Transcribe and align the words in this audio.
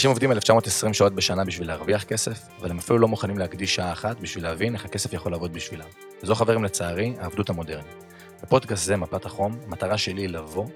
אנשים 0.00 0.10
עובדים 0.10 0.32
1920 0.32 0.94
שעות 0.94 1.14
בשנה 1.14 1.44
בשביל 1.44 1.68
להרוויח 1.68 2.04
כסף, 2.04 2.38
אבל 2.60 2.70
הם 2.70 2.78
אפילו 2.78 2.98
לא 2.98 3.08
מוכנים 3.08 3.38
להקדיש 3.38 3.74
שעה 3.74 3.92
אחת 3.92 4.20
בשביל 4.20 4.44
להבין 4.44 4.74
איך 4.74 4.84
הכסף 4.84 5.12
יכול 5.12 5.32
לעבוד 5.32 5.52
בשבילם. 5.52 5.84
וזו 6.22 6.34
חברים 6.34 6.64
לצערי, 6.64 7.14
העבדות 7.18 7.50
המודרנית. 7.50 8.04
בפודקאסט 8.42 8.84
זה, 8.84 8.96
מפת 8.96 9.24
החום, 9.24 9.58
המטרה 9.66 9.98
שלי 9.98 10.22
היא 10.22 10.28
לבוא 10.28 10.66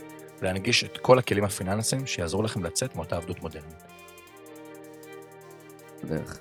ולהנגיש 0.43 0.85
את 0.85 0.99
כל 0.99 1.19
הכלים 1.19 1.45
הפיננסיים 1.45 2.07
שיעזרו 2.07 2.43
לכם 2.43 2.65
לצאת 2.65 2.97
מאותה 2.97 3.17
עבדות 3.17 3.43
מודרנית. 3.43 3.83
בערך. 6.03 6.39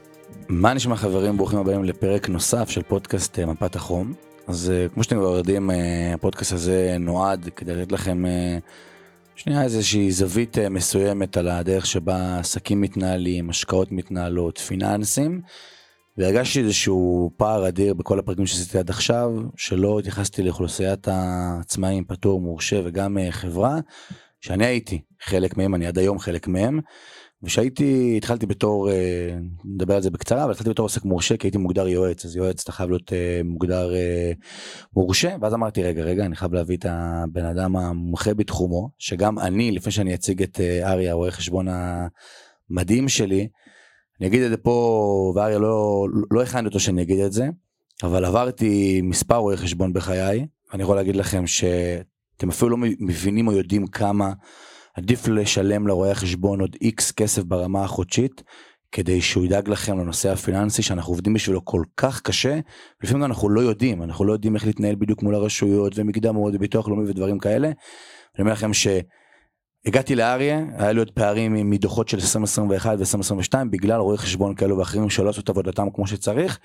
מה 0.50 0.74
נשמע 0.74 0.96
חברים, 0.96 1.38
ברוכים 1.38 1.60
הבאים 1.60 1.84
לפרק 1.84 2.30
נוסף 2.30 2.70
של 2.70 2.82
פודקאסט 2.82 3.40
אה, 3.40 3.46
מפת 3.46 3.76
החום. 3.76 4.14
אז 4.48 4.72
אה, 4.76 4.90
כמו 4.94 5.04
שאתם 5.04 5.16
כבר 5.16 5.38
יודעים, 5.38 5.72
אה, 5.72 6.12
הפודקאסט 6.14 6.54
הזה 6.54 6.98
נועד 7.00 7.50
כדי 7.56 7.76
לתת 7.76 7.92
לכם 7.92 8.24
שנייה 9.36 9.64
איזושהי 9.64 10.12
זווית 10.12 10.58
מסוימת 10.58 11.38
על 11.38 11.48
הדרך 11.48 11.86
שבה 11.86 12.40
עסקים 12.40 12.82
מתנהלים, 12.82 13.50
השקעות 13.50 13.92
מתנהלות, 13.92 14.58
פיננסים. 14.58 15.42
והרגשתי 16.18 16.60
איזשהו 16.60 17.32
פער 17.38 17.68
אדיר 17.68 17.94
בכל 17.94 18.20
הפרקים 18.20 18.46
שעשיתי 18.46 18.78
עד 18.78 18.90
עכשיו, 18.90 19.32
שלא 19.58 20.00
התייחסתי 20.00 20.44
לאוכלוסיית 20.44 21.08
העצמאים, 21.08 22.04
פטור, 22.04 22.42
מורשה 22.42 22.82
וגם 22.84 23.18
חברה, 23.30 23.80
שאני 24.42 24.66
הייתי 24.66 25.02
חלק 25.22 25.58
מהם, 25.58 25.76
אני 25.76 25.88
עד 25.88 25.98
היום 25.98 26.20
חלק 26.20 26.48
מהם. 26.48 26.80
ושהייתי, 27.44 28.14
התחלתי 28.18 28.46
בתור, 28.46 28.92
אה, 28.92 29.36
נדבר 29.66 29.96
על 29.96 30.02
זה 30.02 30.10
בקצרה, 30.10 30.44
אבל 30.44 30.52
התחלתי 30.52 30.70
בתור 30.70 30.86
עוסק 30.86 31.06
מורשה 31.06 31.38
כי 31.38 31.48
הייתי 31.48 31.58
מוגדר 31.58 31.88
יועץ, 31.88 32.26
אז 32.26 32.36
יועץ 32.36 32.62
אתה 32.62 32.72
חייב 32.72 32.90
להיות 32.90 33.14
אה, 33.14 33.42
מוגדר 33.44 33.96
אה, 33.96 34.32
מורשה, 34.96 35.36
ואז 35.42 35.54
אמרתי 35.54 35.84
רגע 35.84 36.04
רגע 36.04 36.26
אני 36.26 36.36
חייב 36.36 36.54
להביא 36.54 36.78
את 36.78 36.86
הבן 36.90 37.46
אדם 37.46 37.76
המומחה 37.76 38.34
בתחומו, 38.34 38.90
שגם 39.00 39.40
אני 39.40 39.72
לפני 39.72 39.92
שאני 39.92 40.14
אציג 40.14 40.44
את 40.44 40.60
אריה 40.84 41.14
רואה 41.14 41.32
חשבון 41.32 41.68
המדהים 42.70 43.10
שלי, 43.10 43.48
אני 44.20 44.28
אגיד 44.28 44.42
את 44.42 44.50
זה 44.50 44.58
פה, 44.58 45.34
ואריה 45.36 45.60
לא, 45.60 46.06
לא 46.32 46.44
הכנתי 46.44 46.68
אותו 46.68 46.80
שאני 46.80 47.02
אגיד 47.02 47.20
את 47.20 47.32
זה, 47.32 47.48
אבל 48.04 48.26
עברתי 48.26 49.02
מספר 49.04 49.36
רואי 49.36 49.58
חשבון 49.58 49.94
בחיי, 49.94 50.46
אני 50.74 50.84
יכול 50.84 50.96
להגיד 50.96 51.16
לכם 51.16 51.48
שאתם 51.48 52.50
אפילו 52.50 52.70
לא 52.70 52.78
מבינים 53.00 53.48
או 53.48 53.52
יודעים 53.52 53.88
כמה 53.88 54.34
עדיף 54.94 55.28
לשלם 55.28 55.88
לרואה 55.88 56.12
החשבון 56.12 56.62
עוד 56.62 56.76
איקס 56.82 57.12
כסף 57.12 57.44
ברמה 57.44 57.84
החודשית, 57.84 58.44
כדי 58.92 59.22
שהוא 59.22 59.46
ידאג 59.46 59.70
לכם 59.70 60.00
לנושא 60.00 60.32
הפיננסי 60.32 60.82
שאנחנו 60.82 61.14
עובדים 61.14 61.34
בשבילו 61.34 61.66
כל 61.66 61.84
כך 61.98 62.22
קשה, 62.22 62.60
לפעמים 63.04 63.24
אנחנו 63.24 63.50
לא 63.50 63.62
יודעים, 63.62 64.04
אנחנו 64.04 64.26
לא 64.26 64.34
יודעים 64.34 64.56
איך 64.56 64.66
להתנהל 64.66 64.96
בדיוק 64.96 65.24
מול 65.24 65.36
הרשויות 65.36 65.94
ומקדמות 65.96 66.54
וביטוח 66.56 66.88
לאומי 66.88 67.10
ודברים 67.10 67.40
כאלה. 67.40 67.68
אני 67.68 68.40
אומר 68.40 68.52
לכם 68.52 68.72
שהגעתי 68.74 70.16
לאריה, 70.16 70.66
היה 70.78 70.92
לי 70.92 71.00
עוד 71.00 71.12
פערים 71.12 71.70
מדוחות 71.70 72.10
של 72.10 72.18
2021 72.18 72.98
ו-2022 73.00 73.58
בגלל 73.70 74.00
רואי 74.00 74.18
חשבון 74.18 74.56
כאלו 74.56 74.78
ואחרים 74.78 75.10
שלא 75.10 75.30
עשו 75.30 75.42
את 75.42 75.50
עבודתם 75.50 75.88
כמו 75.94 76.08
שצריך, 76.08 76.60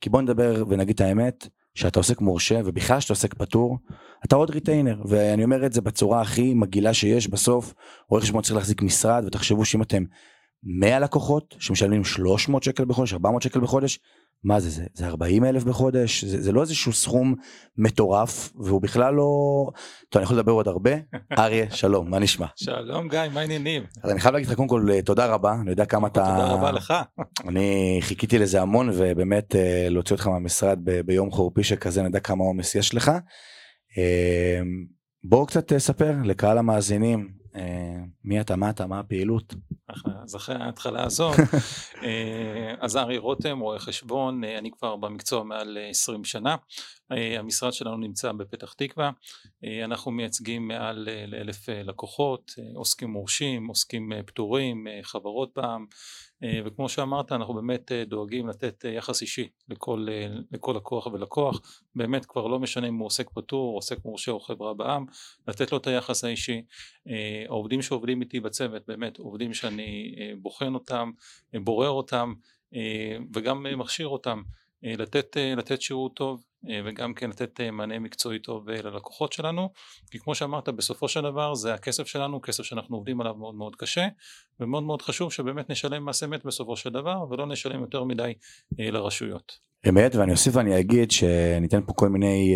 כי 0.00 0.10
בוא 0.10 0.22
נדבר 0.22 0.64
ונגיד 0.68 0.94
את 0.94 1.00
האמת, 1.00 1.48
שאתה 1.74 2.00
עוסק 2.00 2.20
מורשה 2.20 2.60
ובכלל 2.64 3.00
שאתה 3.00 3.12
עוסק 3.12 3.34
פטור, 3.34 3.78
אתה 4.24 4.36
עוד 4.36 4.50
ריטיינר 4.50 5.02
ואני 5.04 5.44
אומר 5.44 5.66
את 5.66 5.72
זה 5.72 5.80
בצורה 5.80 6.20
הכי 6.20 6.54
מגעילה 6.54 6.94
שיש 6.94 7.28
בסוף. 7.28 7.74
רואה 8.08 8.22
חשבון 8.22 8.42
צריך 8.42 8.56
להחזיק 8.56 8.82
משרד 8.82 9.24
ותחשבו 9.26 9.64
שאם 9.64 9.82
אתם 9.82 10.04
100 10.64 10.98
לקוחות 10.98 11.54
שמשלמים 11.58 12.04
300 12.04 12.62
שקל 12.62 12.84
בחודש 12.84 13.12
400 13.12 13.42
שקל 13.42 13.60
בחודש 13.60 13.98
מה 14.44 14.60
זה, 14.60 14.70
זה, 14.70 14.84
זה 14.94 15.06
40 15.06 15.44
אלף 15.44 15.64
בחודש, 15.64 16.24
זה, 16.24 16.42
זה 16.42 16.52
לא 16.52 16.60
איזשהו 16.60 16.92
סכום 16.92 17.34
מטורף, 17.78 18.52
והוא 18.56 18.82
בכלל 18.82 19.14
לא... 19.14 19.24
טוב, 20.08 20.20
אני 20.20 20.22
יכול 20.22 20.36
לדבר 20.36 20.52
עוד 20.52 20.68
הרבה. 20.68 20.90
אריה, 21.38 21.70
שלום, 21.70 22.10
מה 22.10 22.18
נשמע? 22.18 22.46
שלום 22.56 23.08
גיא, 23.08 23.20
מה 23.34 23.40
העניינים? 23.40 23.82
אז 24.02 24.10
אני 24.10 24.20
חייב 24.20 24.34
להגיד 24.34 24.48
לך 24.48 24.54
קודם 24.54 24.68
כל 24.68 24.88
אה, 24.92 25.02
תודה 25.02 25.26
רבה, 25.26 25.54
אני 25.60 25.70
יודע 25.70 25.84
כמה 25.84 26.08
אתה... 26.08 26.20
תודה 26.20 26.52
רבה 26.52 26.72
לך. 26.72 26.94
אני 27.48 27.98
חיכיתי 28.02 28.38
לזה 28.38 28.62
המון, 28.62 28.90
ובאמת 28.92 29.56
אה, 29.56 29.86
להוציא 29.90 30.16
אותך 30.16 30.26
מהמשרד 30.26 30.78
ב- 30.84 31.00
ביום 31.00 31.30
חורפי 31.30 31.64
שכזה, 31.64 32.00
אני 32.00 32.08
יודע 32.08 32.20
כמה 32.20 32.44
עומס 32.44 32.74
יש 32.74 32.94
לך. 32.94 33.08
אה, 33.98 34.60
בואו 35.24 35.46
קצת 35.46 35.72
תספר 35.72 36.14
לקהל 36.24 36.58
המאזינים 36.58 37.43
מי 38.24 38.40
אתה, 38.40 38.56
מה 38.56 38.70
אתה, 38.70 38.86
מה 38.86 38.98
הפעילות. 38.98 39.54
אז 40.22 40.36
אחרי 40.36 40.54
ההתחלה 40.54 41.04
הזאת, 41.04 41.36
אה, 42.04 42.74
אז 42.80 42.96
ארי 42.96 43.18
רותם, 43.18 43.60
רואה 43.60 43.78
חשבון, 43.78 44.44
אה, 44.44 44.58
אני 44.58 44.70
כבר 44.70 44.96
במקצוע 44.96 45.44
מעל 45.44 45.78
20 45.90 46.24
שנה, 46.24 46.56
המשרד 47.10 47.72
שלנו 47.72 47.96
נמצא 47.96 48.32
בפתח 48.32 48.72
תקווה, 48.72 49.10
אנחנו 49.84 50.10
מייצגים 50.10 50.68
מעל 50.68 51.08
לאלף 51.26 51.68
לקוחות, 51.68 52.52
עוסקים 52.74 53.10
מורשים, 53.10 53.66
עוסקים 53.66 54.12
פטורים, 54.26 54.86
חברות 55.02 55.58
אה, 55.58 55.76
וכמו 56.42 56.88
שאמרת 56.88 57.32
אנחנו 57.32 57.54
באמת 57.54 57.92
אה, 57.92 58.04
דואגים 58.04 58.48
לתת 58.48 58.84
אה, 58.84 58.90
יחס 58.90 59.22
אישי 59.22 59.48
לכל, 59.68 60.06
לכל 60.52 60.74
לקוח 60.76 61.06
ולקוח. 61.06 61.60
באמת 61.94 62.26
כבר 62.26 62.46
לא 62.46 62.58
משנה 62.58 62.88
אם 62.88 62.98
הוא 62.98 63.06
עוסק 63.06 63.30
פטור 63.30 63.76
עוסק 63.76 64.04
מורשה 64.04 64.32
או 64.32 64.40
חברה 64.40 64.74
בעם 64.74 65.06
לתת 65.48 65.72
לו 65.72 65.78
את 65.78 65.86
היחס 65.86 66.24
האישי. 66.24 66.62
העובדים 67.48 67.82
שעובדים 67.82 68.20
איתי 68.20 68.40
בצוות 68.40 68.82
באמת 68.86 69.18
עובדים 69.18 69.54
שאני 69.54 70.14
בוחן 70.42 70.74
אותם 70.74 71.10
בורר 71.54 71.90
אותם 71.90 72.34
וגם 73.34 73.66
מכשיר 73.78 74.08
אותם 74.08 74.42
לתת, 74.84 75.36
לתת 75.56 75.82
שירות 75.82 76.14
טוב 76.14 76.44
אה, 76.70 76.80
וגם 76.84 77.14
כן 77.14 77.30
לתת 77.30 77.60
אה, 77.60 77.70
מענה 77.70 77.98
מקצועי 77.98 78.38
טוב 78.38 78.68
אה, 78.68 78.82
ללקוחות 78.82 79.32
שלנו 79.32 79.70
כי 80.10 80.18
כמו 80.18 80.34
שאמרת 80.34 80.68
בסופו 80.68 81.08
של 81.08 81.20
דבר 81.20 81.54
זה 81.54 81.74
הכסף 81.74 82.06
שלנו 82.06 82.42
כסף 82.42 82.62
שאנחנו 82.62 82.96
עובדים 82.96 83.20
עליו 83.20 83.34
מאוד 83.34 83.54
מאוד 83.54 83.76
קשה 83.76 84.06
ומאוד 84.60 84.82
מאוד 84.82 85.02
חשוב 85.02 85.32
שבאמת 85.32 85.70
נשלם 85.70 86.06
מס 86.06 86.22
אמת 86.22 86.44
בסופו 86.44 86.76
של 86.76 86.90
דבר 86.90 87.24
ולא 87.30 87.46
נשלם 87.46 87.80
יותר 87.80 88.04
מדי 88.04 88.32
לרשויות. 88.78 89.74
אמת 89.88 90.14
ואני 90.14 90.32
אוסיף 90.32 90.56
ואני 90.56 90.80
אגיד 90.80 91.10
שניתן 91.10 91.80
פה 91.86 91.92
כל 91.92 92.08
מיני 92.08 92.54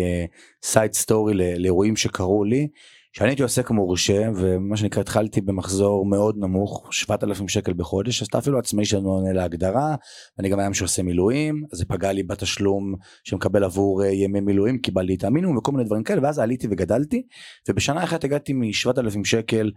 side 0.63 0.93
story 0.93 1.33
לאירועים 1.33 1.95
שקרו 1.95 2.43
לי 2.43 2.67
כשאני 3.13 3.29
הייתי 3.29 3.43
עוסק 3.43 3.71
מורשה 3.71 4.29
ומה 4.35 4.77
שנקרא 4.77 5.01
התחלתי 5.01 5.41
במחזור 5.41 6.05
מאוד 6.05 6.35
נמוך 6.37 6.87
7,000 6.91 7.47
שקל 7.47 7.73
בחודש 7.73 8.21
אז 8.21 8.27
אתה 8.27 8.37
אפילו 8.37 8.59
עצמאי 8.59 8.85
שלנו 8.85 9.09
עונה 9.09 9.33
להגדרה 9.33 9.95
ואני 10.37 10.49
גם 10.49 10.59
אדם 10.59 10.73
שעושה 10.73 11.03
מילואים 11.03 11.63
אז 11.73 11.77
זה 11.77 11.85
פגע 11.85 12.11
לי 12.11 12.23
בתשלום 12.23 12.95
שמקבל 13.23 13.63
עבור 13.63 14.03
אה, 14.03 14.11
ימי 14.11 14.39
מילואים 14.39 14.77
קיבלתי 14.77 15.15
את 15.15 15.23
המינימום 15.23 15.57
וכל 15.57 15.71
מיני 15.71 15.83
דברים 15.83 16.03
כאלה 16.03 16.23
ואז 16.23 16.39
עליתי 16.39 16.67
וגדלתי 16.71 17.21
ובשנה 17.69 18.03
אחת 18.03 18.23
הגעתי 18.23 18.53
מ-7,000 18.53 19.19
שקל 19.23 19.71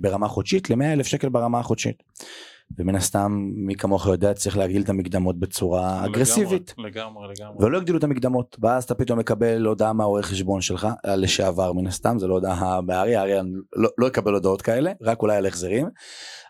ברמה 0.00 0.28
חודשית 0.28 0.70
ל-100,000 0.70 1.04
שקל 1.04 1.28
ברמה 1.28 1.60
החודשית. 1.60 2.02
ומן 2.78 2.94
הסתם 2.94 3.50
מי 3.54 3.74
כמוך 3.74 4.06
יודע 4.06 4.34
צריך 4.34 4.56
להגדיל 4.56 4.82
את 4.82 4.88
המקדמות 4.88 5.38
בצורה 5.38 5.96
לגמרי, 5.96 6.10
אגרסיבית. 6.10 6.74
לגמרי 6.78 7.28
לגמרי. 7.28 7.64
ולא 7.64 7.78
הגדילו 7.78 7.98
את 7.98 8.04
המקדמות 8.04 8.56
ואז 8.60 8.84
אתה 8.84 8.94
פתאום 8.94 9.18
מקבל 9.18 9.66
הודעה 9.66 9.92
מהעורך 9.92 10.26
חשבון 10.26 10.60
שלך 10.60 10.88
לשעבר 11.06 11.72
מן 11.72 11.86
הסתם 11.86 12.18
זה 12.18 12.26
לא 12.26 12.34
הודעה 12.34 12.80
בארי 12.80 13.16
ארי 13.16 13.32
לא, 13.76 13.88
לא 13.98 14.06
יקבל 14.06 14.34
הודעות 14.34 14.62
כאלה 14.62 14.92
רק 15.02 15.22
אולי 15.22 15.36
על 15.36 15.46
החזרים 15.46 15.88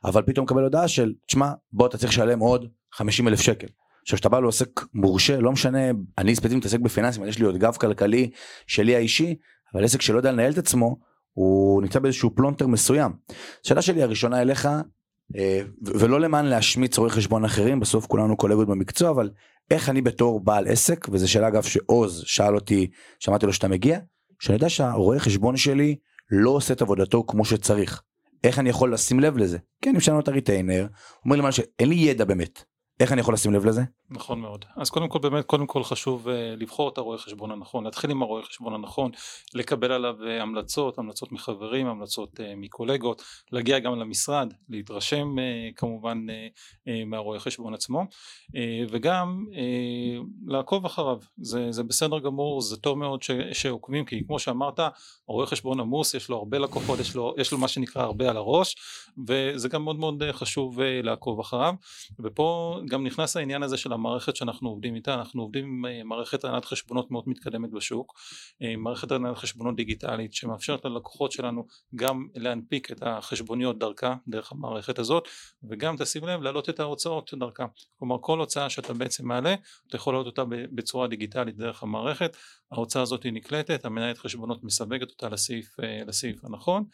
אבל 0.04 0.22
פתאום 0.22 0.44
מקבל 0.44 0.62
הודעה 0.62 0.88
של 0.88 1.12
תשמע 1.26 1.52
בוא 1.72 1.86
אתה 1.86 1.98
צריך 1.98 2.12
לשלם 2.12 2.38
עוד 2.38 2.66
50 2.92 3.28
אלף 3.28 3.40
שקל. 3.40 3.66
עכשיו 4.02 4.16
כשאתה 4.16 4.28
בא 4.28 4.40
לעוסק 4.40 4.80
מורשה 4.94 5.40
לא 5.40 5.52
משנה 5.52 5.78
אני 6.18 6.34
ספציפית 6.34 6.58
מתעסק 6.58 6.80
בפיננסים 6.80 7.24
יש 7.24 7.38
לי 7.38 7.44
עוד 7.44 7.56
גב 7.56 7.76
כלכלי 7.76 8.30
שלי 8.66 8.96
האישי 8.96 9.36
אבל 9.74 9.84
עסק 9.84 10.02
שלא 10.02 10.16
יודע 10.16 10.32
לנהל 10.32 10.52
את 10.52 10.58
עצמו 10.58 10.96
הוא 11.32 11.82
נמצא 11.82 11.98
באיזשהו 11.98 12.34
פלונטר 12.34 12.66
מסוים. 12.66 13.12
השאלה 13.64 13.82
שלי 13.82 14.02
הראשונה 14.02 14.42
אליך 14.42 14.66
אה, 14.66 14.80
ולא 15.82 16.20
למען 16.20 16.44
להשמיץ 16.44 16.98
רואי 16.98 17.10
חשבון 17.10 17.44
אחרים 17.44 17.80
בסוף 17.80 18.06
כולנו 18.06 18.36
קולגות 18.36 18.68
במקצוע 18.68 19.10
אבל 19.10 19.30
איך 19.70 19.88
אני 19.88 20.02
בתור 20.02 20.40
בעל 20.40 20.66
עסק 20.66 21.06
וזו 21.12 21.30
שאלה 21.30 21.48
אגב 21.48 21.62
שעוז 21.62 22.22
שאל 22.26 22.54
אותי 22.54 22.90
שמעתי 23.20 23.46
לו 23.46 23.52
שאתה 23.52 23.68
מגיע 23.68 23.98
שאני 24.40 24.56
יודע 24.56 24.68
שהרואה 24.68 25.18
חשבון 25.18 25.56
שלי 25.56 25.96
לא 26.30 26.50
עושה 26.50 26.74
את 26.74 26.82
עבודתו 26.82 27.24
כמו 27.26 27.44
שצריך. 27.44 28.02
איך 28.44 28.58
אני 28.58 28.70
יכול 28.70 28.94
לשים 28.94 29.20
לב 29.20 29.36
לזה? 29.36 29.58
כן 29.82 29.90
אני 29.90 29.98
משנה 29.98 30.18
את 30.18 30.28
הריטיינר 30.28 30.86
אומר 31.24 31.36
לי 31.36 31.42
מה 31.42 31.52
שאין 31.52 31.88
לי 31.88 31.94
ידע 31.94 32.24
באמת 32.24 32.62
איך 33.00 33.12
אני 33.12 33.20
יכול 33.20 33.34
לשים 33.34 33.52
לב 33.52 33.64
לזה? 33.64 33.82
נכון 34.10 34.40
מאוד. 34.40 34.64
אז 34.76 34.90
קודם 34.90 35.08
כל 35.08 35.18
באמת 35.18 35.44
קודם 35.44 35.66
כל 35.66 35.84
חשוב 35.84 36.28
uh, 36.28 36.30
לבחור 36.56 36.88
את 36.88 36.98
הרואה 36.98 37.18
חשבון 37.18 37.50
הנכון, 37.50 37.84
להתחיל 37.84 38.10
עם 38.10 38.22
הרואה 38.22 38.42
חשבון 38.42 38.74
הנכון, 38.74 39.10
לקבל 39.54 39.92
עליו 39.92 40.14
uh, 40.20 40.42
המלצות, 40.42 40.98
המלצות 40.98 41.32
מחברים, 41.32 41.86
המלצות 41.86 42.40
uh, 42.40 42.42
מקולגות, 42.56 43.22
להגיע 43.52 43.78
גם 43.78 43.98
למשרד, 43.98 44.52
להתרשם 44.68 45.34
uh, 45.38 45.74
כמובן 45.76 46.26
uh, 46.28 46.32
uh, 46.88 46.90
מהרואה 47.06 47.38
חשבון 47.38 47.74
עצמו 47.74 48.00
uh, 48.02 48.52
וגם 48.90 49.44
uh, 49.50 49.56
לעקוב 50.46 50.84
אחריו, 50.84 51.18
זה, 51.36 51.72
זה 51.72 51.82
בסדר 51.82 52.18
גמור, 52.18 52.60
זה 52.60 52.76
טוב 52.76 52.98
מאוד 52.98 53.22
ש, 53.22 53.30
שעוקבים 53.52 54.04
כי 54.04 54.26
כמו 54.26 54.38
שאמרת 54.38 54.80
הרואה 55.28 55.46
חשבון 55.46 55.80
עמוס, 55.80 56.14
יש 56.14 56.28
לו 56.28 56.36
הרבה 56.36 56.58
לקוחות, 56.58 56.98
יש 56.98 57.14
לו, 57.14 57.34
יש 57.38 57.52
לו 57.52 57.58
מה 57.58 57.68
שנקרא 57.68 58.02
הרבה 58.02 58.30
על 58.30 58.36
הראש 58.36 58.76
וזה 59.28 59.68
גם 59.68 59.84
מאוד 59.84 59.96
מאוד 59.96 60.22
חשוב 60.32 60.78
uh, 60.78 60.82
לעקוב 61.02 61.40
אחריו 61.40 61.74
ופה 62.20 62.78
גם 62.90 63.06
נכנס 63.06 63.36
העניין 63.36 63.62
הזה 63.62 63.76
של 63.76 63.92
המערכת 63.92 64.36
שאנחנו 64.36 64.68
עובדים 64.68 64.94
איתה, 64.94 65.14
אנחנו 65.14 65.42
עובדים 65.42 65.64
עם 65.64 65.86
אה, 65.86 66.04
מערכת 66.04 66.44
הנהלת 66.44 66.64
חשבונות 66.64 67.10
מאוד 67.10 67.24
מתקדמת 67.26 67.70
בשוק, 67.70 68.12
אה, 68.62 68.76
מערכת 68.76 69.12
הנהלת 69.12 69.36
חשבונות 69.36 69.76
דיגיטלית 69.76 70.32
שמאפשרת 70.32 70.84
ללקוחות 70.84 71.32
שלנו 71.32 71.66
גם 71.94 72.26
להנפיק 72.34 72.92
את 72.92 73.02
החשבוניות 73.02 73.78
דרכה, 73.78 74.14
דרך 74.28 74.52
המערכת 74.52 74.98
הזאת, 74.98 75.28
וגם 75.70 75.96
תשים 75.96 76.24
לב 76.24 76.42
להעלות 76.42 76.68
את 76.68 76.80
ההוצאות 76.80 77.30
דרכה, 77.34 77.64
כלומר 77.98 78.16
כל 78.20 78.38
הוצאה 78.38 78.70
שאתה 78.70 78.94
בעצם 78.94 79.28
מעלה, 79.28 79.54
אתה 79.88 79.96
יכול 79.96 80.14
להעלות 80.14 80.26
אותה 80.26 80.44
בצורה 80.72 81.08
דיגיטלית 81.08 81.56
דרך 81.56 81.82
המערכת, 81.82 82.36
ההוצאה 82.72 83.02
הזאת 83.02 83.22
היא 83.22 83.32
נקלטת, 83.32 83.84
המנהלת 83.84 84.18
חשבונות 84.18 84.64
מסווגת 84.64 85.10
אותה 85.10 85.28
לסעיף, 85.28 85.76
לסעיף 86.06 86.44
הנכון, 86.44 86.84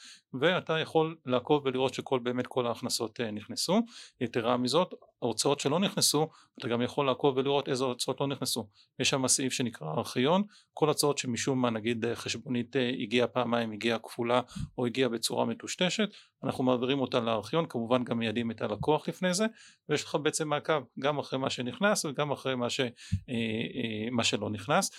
ואתה 0.41 0.79
יכול 0.79 1.17
לעקוב 1.27 1.62
ולראות 1.67 1.94
שכל 1.94 2.19
באמת 2.19 2.47
כל 2.47 2.67
ההכנסות 2.67 3.21
נכנסו, 3.21 3.81
יתרה 4.21 4.56
מזאת 4.56 4.94
ההוצאות 5.22 5.60
שלא 5.60 5.80
נכנסו 5.80 6.28
אתה 6.58 6.69
גם 6.69 6.82
יכול 6.82 7.06
לעקוב 7.06 7.36
ולראות 7.36 7.69
איזה 7.69 7.84
הוצאות 7.84 8.20
לא 8.20 8.26
נכנסו. 8.26 8.69
יש 8.98 9.10
שם 9.10 9.28
סעיף 9.28 9.52
שנקרא 9.52 9.88
ארכיון. 9.96 10.42
כל 10.74 10.90
הצעות 10.90 11.19
שמשום 11.19 11.62
מה 11.62 11.70
נגיד 11.70 12.04
חשבונית 12.14 12.76
אה, 12.76 12.90
הגיעה 13.00 13.26
פעמיים 13.26 13.72
הגיעה 13.72 13.98
כפולה 13.98 14.40
או 14.78 14.86
הגיעה 14.86 15.08
בצורה 15.08 15.44
מטושטשת 15.44 16.08
אנחנו 16.44 16.65
מעבירים 16.65 17.00
אותה 17.00 17.21
לארכיון 17.21 17.67
כמובן 17.69 18.05
גם 18.05 18.19
מיידעים 18.19 18.50
את 18.50 18.62
הלקוח 18.62 19.09
לפני 19.09 19.35
זה 19.35 19.47
ויש 19.89 20.05
לך 20.05 20.17
בעצם 20.23 20.49
מעקב 20.49 20.83
גם 20.99 21.19
אחרי 21.19 21.39
מה 21.39 21.50
שנכנס 21.50 22.05
וגם 22.05 22.31
אחרי 22.31 22.55
מה, 22.55 22.71
ש, 22.71 22.81
אה, 22.81 22.87
אה, 23.29 24.11
מה 24.11 24.25
שלא 24.25 24.50
נכנס. 24.50 24.91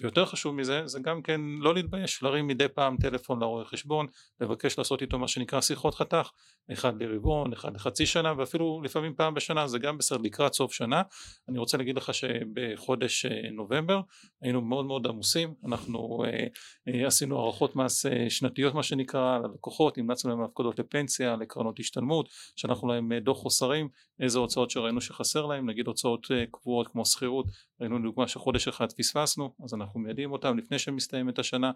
ויותר 0.00 0.26
חשוב 0.26 0.54
מזה 0.54 0.86
זה 0.86 0.98
גם 1.02 1.22
כן 1.22 1.40
לא 1.58 1.74
להתבייש 1.74 2.22
להרים 2.22 2.46
מדי 2.46 2.68
פעם 2.68 2.96
טלפון 2.96 3.40
לרואה 3.40 3.64
חשבון 3.64 4.06
לבקש 4.40 4.78
לעשות 4.78 5.02
איתו 5.02 5.18
מה 5.18 5.28
שנקרא 5.28 5.60
שיחות 5.60 5.94
חתך 5.94 6.30
אחד 6.72 7.02
לרבעון 7.02 7.52
אחד 7.52 7.74
לחצי 7.74 8.06
שנה 8.06 8.32
ואפילו 8.38 8.80
לפעמים 8.84 9.14
פעם 9.14 9.34
בשנה 9.34 9.66
זה 9.66 9.78
גם 9.78 9.98
בסדר 9.98 10.18
לקראת 10.18 10.54
סוף 10.54 10.72
שנה. 10.72 11.02
אני 11.48 11.58
רוצה 11.58 11.76
להגיד 11.76 11.96
לך 11.96 12.14
שבחודש 12.14 13.26
אה, 13.26 13.50
נובמבר 13.52 14.00
היינו 14.42 14.60
מאוד 14.60 14.86
מאוד 14.86 15.06
עמוסים 15.06 15.54
אנחנו 15.66 16.24
אה, 16.24 16.46
אה, 16.88 17.06
עשינו 17.06 17.40
הערכות 17.40 17.76
מס 17.76 18.06
שנתיות 18.28 18.74
מה 18.74 18.82
שנקרא 18.82 19.38
ללקוחות 19.38 19.98
המלצנו 19.98 20.30
להם 20.30 20.42
הפקדות 20.42 20.80
לפנסיה 20.86 21.36
לקרנות 21.36 21.80
השתלמות 21.80 22.28
שלחנו 22.56 22.88
להם 22.88 23.12
דוח 23.14 23.38
חוסרים 23.38 23.88
איזה 24.20 24.38
הוצאות 24.38 24.70
שראינו 24.70 25.00
שחסר 25.00 25.46
להם 25.46 25.70
נגיד 25.70 25.86
הוצאות 25.86 26.26
קבועות 26.50 26.88
כמו 26.88 27.04
שכירות 27.04 27.46
ראינו 27.80 27.98
לדוגמה 27.98 28.28
שחודש 28.28 28.68
אחד 28.68 28.92
פספסנו 28.92 29.54
אז 29.64 29.74
אנחנו 29.74 30.00
מיידעים 30.00 30.32
אותם 30.32 30.58
לפני 30.58 30.78
שמסתיימת 30.78 31.38
השנה. 31.38 31.70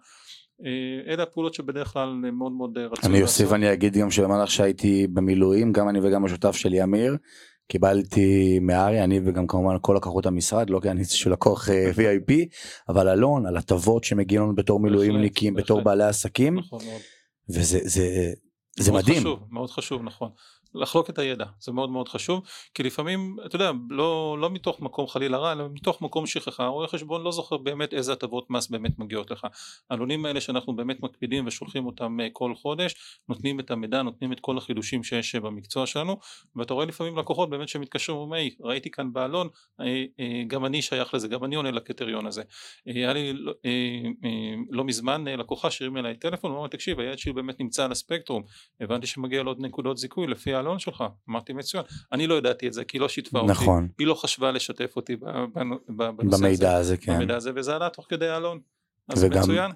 אלה 1.08 1.22
הפעולות 1.22 1.54
שבדרך 1.54 1.88
כלל 1.88 2.08
מאוד 2.32 2.52
מאוד 2.52 2.78
רצו 2.78 3.06
אני 3.06 3.22
אוסיף 3.22 3.52
ואני 3.52 3.72
אגיד 3.72 3.96
גם 3.96 4.10
שבמהלך 4.10 4.50
שהייתי 4.50 5.06
במילואים 5.06 5.72
גם 5.72 5.88
אני 5.88 5.98
וגם 6.02 6.24
השותף 6.24 6.56
שלי 6.56 6.82
אמיר 6.82 7.16
קיבלתי 7.68 8.58
מארי 8.58 9.04
אני 9.04 9.20
וגם 9.24 9.46
כמובן 9.46 9.76
כל 9.80 9.94
לקוחות 9.96 10.26
המשרד 10.26 10.70
לא 10.70 10.80
כי 10.80 10.90
אני 10.90 11.04
של 11.04 11.32
לקוח 11.32 11.68
אה, 11.68 11.90
VIP 11.90 12.32
אבל 12.88 13.08
אלון 13.08 13.46
על 13.46 13.56
הטבות 13.56 14.04
שמגיעים 14.04 14.42
לנו 14.42 14.54
בתור 14.54 14.80
מילואימניקים 14.80 15.54
בתור 15.54 15.80
בעלי 15.80 16.04
עסקים. 16.04 16.58
נכון 16.58 16.80
וזה 17.50 17.78
זה 17.82 18.32
זה 18.82 18.92
מדהים. 18.92 19.18
חשוב, 19.20 19.44
מאוד 19.50 19.70
חשוב 19.70 20.02
נכון 20.02 20.30
לחלוק 20.74 21.10
את 21.10 21.18
הידע 21.18 21.44
זה 21.60 21.72
מאוד 21.72 21.90
מאוד 21.90 22.08
חשוב 22.08 22.42
כי 22.74 22.82
לפעמים 22.82 23.36
אתה 23.46 23.56
יודע 23.56 23.70
לא, 23.90 24.36
לא 24.40 24.50
מתוך 24.50 24.80
מקום 24.80 25.06
חלילה 25.06 25.38
רע 25.38 25.52
אלא 25.52 25.64
מתוך 25.72 26.02
מקום 26.02 26.26
שכחה 26.26 26.66
רואה 26.66 26.88
חשבון 26.88 27.22
לא 27.22 27.32
זוכר 27.32 27.56
באמת 27.56 27.94
איזה 27.94 28.12
הטבות 28.12 28.50
מס 28.50 28.68
באמת 28.68 28.98
מגיעות 28.98 29.30
לך. 29.30 29.46
העלונים 29.90 30.26
האלה 30.26 30.40
שאנחנו 30.40 30.76
באמת 30.76 31.02
מקפידים 31.02 31.46
ושולחים 31.46 31.86
אותם 31.86 32.20
אה, 32.20 32.28
כל 32.32 32.54
חודש 32.54 32.94
נותנים 33.28 33.60
את 33.60 33.70
המידע 33.70 34.02
נותנים 34.02 34.32
את 34.32 34.40
כל 34.40 34.58
החידושים 34.58 35.04
שיש 35.04 35.34
אה, 35.34 35.40
במקצוע 35.40 35.86
שלנו 35.86 36.18
ואתה 36.56 36.74
רואה 36.74 36.86
לפעמים 36.86 37.18
לקוחות 37.18 37.50
באמת 37.50 37.68
שמתקשרים 37.68 38.18
ואומרים 38.18 38.50
ראיתי 38.60 38.90
כאן 38.90 39.12
בעלון 39.12 39.48
אה, 39.80 40.04
גם 40.46 40.64
אני 40.64 40.82
שייך 40.82 41.14
לזה 41.14 41.28
גם 41.28 41.44
אני 41.44 41.56
עונה 41.56 41.70
לקריטריון 41.70 42.26
הזה. 42.26 42.42
היה 42.86 43.12
לי 43.12 43.32
לא, 43.32 43.52
לא 44.70 44.84
מזמן 44.84 45.24
לקוחה 45.28 45.70
שהרים 45.70 45.96
אליי 45.96 46.16
טלפון 46.16 46.50
ואומר 46.50 46.68
תקשיב 46.68 47.00
הילד 47.00 47.18
שלי 47.18 47.32
באמת 47.32 47.60
נמצא 47.60 47.84
על 47.84 47.92
הספקטרום 47.92 48.42
הבנתי 48.80 49.06
שמגיע 49.06 49.42
לו 49.42 49.50
עוד 49.50 49.60
נקודות 49.60 49.98
זיכוי 49.98 50.26
לפי 50.26 50.54
העלון 50.58 50.78
שלך. 50.78 51.04
אמרתי 51.30 51.52
מצוין. 51.52 51.84
אני 52.12 52.26
לא 52.26 52.34
ידעתי 52.34 52.68
את 52.68 52.72
זה 52.72 52.84
כי 52.84 52.96
היא 52.96 53.00
לא 53.00 53.08
שיתפה 53.08 53.42
נכון. 53.42 53.82
אותי 53.82 53.94
היא 53.98 54.06
לא 54.06 54.14
חשבה 54.14 54.50
לשתף 54.52 54.92
אותי 54.96 55.16
בנושא 55.88 56.38
במידע 56.38 56.76
הזה, 56.76 56.96
כן. 56.96 57.14
במידע 57.16 57.36
הזה 57.36 57.50
וזה 57.54 57.76
עלה 57.76 57.88
תוך 57.88 58.06
כדי 58.08 58.28
העלון 58.28 58.60
אז 59.08 59.24
וגם, 59.24 59.42
מצוין 59.42 59.70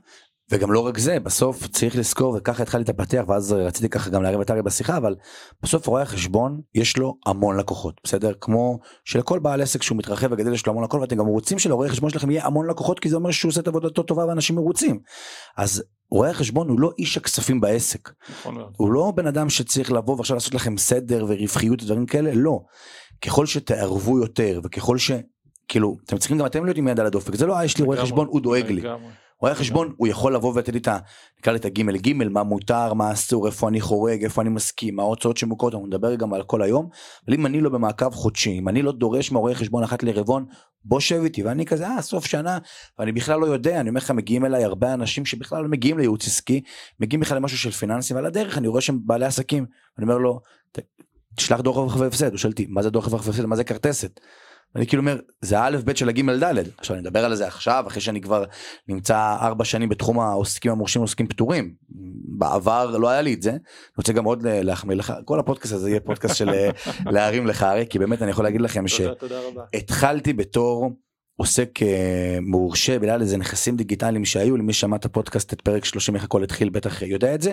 וגם 0.52 0.72
לא 0.72 0.80
רק 0.80 0.98
זה 0.98 1.20
בסוף 1.20 1.66
צריך 1.66 1.96
לזכור 1.96 2.34
וככה 2.38 2.62
התחלתי 2.62 2.90
את 2.90 3.00
הפתיח 3.00 3.28
ואז 3.28 3.52
רציתי 3.52 3.88
ככה 3.88 4.10
גם 4.10 4.22
להרים 4.22 4.42
את 4.42 4.50
ארי 4.50 4.62
בשיחה 4.62 4.96
אבל 4.96 5.14
בסוף 5.62 5.86
רואה 5.86 6.02
החשבון 6.02 6.60
יש 6.74 6.96
לו 6.96 7.16
המון 7.26 7.56
לקוחות 7.56 8.00
בסדר? 8.04 8.32
כמו 8.40 8.78
שלכל 9.04 9.38
בעל 9.38 9.62
עסק 9.62 9.82
שהוא 9.82 9.98
מתרחב 9.98 10.32
וגדל 10.32 10.54
יש 10.54 10.66
לו 10.66 10.72
המון 10.72 10.84
לקוחות 10.84 11.00
ואתם 11.00 11.16
גם 11.16 11.26
רוצים 11.26 11.58
שלרואה 11.58 11.86
החשבון 11.86 12.10
שלכם 12.10 12.30
יהיה 12.30 12.46
המון 12.46 12.70
לקוחות 12.70 13.00
כי 13.00 13.08
זה 13.08 13.16
אומר 13.16 13.30
שהוא 13.30 13.48
עושה 13.48 13.60
את 13.60 13.68
עבודתו 13.68 14.02
טובה 14.02 14.26
ואנשים 14.26 14.56
מרוצים. 14.56 15.00
אז 15.56 15.84
רואה 16.10 16.30
החשבון 16.30 16.68
הוא 16.68 16.80
לא 16.80 16.90
איש 16.98 17.16
הכספים 17.16 17.60
בעסק. 17.60 18.12
נכון 18.30 18.56
הוא 18.76 18.92
לא 18.92 19.12
בן 19.16 19.26
אדם 19.26 19.50
שצריך 19.50 19.92
לבוא 19.92 20.16
ועכשיו 20.16 20.36
לעשות 20.36 20.54
לכם 20.54 20.78
סדר 20.78 21.24
ורווחיות 21.28 21.82
ודברים 21.82 22.06
כאלה 22.06 22.30
לא. 22.34 22.60
ככל 23.22 23.46
שתערבו 23.46 24.18
יותר 24.18 24.60
וככל 24.64 24.98
ש... 24.98 25.10
כאילו 25.68 25.96
אתם 26.04 26.18
צריכים 26.18 26.38
גם 26.38 26.46
אתם 26.46 26.64
להיות 26.64 26.76
עם 26.76 26.88
יד 26.88 27.00
על 27.00 27.06
הדופק 27.06 27.34
זה 27.34 27.46
לא 27.46 27.64
יש 27.64 27.78
לי 27.78 27.84
רואה 27.84 28.02
חשבון 28.02 28.26
הוא 28.26 28.40
דואג 28.40 28.70
לי 28.70 28.82
רואה 29.42 29.54
חשבון 29.54 29.94
הוא 29.96 30.08
יכול 30.08 30.34
לבוא 30.34 30.52
ולתת 30.54 30.72
לי 30.72 30.78
את 30.78 30.88
ה... 30.88 30.98
נקרא 31.38 31.52
לי 31.52 31.58
את 31.58 31.64
הגימל 31.64 31.96
גימל 31.96 32.28
מה 32.28 32.42
מותר 32.42 32.94
מה 32.94 33.12
אסור 33.12 33.46
איפה 33.46 33.68
אני 33.68 33.80
חורג 33.80 34.24
איפה 34.24 34.42
אני 34.42 34.50
מסכים 34.50 34.96
מה 34.96 35.02
ההוצאות 35.02 35.36
שמוכרות 35.36 35.74
אנחנו 35.74 35.86
נדבר 35.86 36.14
גם 36.14 36.34
על 36.34 36.42
כל 36.42 36.62
היום. 36.62 36.88
אבל 37.26 37.34
אם 37.34 37.46
אני 37.46 37.60
לא 37.60 37.70
במעקב 37.70 38.10
חודשי 38.10 38.58
אם 38.58 38.68
אני 38.68 38.82
לא 38.82 38.92
דורש 38.92 39.32
מהרואה 39.32 39.54
חשבון 39.54 39.82
אחת 39.82 40.02
לרבעון 40.02 40.44
בוא 40.84 41.00
שב 41.00 41.22
איתי 41.22 41.42
ואני 41.42 41.66
כזה 41.66 41.86
אה 41.86 42.02
סוף 42.02 42.26
שנה 42.26 42.58
ואני 42.98 43.12
בכלל 43.12 43.40
לא 43.40 43.46
יודע 43.46 43.80
אני 43.80 43.88
אומר 43.88 43.98
לך 43.98 44.10
מגיעים 44.10 44.44
אליי 44.44 44.64
הרבה 44.64 44.94
אנשים 44.94 45.26
שבכלל 45.26 45.62
לא 45.62 45.68
מגיעים 45.68 45.98
לייעוץ 45.98 46.26
עסקי 46.26 46.60
מגיעים 47.00 47.20
בכלל 47.20 47.36
למשהו 47.36 47.58
של 47.58 47.70
פיננסים 47.70 48.16
ועל 48.16 48.26
הדרך 48.26 48.58
אני 48.58 48.68
רואה 48.68 48.80
שהם 48.80 48.98
בעלי 49.04 49.26
עסקים. 49.26 49.66
אני 49.98 50.04
אומר 50.04 50.18
לו 50.18 50.40
תשלח 51.36 51.60
דוח 51.60 51.76
רווח 51.76 51.96
והפסד. 51.96 52.30
הוא 52.30 52.38
שואל 52.38 52.50
אותי 52.50 52.66
מה 52.68 52.82
זה 52.82 52.90
דוח 52.90 53.04
רווח 53.04 53.26
והפסד? 53.26 53.44
מה 53.44 53.56
זה 53.56 53.64
כרטסת 53.64 54.20
אני 54.76 54.86
כאילו 54.86 55.00
אומר 55.00 55.18
זה 55.40 55.58
האלף 55.58 55.82
בית 55.82 55.96
של 55.96 56.08
הגימל 56.08 56.38
דלת. 56.38 56.66
עכשיו 56.78 56.96
אני 56.96 57.00
מדבר 57.02 57.24
על 57.24 57.34
זה 57.34 57.46
עכשיו 57.46 57.84
אחרי 57.86 58.00
שאני 58.00 58.20
כבר 58.20 58.44
נמצא 58.88 59.36
ארבע 59.40 59.64
שנים 59.64 59.88
בתחום 59.88 60.20
העוסקים 60.20 60.72
המורשים 60.72 61.02
עוסקים 61.02 61.26
פטורים. 61.26 61.74
בעבר 62.38 62.96
לא 62.96 63.08
היה 63.08 63.20
לי 63.20 63.34
את 63.34 63.42
זה. 63.42 63.50
אני 63.50 63.58
רוצה 63.96 64.12
גם 64.12 64.24
עוד 64.24 64.42
להחמיא 64.42 64.96
לך. 64.96 65.12
כל 65.24 65.38
הפודקאסט 65.38 65.72
הזה 65.72 65.90
יהיה 65.90 66.00
פודקאסט 66.00 66.36
של 66.36 66.48
אה, 66.48 66.70
להרים 67.14 67.46
לך 67.46 67.62
ארי 67.62 67.86
כי 67.90 67.98
באמת 67.98 68.22
אני 68.22 68.30
יכול 68.30 68.44
להגיד 68.44 68.60
לכם 68.60 68.84
שהתחלתי 68.88 70.32
בתור 70.32 70.90
עוסק 71.36 71.82
אה, 71.82 72.38
מורשה 72.40 72.98
בגלל 72.98 73.20
איזה 73.20 73.36
נכסים 73.36 73.76
דיגיטליים 73.76 74.24
שהיו. 74.24 74.56
למי 74.56 74.72
שמע 74.72 74.96
את 74.96 75.04
הפודקאסט 75.04 75.52
את 75.52 75.60
פרק 75.60 75.84
30 75.84 76.14
איך 76.14 76.24
הכל 76.24 76.42
התחיל 76.42 76.68
בטח 76.68 77.02
יודע 77.02 77.34
את 77.34 77.42
זה 77.42 77.52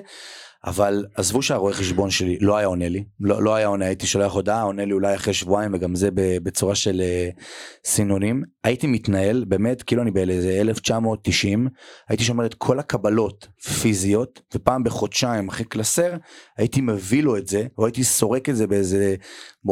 אבל 0.66 1.06
עזבו 1.16 1.42
שהרואה 1.42 1.74
חשבון 1.74 2.10
שלי 2.10 2.38
לא 2.42 2.58
היה 2.58 2.68
עונה 2.68 2.90
לי 2.90 3.04
לא, 3.20 3.44
לא 3.44 3.56
היה 3.56 3.68
עונה 3.68 3.86
הייתי 3.86 4.08
שולח 4.08 4.34
הודעה 4.34 4.62
עונה 4.62 4.86
לי 4.86 4.94
אולי 4.94 5.16
אחרי 5.16 5.34
שבועיים 5.34 5.74
וגם 5.74 5.96
זה 5.96 6.10
בצורה 6.14 6.76
של 6.76 7.02
uh, 7.02 7.42
סינונים 7.86 8.44
הייתי 8.64 8.88
מתנהל 8.88 9.46
באמת 9.48 9.84
כאילו 9.84 10.02
אני 10.02 10.12
באיזה 10.12 10.62
1990 10.62 11.68
הייתי 12.10 12.24
שומר 12.24 12.46
את 12.46 12.54
כל 12.54 12.80
הקבלות 12.80 13.48
פיזיות 13.82 14.42
ופעם 14.56 14.84
בחודשיים 14.84 15.50
אחרי 15.50 15.66
קלסר 15.66 16.14
הייתי 16.58 16.82
מביא 16.82 17.24
לו 17.24 17.38
את 17.38 17.48
זה 17.48 17.68
או 17.78 17.86
הייתי 17.86 18.04
סורק 18.04 18.50
את 18.50 18.56
זה 18.56 18.68
באיזה 18.68 19.16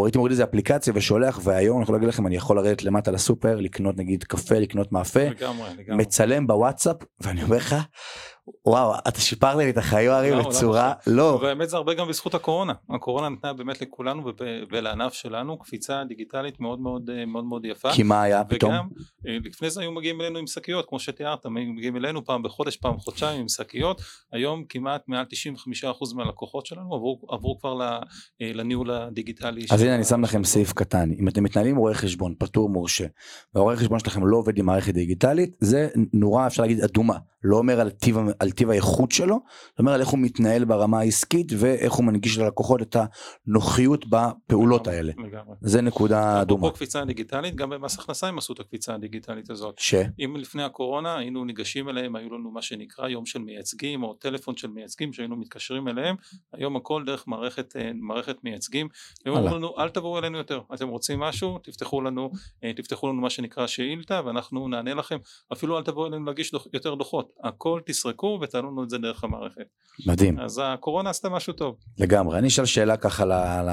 הייתי 0.04 0.18
מוריד 0.18 0.32
איזה 0.32 0.44
אפליקציה 0.44 0.94
ושולח 0.96 1.40
והיום 1.44 1.78
אני 1.78 1.84
יכול 1.84 1.96
להגיד 1.96 2.10
לכם 2.10 2.28
אני 2.28 2.36
יכול 2.36 2.58
לרדת 2.58 2.84
למטה 2.84 3.12
לסופר 3.12 3.56
לקנות 3.56 3.98
נגיד 3.98 4.24
קפה 4.24 4.60
לקנות 4.60 4.92
מאפה 4.92 5.24
לגמרי, 5.24 5.70
לגמרי. 5.78 6.04
מצלם 6.04 6.48
בוואטסאפ 6.48 6.98
ואני 7.22 7.44
אומר 7.44 7.58
לך 7.58 7.76
וואו 8.66 8.94
אתה 9.08 9.22
שיפרת 9.22 9.56
לי 9.56 9.70
את 9.70 9.78
החיים 9.78 10.12
הרי 10.12 10.32
בצורה 10.36 10.94
לא 11.08 11.38
באמת 11.42 11.70
זה 11.70 11.78
הרבה 11.78 11.94
גם 11.94 12.08
בזכות 12.08 12.36
הקורונה. 12.36 12.74
הקורונה 12.90 13.30
נתנה 13.30 13.54
באמת 13.54 13.82
לכולנו 13.82 14.32
ולענף 14.72 15.14
שלנו 15.14 15.60
קפיצה 15.60 16.04
דיגיטלית 16.08 16.60
מאוד 16.60 16.80
מאוד 16.80 17.10
אה, 17.10 17.26
מאוד 17.26 17.46
מאוד 17.46 17.66
יפה. 17.66 17.92
כי 17.92 18.04
מה 18.04 18.22
היה 18.22 18.44
פתאום? 18.44 18.72
וגם 18.72 18.88
אה, 19.28 19.38
לפני 19.46 19.70
זה 19.70 19.82
היו 19.82 19.92
מגיעים 19.92 20.22
אלינו 20.22 20.40
עם 20.40 20.48
שקיות 20.48 20.86
כמו 20.90 21.00
שתיארת 21.00 21.46
מגיעים 21.46 21.96
אלינו 21.96 22.26
פעם 22.26 22.44
בחודש 22.44 22.76
פעם 22.76 22.98
חודשיים 23.00 23.42
עם 23.42 23.50
שקיות. 23.50 24.02
היום 24.32 24.64
כמעט 24.70 25.02
מעל 25.08 25.26
95% 25.84 26.16
מהלקוחות 26.16 26.66
שלנו 26.66 26.96
עברו, 26.96 27.22
עברו 27.30 27.60
כבר 27.60 27.82
אה, 27.82 28.00
לניהול 28.42 28.92
הדיגיטלי 28.92 29.66
אז 29.72 29.82
הנה 29.82 29.96
אני 29.96 30.04
שם 30.04 30.24
לכם 30.24 30.44
סעיף 30.44 30.74
קטן. 30.74 31.10
אם 31.20 31.28
אתם 31.28 31.44
מתנהלים 31.44 31.72
עם 31.72 31.78
רואה 31.78 31.94
חשבון 31.94 32.34
פטור 32.40 32.70
מורשה 32.70 33.06
והרואה 33.54 33.76
חשבון 33.76 34.00
שלכם 34.00 34.26
לא 34.26 34.38
עובד 34.38 34.58
עם 34.58 34.66
מערכת 34.66 34.94
דיגיטלית 34.94 35.52
זה 35.60 35.88
נורא 36.14 36.48
אפשר 36.48 36.62
להגיד 36.62 36.82
אדומה. 36.82 37.18
לא 37.44 37.58
אומר 37.58 37.80
על 37.80 37.90
טיב 37.90 38.18
על 38.40 38.52
טיב 38.52 38.70
האיכות 38.70 39.12
שלו, 39.12 39.40
זאת 39.70 39.80
אומרת 39.80 39.96
על 39.96 40.02
איך 40.02 40.10
הוא 40.10 40.20
מתנהל 40.20 40.66
ברמה 40.66 41.00
העסקית 41.00 41.52
ואיך 41.58 41.94
הוא 41.94 42.06
מנגיש 42.06 42.38
ללקוחות 42.38 42.82
את 42.82 42.96
הנוחיות 43.48 44.06
בפעולות 44.10 44.88
האלה. 44.88 45.12
לגמרי. 45.18 45.56
זה 45.62 45.82
נקודה 45.82 46.42
אדומה. 46.42 46.60
אפרופו 46.60 46.76
קפיצה 46.76 47.06
דיגיטלית, 47.06 47.56
גם 47.56 47.70
במס 47.70 48.00
הכנסה 48.00 48.28
הם 48.28 48.38
עשו 48.38 48.54
את 48.54 48.60
הקפיצה 48.60 48.94
הדיגיטלית 48.94 49.50
הזאת. 49.50 49.76
ש? 49.80 49.96
אם 50.20 50.36
לפני 50.36 50.64
הקורונה 50.64 51.18
היינו 51.18 51.46
ניגשים 51.46 51.90
אליהם, 51.90 52.16
היו 52.16 52.30
לנו 52.30 52.52
מה 52.52 52.62
שנקרא 52.62 53.08
יום 53.08 53.26
של 53.26 53.40
מייצגים 53.40 54.04
או 54.04 54.14
טלפון 54.14 54.58
של 54.58 54.68
מייצגים 54.68 55.14
שהיינו 55.14 55.36
מתקשרים 55.36 55.88
אליהם, 55.88 56.16
היום 56.54 56.76
הכל 56.76 57.04
דרך 57.06 57.28
מערכת, 57.28 57.76
אה, 57.76 57.92
מערכת 57.96 58.44
מייצגים, 58.44 58.88
הם. 59.26 59.34
אומרים 59.34 59.56
לנו 59.56 59.74
אל 59.80 59.90
תבואו 59.90 60.20
אלינו 60.20 60.38
יותר, 60.38 60.62
אתם 60.74 60.88
רוצים 60.88 61.20
משהו, 61.20 61.60
תפתחו 61.64 62.02
לנו, 62.02 62.32
אה, 62.64 62.74
תפתחו 62.74 63.08
לנו 63.08 63.22
מה 63.22 63.30
שנקרא 63.30 63.68
שאילתה 63.68 64.22
ואנחנו 64.26 64.68
נענה 64.68 64.94
לכם, 64.94 65.18
אפילו 65.54 65.78
אל 65.78 65.84
תבואו 65.84 66.08
אלינו 66.08 66.26
להגיש 66.26 66.52
דוח, 66.52 66.68
יותר 66.74 66.96
דוחות, 66.96 67.34
הכל 67.44 67.82
תסרקו 67.86 68.27
ותעלו 68.28 68.72
לנו 68.72 68.84
את 68.84 68.90
זה 68.90 68.98
דרך 68.98 69.24
המערכת. 69.24 69.66
מדהים. 70.08 70.40
אז 70.40 70.62
הקורונה 70.64 71.10
עשתה 71.10 71.30
משהו 71.30 71.54
טוב. 71.54 71.76
לגמרי. 71.98 72.38
אני 72.40 72.48
אשאל 72.48 72.66
שאלה 72.66 72.98
ככה 72.98 73.26
ל, 73.26 73.34
ל, 73.34 73.72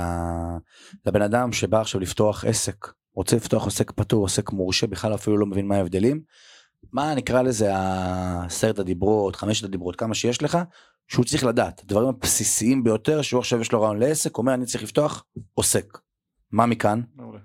לבן 1.07 1.23
אדם 1.23 1.53
שבא 1.53 1.81
עכשיו 1.81 2.01
לפתוח 2.01 2.45
עסק, 2.45 2.87
רוצה 3.15 3.37
לפתוח 3.37 3.65
עוסק 3.65 3.91
פטור, 3.91 4.23
עוסק 4.23 4.53
מורשה, 4.53 4.87
בכלל 4.87 5.15
אפילו 5.15 5.37
לא 5.37 5.47
מבין 5.47 5.69
מה 5.69 5.77
ההבדלים. 5.77 6.21
מה 6.93 7.15
נקרא 7.15 7.43
לזה 7.43 7.71
עשרת 8.45 8.79
הדיברות, 8.79 9.37
חמשת 9.37 9.65
הדיברות, 9.65 9.97
כמה 9.97 10.15
שיש 10.15 10.43
לך, 10.43 10.59
שהוא 11.09 11.25
צריך 11.25 11.45
לדעת, 11.45 11.81
הדברים 11.85 12.09
הבסיסיים 12.09 12.85
ביותר, 12.85 13.23
שהוא 13.23 13.41
עכשיו 13.41 13.61
יש 13.61 13.73
לו 13.73 13.83
רעיון 13.83 13.99
לעסק, 13.99 14.39
אומר 14.39 14.55
אני 14.55 14.67
צריך 14.67 14.85
לפתוח 14.85 15.25
עוסק. 15.55 15.99
מה 16.55 16.67
מכאן? 16.67 17.01
מעולה. 17.17 17.39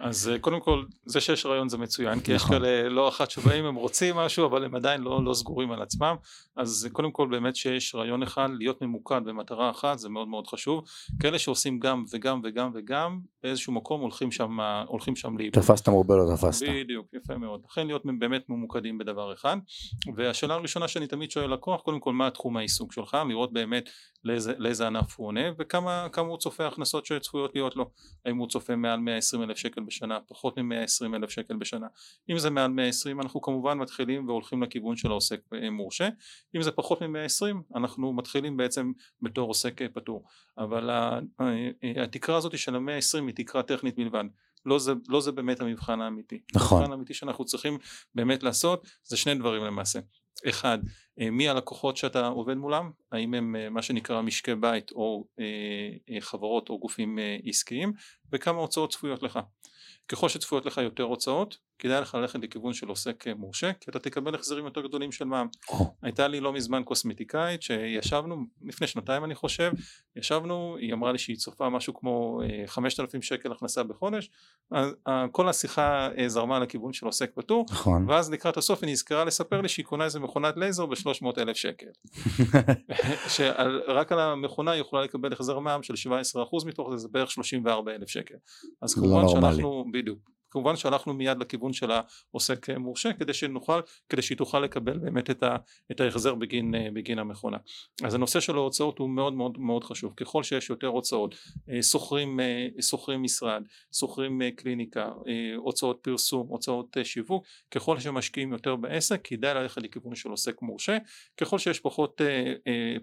אז 0.00 0.28
אה, 0.28 0.38
קודם 0.38 0.60
כל 0.60 0.84
זה 1.04 1.20
שיש 1.20 1.46
רעיון 1.46 1.68
זה 1.68 1.78
מצוין 1.78 2.20
כי 2.20 2.32
יש 2.32 2.42
נכון. 2.42 2.58
כאלה 2.58 2.88
לא 2.88 3.08
אחת 3.08 3.30
שבאים 3.30 3.64
הם 3.64 3.74
רוצים 3.74 4.16
משהו 4.16 4.46
אבל 4.46 4.64
הם 4.64 4.74
עדיין 4.74 5.00
לא, 5.00 5.24
לא 5.24 5.34
סגורים 5.34 5.72
על 5.72 5.82
עצמם 5.82 6.16
אז 6.56 6.88
קודם 6.92 7.10
כל 7.12 7.28
באמת 7.28 7.56
שיש 7.56 7.94
רעיון 7.94 8.22
אחד 8.22 8.48
להיות 8.58 8.82
ממוקד 8.82 9.20
במטרה 9.24 9.70
אחת 9.70 9.98
זה 9.98 10.08
מאוד 10.08 10.28
מאוד 10.28 10.46
חשוב 10.46 10.84
כאלה 11.20 11.38
שעושים 11.38 11.78
גם 11.78 12.04
וגם 12.12 12.40
וגם 12.44 12.70
וגם 12.74 13.20
באיזשהו 13.42 13.72
מקום 13.72 14.00
הולכים 14.00 14.32
שם 14.32 14.58
הולכים 14.86 15.16
שם 15.16 15.38
לאיבוד 15.38 15.62
תפסת 15.62 15.88
מרובה 15.88 16.16
לא 16.16 16.36
תפסת. 16.36 16.66
בדיוק 16.68 17.06
יפה 17.14 17.38
מאוד 17.38 17.60
לכן 17.70 17.86
להיות 17.86 18.02
באמת 18.18 18.42
ממוקדים 18.48 18.98
בדבר 18.98 19.32
אחד 19.32 19.56
והשאלה 20.16 20.54
הראשונה 20.54 20.88
שאני 20.88 21.06
תמיד 21.06 21.30
שואל 21.30 21.52
לקוח 21.52 21.80
קודם 21.80 22.00
כל 22.00 22.12
מה 22.12 22.26
התחום 22.26 22.56
העיסוק 22.56 22.92
שלך 22.92 23.16
לראות 23.28 23.52
באמת 23.52 23.88
לאיזה, 24.24 24.52
לאיזה 24.58 24.86
ענף 24.86 25.14
הוא 25.16 25.26
עונה 25.26 25.40
וכמה 25.58 26.08
כמה 26.12 26.28
הוא 26.28 26.38
צופה 26.38 26.66
הכנסות 26.66 27.06
שצפויות 27.06 27.54
להיות 27.54 27.76
לו 27.76 27.90
האם 28.24 28.36
הוא 28.36 28.48
צופה 28.54 28.76
מעל 28.76 29.00
120 29.00 29.42
אלף 29.42 29.56
שקל 29.56 29.80
בשנה 29.80 30.20
פחות 30.20 30.58
מ-120 30.58 31.16
אלף 31.16 31.30
שקל 31.30 31.56
בשנה. 31.56 31.86
אם 32.30 32.38
זה 32.38 32.50
מעל 32.50 32.70
120 32.70 33.20
אנחנו 33.20 33.40
כמובן 33.40 33.78
מתחילים 33.78 34.28
והולכים 34.28 34.62
לכיוון 34.62 34.96
של 34.96 35.10
העוסק 35.10 35.40
אה, 35.54 35.70
מורשה. 35.70 36.08
אם 36.56 36.62
זה 36.62 36.70
פחות 36.70 37.02
מ-120 37.02 37.76
אנחנו 37.76 38.12
מתחילים 38.12 38.56
בעצם 38.56 38.92
בתור 39.22 39.48
עוסק 39.48 39.82
אה, 39.82 39.88
פטור. 39.88 40.24
אבל 40.58 40.90
ה- 40.90 41.20
ה- 41.38 42.02
התקרה 42.02 42.36
הזאת 42.36 42.58
של 42.58 42.74
ה-120 42.76 43.24
היא 43.26 43.34
תקרה 43.34 43.62
טכנית 43.62 43.96
בלבד 43.96 44.24
לא 44.66 44.78
זה, 44.78 44.92
לא 45.08 45.20
זה 45.20 45.32
באמת 45.32 45.60
המבחן 45.60 46.00
האמיתי. 46.00 46.40
נכון. 46.54 46.78
המבחן 46.78 46.92
האמיתי 46.92 47.14
שאנחנו 47.14 47.44
צריכים 47.44 47.78
באמת 48.14 48.42
לעשות 48.42 48.86
זה 49.04 49.16
שני 49.16 49.34
דברים 49.34 49.64
למעשה 49.64 49.98
אחד 50.48 50.78
אה, 51.20 51.30
מי 51.30 51.48
הלקוחות 51.48 51.96
שאתה 51.96 52.26
עובד 52.26 52.54
מולם? 52.56 52.90
האם 53.12 53.34
הם 53.34 53.56
אה, 53.56 53.70
מה 53.70 53.82
שנקרא 53.82 54.22
משקי 54.22 54.54
בית 54.54 54.90
או 54.92 55.24
אה, 55.40 56.20
חברות 56.20 56.68
או 56.68 56.78
גופים 56.78 57.18
עסקיים? 57.44 57.92
וכמה 58.32 58.58
הוצאות 58.58 58.92
צפויות 58.92 59.22
לך? 59.22 59.38
ככל 60.08 60.28
שצפויות 60.28 60.66
לך 60.66 60.78
יותר 60.78 61.02
הוצאות 61.02 61.56
כדאי 61.78 62.00
לך 62.00 62.14
ללכת 62.14 62.38
לכיוון 62.42 62.72
של 62.72 62.88
עוסק 62.88 63.26
אה, 63.26 63.34
מורשה 63.34 63.72
כי 63.72 63.90
אתה 63.90 63.98
תקבל 63.98 64.34
החזרים 64.34 64.64
יותר 64.64 64.80
גדולים 64.80 65.12
של 65.12 65.24
מע"מ. 65.24 65.46
הייתה 66.02 66.28
לי 66.28 66.40
לא 66.40 66.52
מזמן 66.52 66.82
קוסמטיקאית 66.84 67.62
שישבנו 67.62 68.36
לפני 68.62 68.86
שנתיים 68.86 69.24
אני 69.24 69.34
חושב 69.34 69.72
ישבנו 70.16 70.76
היא 70.80 70.92
אמרה 70.92 71.12
לי 71.12 71.18
שהיא 71.18 71.36
צופה 71.36 71.68
משהו 71.68 71.94
כמו 71.94 72.40
אה, 72.42 72.66
5,000 72.66 73.22
שקל 73.22 73.52
הכנסה 73.52 73.82
בחודש. 73.82 74.30
אז, 74.70 74.94
אה, 75.08 75.26
כל 75.32 75.48
השיחה 75.48 76.08
אה, 76.18 76.28
זרמה 76.28 76.58
לכיוון 76.58 76.92
של 76.92 77.06
עוסק 77.06 77.30
פטור. 77.34 77.66
נכון. 77.70 78.10
ואז 78.10 78.32
לקראת 78.32 78.56
הסוף 78.56 78.82
היא 78.82 78.92
נזכרה 78.92 79.24
לספר 79.24 79.60
לי 79.60 79.68
שהיא 79.68 79.84
קונה 79.84 80.04
איזה 80.04 80.20
מכונת 80.20 80.56
לייזר 80.56 80.86
ב-300 80.86 81.26
אלף 81.38 81.56
שקל. 81.56 81.86
שרק 83.34 84.12
על 84.12 84.20
המכונה 84.20 84.70
היא 84.70 84.80
יכולה 84.80 85.02
לקבל 85.02 85.32
החזר 85.32 85.58
מע"מ 85.58 85.82
של 85.82 85.94
17% 85.94 86.66
מתוך 86.66 86.90
זה 86.90 86.96
זה 86.96 87.08
בערך 87.08 87.30
34 87.30 87.94
אלף 87.94 88.08
שקל. 88.08 88.34
אז 88.82 88.96
לא 88.96 89.02
כמובן 89.02 89.22
נורמלי. 89.22 89.52
שאנחנו 89.52 89.84
בדיוק 89.92 90.33
כמובן 90.54 90.76
שהלכנו 90.76 91.14
מיד 91.14 91.38
לכיוון 91.38 91.72
של 91.72 91.90
העוסק 91.90 92.70
מורשה 92.70 93.12
כדי 93.12 93.34
שנוכל 93.34 93.80
כדי 94.08 94.22
שהיא 94.22 94.38
תוכל 94.38 94.60
לקבל 94.60 94.98
באמת 94.98 95.30
את, 95.30 95.42
ה, 95.42 95.56
את 95.90 96.00
ההחזר 96.00 96.34
בגין, 96.34 96.74
אה, 96.74 96.88
בגין 96.92 97.18
המכונה. 97.18 97.56
אז 98.04 98.14
הנושא 98.14 98.40
של 98.40 98.56
ההוצאות 98.56 98.98
הוא 98.98 99.10
מאוד 99.10 99.32
מאוד 99.32 99.58
מאוד 99.58 99.84
חשוב. 99.84 100.14
ככל 100.16 100.42
שיש 100.42 100.70
יותר 100.70 100.86
הוצאות 100.86 101.34
אה, 101.70 101.82
שוכרים, 101.82 102.40
אה, 102.40 102.68
שוכרים 102.80 103.22
משרד 103.22 103.62
שוכרים 103.94 104.40
קליניקה 104.56 105.12
הוצאות 105.56 105.98
פרסום 106.02 106.46
הוצאות 106.48 106.96
שיווק 107.02 107.46
ככל 107.70 108.00
שמשקיעים 108.00 108.52
יותר 108.52 108.76
בעסק 108.76 109.20
כדאי 109.24 109.54
ללכת 109.54 109.82
לכיוון 109.82 110.14
של 110.14 110.28
עוסק 110.28 110.62
מורשה. 110.62 110.98
ככל 111.36 111.58
שיש 111.58 111.80
פחות, 111.80 112.20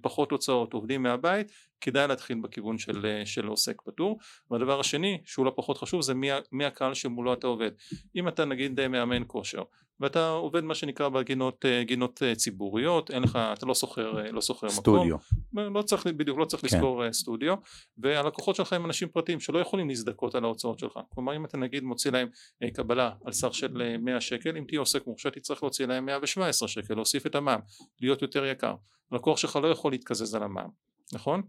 פחות 0.02 0.32
הוצאות 0.32 0.74
עובדים 0.74 1.04
מהבית 1.04 1.52
כדאי 1.82 2.08
להתחיל 2.08 2.38
בכיוון 2.42 2.78
של, 2.78 3.06
אה, 3.06 3.26
של 3.26 3.48
עוסק 3.48 3.82
פטור. 3.82 4.20
והדבר 4.52 4.80
השני 4.80 5.22
שהוא 5.26 5.46
לא 5.46 5.54
פחות 5.56 5.78
חשוב 5.78 6.02
זה 6.02 6.14
מי, 6.14 6.30
מי 6.52 6.66
הקהל 6.66 6.94
שמולו 6.94 7.34
אתה 7.34 7.48
עובד. 7.48 7.72
אם 8.16 8.28
אתה 8.28 8.46
נגיד 8.46 8.80
אה, 8.80 8.88
מאמן 8.88 9.24
כושר 9.28 9.64
ואתה 10.00 10.30
עובד 10.30 10.64
מה 10.64 10.76
שנקרא 10.76 11.10
בגינות 11.10 11.66
אה, 11.66 11.84
גינות 11.84 12.22
ציבוריות 12.36 13.12
אין 13.12 13.24
לך 13.24 13.40
אתה 13.54 13.66
לא 13.66 13.76
שוכר 13.76 14.12
לא 14.32 14.42
שוכר 14.42 14.68
מקום. 14.68 14.80
סטודיו. 14.80 15.18
לא 15.54 15.82
צריך 15.82 16.08
בדיוק 16.08 16.38
לא 16.38 16.46
צריך 16.46 16.62
כן. 16.62 16.68
לשכור 16.68 17.12
סטודיו. 17.12 17.56
והלקוחות 17.98 18.56
שלך 18.56 18.74
הם 18.74 18.86
אנשים 18.86 19.08
פרטיים 19.08 19.40
שלא 19.40 19.60
יכולים 19.60 19.90
להזדכות 19.90 20.36
על 20.36 20.44
ההוצאות 20.44 20.80
שלך. 20.80 21.00
כלומר 21.10 21.36
אם 21.36 21.46
אתה 21.46 21.58
נגיד 21.58 21.84
מוציא 21.84 22.12
להם 22.12 22.28
קבלה 22.74 23.12
על 23.26 23.32
סך 23.32 23.54
של 23.54 23.82
אה, 23.82 23.98
100 23.98 24.22
שקל 24.22 24.58
אם 24.58 24.64
תהיה 24.68 24.80
עוסק 24.80 25.08
מורשה 25.08 25.30
תצטרך 25.30 25.64
להוציא 25.64 25.86
להם 25.86 26.06
117 26.06 26.68
שקל 26.68 26.94
להוסיף 26.94 27.26
את 27.26 27.36
המע"מ 27.36 27.60
להיות 28.02 28.22
יותר 28.22 28.46
יקר. 28.46 28.76
לקוח 29.12 29.38
שלך 29.38 29.56
לא 29.56 29.68
יכול 29.68 29.92
להתקזז 29.92 30.36
על 30.36 30.44
המע"מ 30.44 30.70
נכון? 31.14 31.42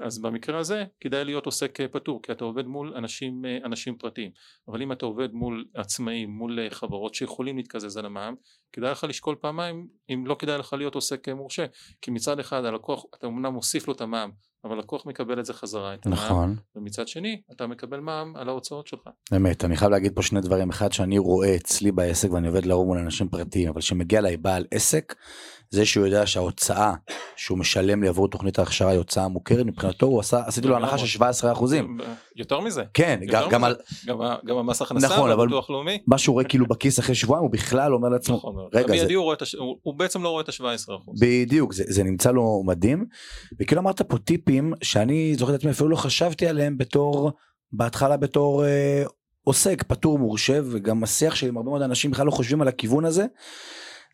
אז 0.00 0.22
במקרה 0.22 0.58
הזה 0.58 0.84
כדאי 1.00 1.24
להיות 1.24 1.46
עוסק 1.46 1.80
אה, 1.80 1.88
פטור 1.88 2.22
כי 2.22 2.32
אתה 2.32 2.44
עובד 2.44 2.66
מול 2.66 2.94
אנשים, 2.96 3.44
אה, 3.44 3.58
אנשים 3.64 3.96
פרטיים 3.96 4.30
אבל 4.68 4.82
אם 4.82 4.92
אתה 4.92 5.06
עובד 5.06 5.32
מול 5.32 5.64
עצמאים 5.74 6.30
מול 6.30 6.60
אה, 6.60 6.70
חברות 6.70 7.14
שיכולים 7.14 7.56
להתקזז 7.56 7.96
על 7.96 8.06
המע"מ 8.06 8.34
כדאי 8.72 8.90
לך 8.90 9.04
לשקול 9.08 9.36
פעמיים 9.40 9.88
אם 10.10 10.24
לא 10.26 10.36
כדאי 10.38 10.58
לך 10.58 10.72
להיות 10.72 10.94
עוסק 10.94 11.28
מורשה 11.28 11.66
כי 12.02 12.10
מצד 12.10 12.38
אחד 12.38 12.64
הלקוח 12.64 13.04
אתה 13.14 13.26
אמנם 13.26 13.52
מוסיף 13.52 13.88
לו 13.88 13.94
את 13.94 14.00
המע"מ 14.00 14.30
אבל 14.64 14.74
הלקוח 14.76 15.06
מקבל 15.06 15.40
את 15.40 15.44
זה 15.44 15.52
חזרה 15.54 15.94
את 15.94 16.06
המע"מ 16.06 16.18
נכון. 16.18 16.56
ומצד 16.76 17.08
שני 17.08 17.40
אתה 17.52 17.66
מקבל 17.66 18.00
מע"מ 18.00 18.36
על 18.36 18.48
ההוצאות 18.48 18.86
שלך 18.86 19.00
באמת, 19.30 19.64
אני 19.64 19.76
חייב 19.76 19.90
להגיד 19.90 20.12
פה 20.14 20.22
שני 20.22 20.40
דברים. 20.40 20.70
אחד, 20.70 20.92
שאני 20.92 21.18
רואה 21.18 21.54
אצלי 21.54 21.92
בעסק 21.92 22.32
ואני 22.32 22.48
עובד 22.48 22.66
לרוב 22.66 22.86
מול 22.86 22.98
אנשים 22.98 23.28
פרטיים, 23.28 23.68
אבל 23.68 23.80
כשמגיע 23.80 24.18
אליי 24.18 24.36
בעל 24.36 24.64
עסק, 24.70 25.14
זה 25.70 25.84
שהוא 25.86 26.06
יודע 26.06 26.26
שההוצאה 26.26 26.94
שהוא 27.36 27.58
משלם 27.58 28.02
לי 28.02 28.08
עבור 28.08 28.28
תוכנית 28.28 28.58
ההכשרה 28.58 28.90
היא 28.90 28.98
הוצאה 28.98 29.28
מוכרת, 29.28 29.66
מבחינתו 29.66 30.06
הוא 30.06 30.20
עשה, 30.20 30.42
עשיתי 30.46 30.68
לו 30.68 30.76
הנחה 30.76 30.98
של 30.98 31.06
17 31.06 31.52
אחוזים. 31.52 31.98
יותר 32.36 32.60
מזה 32.60 32.82
כן, 32.94 33.18
יותר 33.22 33.42
גם, 33.44 33.50
גם 33.50 33.60
מזה. 33.60 33.66
על 33.66 33.76
גם, 34.06 34.18
גם 34.46 34.56
המס 34.56 34.82
הכנסה 34.82 35.06
נכון, 35.06 35.30
אבל- 35.30 35.48
לאומי 35.68 35.98
מה 36.06 36.18
שהוא 36.18 36.32
רואה 36.32 36.44
כאילו 36.44 36.66
בכיס 36.66 36.98
אחרי 36.98 37.14
שבועיים, 37.14 37.42
הוא 37.44 37.52
בכלל 37.52 37.94
אומר 37.94 38.08
לעצמו, 38.08 38.36
נכון. 38.36 38.54
רגע, 38.74 38.96
זה- 39.06 39.14
הוא, 39.14 39.34
הש... 39.40 39.54
הוא, 39.54 39.76
הוא 39.82 39.94
בעצם 39.94 40.22
לא 40.22 40.28
רואה 40.28 40.42
את 40.42 40.48
ה-17% 40.48 40.92
בדיוק, 41.20 41.72
זה, 41.72 41.84
זה 41.88 42.02
נמצא 42.02 42.30
לו 42.30 42.62
מדהים. 42.66 43.04
וכאילו 43.60 43.80
אמרת 43.80 44.02
פה 44.02 44.16
טיפים 44.50 44.72
שאני 44.82 45.34
זוכר 45.38 45.54
את 45.54 45.58
עצמי 45.58 45.70
אפילו 45.70 45.88
לא 45.88 45.96
חשבתי 45.96 46.46
עליהם 46.46 46.78
בתור, 46.78 47.32
בהתחלה 47.72 48.16
בתור 48.16 48.64
אה, 48.64 49.04
עוסק 49.42 49.82
פטור 49.82 50.18
מורשה, 50.18 50.60
וגם 50.64 51.02
השיח 51.02 51.34
שלי 51.34 51.48
עם 51.48 51.56
הרבה 51.56 51.70
מאוד 51.70 51.82
אנשים 51.82 52.10
בכלל 52.10 52.26
לא 52.26 52.30
חושבים 52.30 52.62
על 52.62 52.68
הכיוון 52.68 53.04
הזה. 53.04 53.26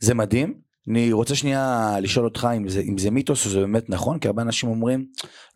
זה 0.00 0.14
מדהים. 0.14 0.55
אני 0.88 1.12
רוצה 1.12 1.35
שנייה 1.35 1.97
לשאול 2.00 2.25
אותך 2.25 2.49
אם 2.57 2.69
זה, 2.69 2.81
אם 2.81 2.99
זה 2.99 3.11
מיתוס 3.11 3.47
או 3.47 3.50
זה 3.50 3.61
באמת 3.61 3.90
נכון, 3.90 4.19
כי 4.19 4.28
הרבה 4.28 4.43
אנשים 4.43 4.69
אומרים, 4.69 5.07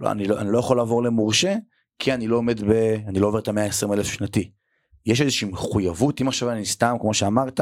לא, 0.00 0.10
אני 0.10 0.24
לא, 0.24 0.40
אני 0.40 0.52
לא 0.52 0.58
יכול 0.58 0.76
לעבור 0.76 1.02
למורשה, 1.02 1.56
כי 1.98 2.14
אני 2.14 2.26
לא 2.26 2.36
עומד 2.36 2.60
ב... 2.60 2.72
אני 3.06 3.20
לא 3.20 3.26
עובר 3.26 3.38
את 3.38 3.48
המאה 3.48 3.64
ה-20 3.64 3.94
אלף 3.94 4.06
שנתי. 4.06 4.50
יש 5.06 5.20
איזושהי 5.20 5.48
מחויבות, 5.48 6.20
אם 6.20 6.28
עכשיו 6.28 6.50
אני 6.50 6.66
סתם, 6.66 6.96
כמו 7.00 7.14
שאמרת, 7.14 7.60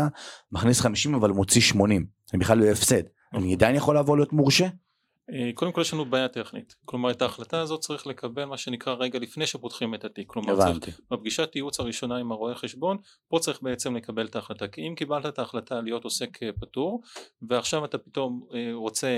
מכניס 0.53 0.81
50 0.81 1.15
אבל 1.15 1.31
מוציא 1.31 1.61
80, 1.61 2.07
אני 2.33 2.41
בכלל 2.41 2.59
לא 2.59 2.67
הפסד. 2.67 3.03
אני 3.35 3.55
עדיין 3.55 3.77
יכול 3.77 3.95
לעבור 3.95 4.17
להיות 4.17 4.33
מורשה? 4.33 4.69
אה, 5.33 5.51
קודם 5.55 5.73
כל 5.73 5.81
יש 5.81 5.95
לנו 5.95 6.05
בעיה 6.05 6.29
טכנית. 6.29 6.77
כלומר 6.85 7.11
את 7.11 7.23
ההחלטה 7.23 7.61
הזאת 7.61 7.81
צריך 7.81 8.07
לקבל 8.07 8.45
מה 8.45 8.57
שנקרא 8.57 8.95
רגע 8.95 9.19
לפני 9.19 9.47
שפותחים 9.47 9.95
את 9.95 10.05
התיק. 10.05 10.29
כלומר 10.29 10.57
צריך. 10.57 11.01
בפגישת 11.11 11.51
ייעוץ 11.55 11.81
הראשונה 11.81 12.17
עם 12.17 12.33
הרואה 12.33 12.55
חשבון 12.55 12.97
פה 13.29 13.39
צריך 13.39 13.63
בעצם 13.63 13.97
לקבל 13.97 14.27
את 14.27 14.37
ההחלטה. 14.37 14.69
כי 14.69 14.89
אם 14.89 14.95
קיבלת 14.95 15.27
את 15.27 15.39
ההחלטה 15.39 15.81
להיות 15.81 16.05
עוסק 16.05 16.43
אה, 16.43 16.51
פטור 16.61 17.03
ועכשיו 17.49 17.85
אתה 17.85 17.99
פתאום 17.99 18.47
אה, 18.55 18.71
רוצה 18.73 19.09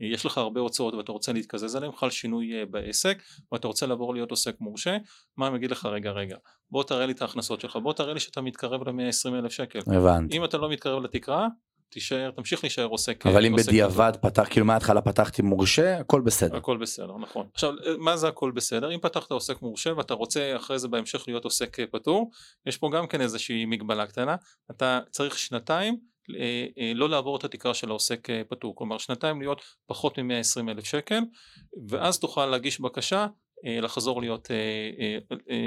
יש 0.00 0.26
לך 0.26 0.38
הרבה 0.38 0.60
הוצאות 0.60 0.94
ואתה 0.94 1.12
רוצה 1.12 1.32
להתקזז 1.32 1.76
עליהם 1.76 1.92
חל 1.92 2.10
שינוי 2.10 2.66
בעסק 2.66 3.22
ואתה 3.52 3.66
רוצה 3.66 3.86
לעבור 3.86 4.14
להיות 4.14 4.30
עוסק 4.30 4.60
מורשה 4.60 4.96
מה 5.36 5.48
אני 5.48 5.56
אגיד 5.56 5.70
לך? 5.70 5.86
רגע 5.86 6.10
רגע 6.10 6.36
בוא 6.70 6.84
תראה 6.84 7.06
לי 7.06 7.12
את 7.12 7.22
ההכנסות 7.22 7.60
שלך 7.60 7.76
בוא 7.76 7.92
תראה 7.92 8.14
לי 8.14 8.20
שאתה 8.20 8.40
מתקרב 8.40 8.88
ל-120 8.88 9.34
אלף 9.34 9.52
שקל. 9.52 9.78
הבנתי. 9.78 10.36
אם 10.36 10.44
אתה 10.44 10.58
לא 10.58 10.70
מתקרב 10.70 11.02
לתקרה 11.02 11.48
תישאר, 11.90 12.30
תמשיך 12.30 12.64
להישאר 12.64 12.84
עוסק. 12.84 13.26
אבל 13.26 13.46
אם 13.46 13.52
עוסק 13.52 13.66
בדיעבד 13.68 14.12
פתח, 14.20 14.46
כאילו 14.50 14.66
מההתחלה 14.66 15.00
פתחתי 15.00 15.42
מורשה, 15.42 15.98
הכל 15.98 16.20
בסדר. 16.20 16.56
הכל 16.56 16.76
בסדר, 16.76 17.16
נכון. 17.16 17.48
עכשיו, 17.54 17.72
מה 17.98 18.16
זה 18.16 18.28
הכל 18.28 18.50
בסדר? 18.50 18.94
אם 18.94 19.00
פתחת 19.00 19.30
עוסק 19.30 19.62
מורשה 19.62 19.96
ואתה 19.96 20.14
רוצה 20.14 20.56
אחרי 20.56 20.78
זה 20.78 20.88
בהמשך 20.88 21.24
להיות 21.26 21.44
עוסק 21.44 21.80
אה, 21.80 21.84
פטור, 21.86 22.30
יש 22.66 22.76
פה 22.76 22.90
גם 22.92 23.06
כן 23.06 23.20
איזושהי 23.20 23.64
מגבלה 23.64 24.06
קטנה, 24.06 24.36
אתה 24.70 25.00
צריך 25.10 25.38
שנתיים 25.38 25.96
אה, 26.38 26.66
אה, 26.78 26.92
לא 26.94 27.08
לעבור 27.08 27.36
את 27.36 27.44
התקרה 27.44 27.74
של 27.74 27.90
העוסק 27.90 28.28
פטור, 28.48 28.76
כלומר 28.76 28.98
שנתיים 28.98 29.40
להיות 29.40 29.62
פחות 29.86 30.18
מ-120 30.18 30.70
אלף 30.70 30.84
שקל, 30.84 31.20
ואז 31.88 32.18
תוכל 32.18 32.46
להגיש 32.46 32.80
בקשה 32.80 33.26
לחזור 33.64 34.20
להיות, 34.20 34.50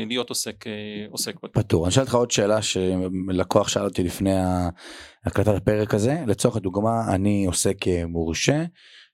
להיות 0.08 0.30
עוסק, 0.30 0.66
עוסק 1.10 1.36
פטור. 1.52 1.86
אני 1.86 1.90
אשאל 1.90 2.04
אותך 2.04 2.16
עוד 2.16 2.32
שאלה 2.32 2.62
שלקוח 2.62 3.68
שאל 3.68 3.84
אותי 3.84 4.04
לפני 4.04 4.34
הקלטת 5.26 5.56
הפרק 5.56 5.94
הזה, 5.94 6.24
לצורך 6.28 6.56
הדוגמה 6.56 7.16
אני 7.16 7.46
עוסק 7.46 7.78
מורשה 8.08 8.64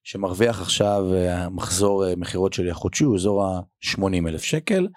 שמרוויח 0.04 0.62
עכשיו 0.62 1.06
מחזור 1.52 2.16
מכירות 2.16 2.54
שלי 2.54 2.72
החודשי 2.72 3.04
הוא 3.04 3.16
אזור 3.16 3.46
ה-80 3.46 4.28
אלף 4.28 4.44
שקל 4.44 4.88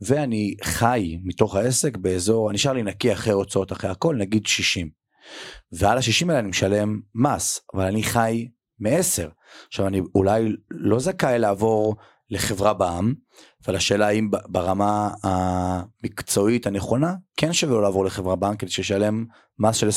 ואני 0.00 0.54
חי 0.64 1.18
מתוך 1.24 1.56
העסק 1.56 1.96
באזור, 1.96 2.52
נשאר 2.52 2.72
לי 2.72 2.82
נקי 2.82 3.12
אחרי 3.12 3.32
הוצאות 3.32 3.72
אחרי 3.72 3.90
הכל 3.90 4.16
נגיד 4.16 4.46
60. 4.46 4.88
ועל 5.72 5.98
ה-60 5.98 6.28
האלה 6.28 6.38
אני 6.38 6.48
משלם 6.48 7.00
מס 7.14 7.60
אבל 7.74 7.84
אני 7.84 8.02
חי 8.02 8.48
מ-10. 8.78 9.28
עכשיו 9.68 9.86
אני 9.86 10.00
אולי 10.14 10.48
לא 10.70 10.98
זכאי 10.98 11.38
לעבור 11.38 11.96
לחברה 12.30 12.74
בע"מ, 12.74 13.14
אבל 13.66 13.76
השאלה 13.76 14.08
האם 14.08 14.30
ברמה 14.48 15.10
המקצועית 15.22 16.66
הנכונה 16.66 17.14
כן 17.36 17.52
שווה 17.52 17.80
לעבור 17.80 18.04
לחברה 18.04 18.36
בע"מ 18.36 18.56
כדי 18.56 18.70
שישלם 18.70 19.24
מס 19.58 19.76
של 19.76 19.88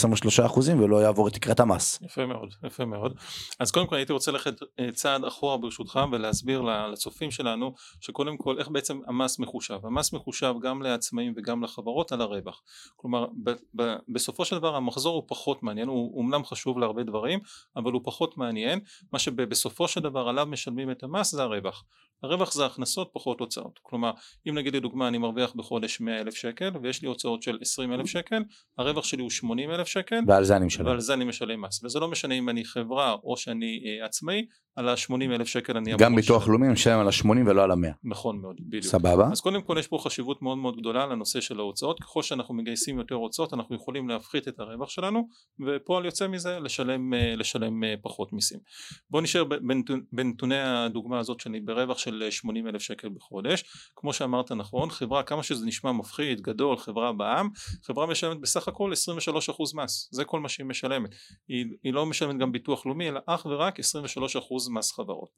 23% 0.45 0.59
ולא 0.79 1.01
יעבור 1.03 1.27
את 1.27 1.33
תקרת 1.33 1.59
המס. 1.59 1.99
יפה 2.01 2.25
מאוד, 2.25 2.53
יפה 2.63 2.85
מאוד. 2.85 3.13
אז 3.59 3.71
קודם 3.71 3.87
כל 3.87 3.95
הייתי 3.95 4.13
רוצה 4.13 4.31
ללכת 4.31 4.53
אה, 4.79 4.91
צעד 4.91 5.25
אחורה 5.25 5.57
ברשותך 5.57 5.99
ולהסביר 6.11 6.61
לצופים 6.61 7.31
שלנו 7.31 7.73
שקודם 8.01 8.37
כל 8.37 8.59
איך 8.59 8.67
בעצם 8.67 8.99
המס 9.07 9.39
מחושב. 9.39 9.79
המס 9.83 10.13
מחושב 10.13 10.53
גם 10.61 10.81
לעצמאים 10.81 11.33
וגם 11.37 11.63
לחברות 11.63 12.11
על 12.11 12.21
הרווח. 12.21 12.61
כלומר 12.95 13.25
ב- 13.43 13.55
ב- 13.75 13.95
בסופו 14.13 14.45
של 14.45 14.57
דבר 14.57 14.75
המחזור 14.75 15.15
הוא 15.15 15.23
פחות 15.27 15.63
מעניין, 15.63 15.87
הוא 15.87 16.17
אומנם 16.17 16.45
חשוב 16.45 16.79
להרבה 16.79 17.03
דברים 17.03 17.39
אבל 17.75 17.91
הוא 17.91 18.01
פחות 18.03 18.37
מעניין. 18.37 18.79
מה 19.13 19.19
שבסופו 19.19 19.87
של 19.87 20.01
דבר 20.01 20.27
עליו 20.29 20.45
משלמים 20.45 20.91
את 20.91 21.03
המס 21.03 21.31
זה 21.31 21.43
הרווח. 21.43 21.83
הרווח 22.23 22.53
זה 22.53 22.65
הכנסות 22.65 23.09
פחות 23.13 23.28
הוצאות. 23.39 23.79
כלומר 23.81 24.11
אם 24.49 24.57
נגיד 24.57 24.75
לדוגמה 24.75 25.07
אני 25.07 25.17
מרוויח 25.17 25.53
בחודש 25.55 26.01
100 26.01 26.21
אלף 26.21 26.35
שקל 26.35 26.71
ויש 26.83 27.01
לי 27.01 27.07
הוצאות 27.07 27.43
של 27.43 27.57
20 27.61 27.93
אלף 27.93 28.05
שקל 28.05 28.43
הרווח 28.77 29.03
שלי 29.03 29.21
הוא 29.21 29.29
80 29.29 29.71
אלף 29.71 29.87
שקל 29.87 30.19
ועל 30.27 30.43
זה 30.43 30.55
אני 30.55 30.65
משלם. 30.65 30.85
ועל 30.85 30.99
זה 30.99 31.13
אני 31.13 31.25
משלם 31.25 31.61
מס. 31.61 31.83
וזה 31.83 31.99
לא 31.99 32.07
משנה 32.07 32.35
אם 32.35 32.49
אני 32.49 32.65
חברה 32.65 33.15
או 33.23 33.37
שאני 33.37 33.81
אה, 33.85 34.05
עצמאי 34.05 34.45
על 34.75 34.89
ה-80 34.89 35.23
אלף 35.23 35.47
שקל 35.47 35.77
אני 35.77 35.91
גם 35.97 36.15
ביטוח 36.15 36.47
לאומי 36.47 36.69
משלם 36.69 36.99
על 36.99 37.07
ה-80 37.07 37.29
ולא 37.45 37.63
על 37.63 37.71
ה-100 37.71 37.87
נכון 38.03 38.41
מאוד 38.41 38.55
בדיוק. 38.59 38.83
סבבה. 38.83 39.29
אז 39.31 39.41
קודם 39.41 39.61
כל 39.61 39.75
יש 39.79 39.87
פה 39.87 39.97
חשיבות 40.01 40.41
מאוד 40.41 40.57
מאוד 40.57 40.77
גדולה 40.77 41.05
לנושא 41.05 41.41
של 41.41 41.59
ההוצאות. 41.59 41.99
ככל 41.99 42.23
שאנחנו 42.23 42.53
מגייסים 42.53 42.99
יותר 42.99 43.15
הוצאות 43.15 43.53
אנחנו 43.53 43.75
יכולים 43.75 44.09
להפחית 44.09 44.47
את 44.47 44.59
הרווח 44.59 44.89
שלנו 44.89 45.27
ופועל 45.67 46.05
יוצא 46.05 46.27
מזה 46.27 46.59
לשלם, 46.59 47.13
אה, 47.13 47.35
לשלם 47.35 47.83
אה, 47.83 47.93
פחות 48.01 48.33
מיסים. 48.33 48.59
בואו 49.09 49.23
נשאר 49.23 49.43
בנתוני 50.11 50.59
הדוגמה 50.59 51.19
הזאת 51.19 51.39
שאני 51.39 51.59
ברווח 51.59 51.97
של 51.97 52.27
80 52.29 52.67
אלף 52.67 52.81
שקל 52.81 53.09
בחודש. 53.09 53.63
כמו 53.95 54.13
שאמרת 54.13 54.51
נכון 54.51 54.89
חברה 54.89 55.23
כמה 55.23 55.43
שזה 55.43 55.65
נשמע 55.65 55.91
מפחיד 55.91 56.41
גדול 56.41 56.77
חברה 56.77 57.13
בע"מ 57.13 57.49
חברה 57.83 58.05
משלמת 58.05 58.41
בסך 58.41 58.67
הכל 58.67 58.91
23% 58.91 59.75
מס. 59.75 60.09
זה 60.11 60.25
כל 60.25 60.39
מה 60.39 60.49
שהיא 60.49 60.65
משלמת. 60.65 61.09
היא, 61.47 61.65
היא 61.83 61.93
לא 61.93 62.05
משלמת 62.05 62.37
גם 62.37 62.51
ביטוח 62.51 62.85
לאומי 62.85 63.09
אלא 63.09 63.19
אך 63.25 63.45
ורק 63.45 63.79
23% 63.79 63.83
מס 64.69 64.91
חברות. 64.91 65.29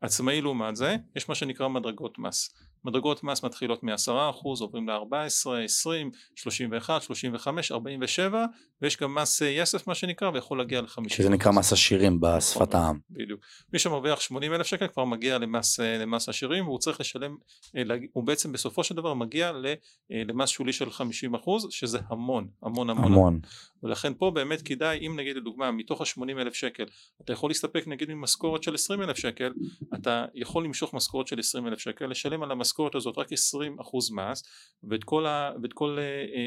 עצמאי 0.00 0.40
לעומת 0.40 0.76
זה 0.76 0.96
יש 1.16 1.28
מה 1.28 1.34
שנקרא 1.34 1.68
מדרגות 1.68 2.18
מס 2.18 2.54
מדרגות 2.84 3.24
מס 3.24 3.44
מתחילות 3.44 3.82
מ-10% 3.82 4.10
עוברים 4.44 4.88
ל-14, 4.88 5.50
20, 5.64 6.10
31, 6.34 7.02
35, 7.02 7.72
47 7.72 8.46
ויש 8.82 8.96
גם 8.96 9.14
מס 9.14 9.40
יסף 9.40 9.86
מה 9.86 9.94
שנקרא 9.94 10.30
ויכול 10.30 10.58
להגיע 10.58 10.80
ל-50. 10.80 11.08
שזה 11.08 11.28
נקרא 11.28 11.52
מס 11.52 11.72
עשירים 11.72 12.20
בשפת 12.20 12.74
העם. 12.74 12.98
בדיוק. 13.10 13.40
מי 13.72 13.78
שמרוויח 13.78 14.20
80 14.20 14.54
אלף 14.54 14.66
שקל 14.66 14.88
כבר 14.88 15.04
מגיע 15.04 15.38
למס, 15.38 15.80
למס 15.80 16.28
עשירים 16.28 16.66
והוא 16.66 16.78
צריך 16.78 17.00
לשלם, 17.00 17.36
הוא 18.12 18.24
בעצם 18.24 18.52
בסופו 18.52 18.84
של 18.84 18.94
דבר 18.94 19.14
מגיע 19.14 19.52
למס 20.10 20.48
שולי 20.48 20.72
של 20.72 20.90
50 20.90 21.32
שזה 21.70 21.98
המון 22.08 22.48
המון 22.62 22.90
המון. 22.90 23.12
המון. 23.12 23.40
ולכן 23.82 24.12
פה 24.14 24.30
באמת 24.30 24.62
כדאי 24.62 25.06
אם 25.06 25.16
נגיד 25.16 25.36
לדוגמה 25.36 25.70
מתוך 25.70 26.00
ה-80 26.00 26.30
אלף 26.38 26.54
שקל 26.54 26.84
אתה 27.24 27.32
יכול 27.32 27.50
להסתפק 27.50 27.86
נגיד 27.86 28.10
ממשכורת 28.10 28.62
של 28.62 28.74
20 28.74 29.02
אלף 29.02 29.16
שקל 29.16 29.52
אתה 29.94 30.24
יכול 30.34 30.64
למשוך 30.64 30.94
משכורת 30.94 31.26
של 31.26 31.38
20 31.38 31.66
אלף 31.66 31.78
שקל 31.78 32.06
לשלם 32.06 32.42
על 32.42 32.50
המשכורת 32.50 32.73
הזאת 32.94 33.18
רק 33.18 33.32
20 33.32 33.78
אחוז 33.80 34.10
מס 34.10 34.42
ואת 34.90 35.04
כל, 35.04 35.26
ה, 35.26 35.52
ואת 35.62 35.72
כל 35.72 35.98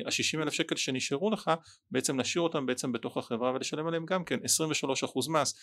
ה-60 0.06 0.42
אלף 0.42 0.54
שקל 0.54 0.76
שנשארו 0.76 1.30
לך 1.30 1.52
בעצם 1.92 2.20
נשאיר 2.20 2.42
אותם 2.42 2.66
בעצם 2.66 2.92
בתוך 2.92 3.18
החברה 3.18 3.52
ולשלם 3.52 3.88
עליהם 3.88 4.06
גם 4.06 4.24
כן 4.24 4.40
23 4.44 5.04
אחוז 5.04 5.28
מס. 5.28 5.54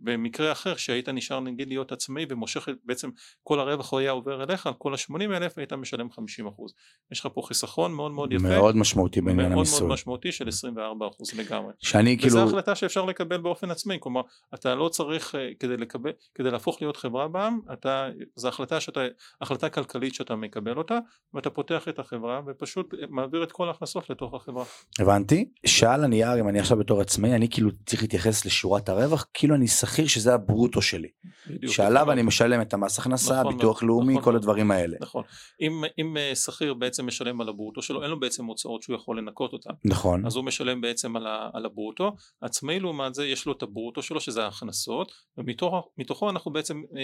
במקרה 0.00 0.52
אחר 0.52 0.76
שהיית 0.76 1.08
נשאר 1.08 1.40
נגיד 1.40 1.68
להיות 1.68 1.92
עצמאי 1.92 2.26
ומושך 2.28 2.68
בעצם 2.84 3.10
כל 3.42 3.60
הרווח 3.60 3.94
היה 3.94 4.10
עובר 4.10 4.42
אליך 4.42 4.66
על 4.66 4.72
כל 4.78 4.94
ה-80 4.94 5.36
אלף 5.36 5.58
היית 5.58 5.72
משלם 5.72 6.10
50 6.10 6.46
אחוז. 6.46 6.74
יש 7.12 7.20
לך 7.20 7.28
פה 7.34 7.42
חיסכון 7.46 7.92
מאוד 7.92 8.12
מאוד 8.12 8.32
יפה. 8.32 8.48
מאוד 8.48 8.76
משמעותי 8.76 9.20
בעניין 9.20 9.52
המיסוי. 9.52 9.78
מאוד 9.78 9.88
מאוד 9.88 9.94
משמעותי 9.94 10.32
של 10.32 10.48
24 10.48 11.06
אחוז 11.06 11.34
לגמרי. 11.34 11.72
שאני 11.78 12.18
כאילו 12.18 12.36
וזו 12.36 12.44
החלטה 12.44 12.74
שאפשר 12.74 13.04
לקבל 13.04 13.36
באופן 13.36 13.70
עצמאי. 13.70 13.96
כלומר 14.00 14.20
אתה 14.54 14.74
לא 14.74 14.88
צריך 14.88 15.34
אה, 15.34 15.48
כדי 15.60 15.76
לקבל 15.76 16.10
כדי 16.34 16.50
להפוך 16.50 16.82
להיות 16.82 16.96
חברה 16.96 17.28
בעם 17.28 17.60
אתה 17.72 18.08
זו 18.36 18.48
החלטה 18.48 18.80
שאתה 18.80 19.00
החלטה 19.40 19.68
כלכלית 19.84 20.14
שאתה 20.14 20.36
מקבל 20.36 20.78
אותה 20.78 20.98
ואתה 21.34 21.50
פותח 21.50 21.88
את 21.88 21.98
החברה 21.98 22.40
ופשוט 22.46 22.94
מעביר 23.10 23.42
את 23.42 23.52
כל 23.52 23.68
ההכנסות 23.68 24.10
לתוך 24.10 24.34
החברה. 24.34 24.64
הבנתי. 24.98 25.48
שעל 25.66 26.04
הנייר 26.04 26.40
אם 26.40 26.48
אני 26.48 26.60
עכשיו 26.60 26.78
בתור 26.78 27.00
עצמאי 27.00 27.34
אני 27.34 27.48
כאילו 27.50 27.70
צריך 27.86 28.02
להתייחס 28.02 28.44
לשורת 28.44 28.88
הרווח 28.88 29.26
כאילו 29.34 29.54
אני 29.54 29.68
שכיר 29.68 30.06
שזה 30.06 30.34
הברוטו 30.34 30.82
שלי. 30.82 31.08
בדיוק, 31.46 31.72
שעליו 31.72 32.02
נכון. 32.02 32.12
אני 32.12 32.22
משלם 32.22 32.60
את 32.60 32.74
המס 32.74 32.98
הכנסה, 32.98 33.40
נכון, 33.40 33.56
ביטוח 33.56 33.76
נכון, 33.76 33.88
לאומי, 33.88 34.12
נכון, 34.12 34.24
כל 34.24 34.36
הדברים 34.36 34.70
האלה. 34.70 34.96
נכון. 35.00 35.24
אם, 35.60 35.82
אם 35.98 36.16
אה, 36.16 36.34
שכיר 36.34 36.74
בעצם 36.74 37.06
משלם 37.06 37.40
על 37.40 37.48
הברוטו 37.48 37.82
שלו 37.82 38.02
אין 38.02 38.10
לו 38.10 38.20
בעצם 38.20 38.44
הוצאות 38.44 38.82
שהוא 38.82 38.96
יכול 38.96 39.18
לנקות 39.18 39.52
אותן. 39.52 39.70
נכון. 39.84 40.26
אז 40.26 40.36
הוא 40.36 40.44
משלם 40.44 40.80
בעצם 40.80 41.16
על, 41.16 41.26
ה, 41.26 41.50
על 41.52 41.66
הברוטו. 41.66 42.16
עצמאי 42.40 42.80
לעומת 42.80 43.14
זה 43.14 43.26
יש 43.26 43.46
לו 43.46 43.52
את 43.52 43.62
הברוטו 43.62 44.02
שלו 44.02 44.20
שזה 44.20 44.44
ההכנסות 44.44 45.12
ומתוכו 45.38 46.30
אנחנו 46.30 46.52
בעצם 46.52 46.82
אה, 46.96 47.00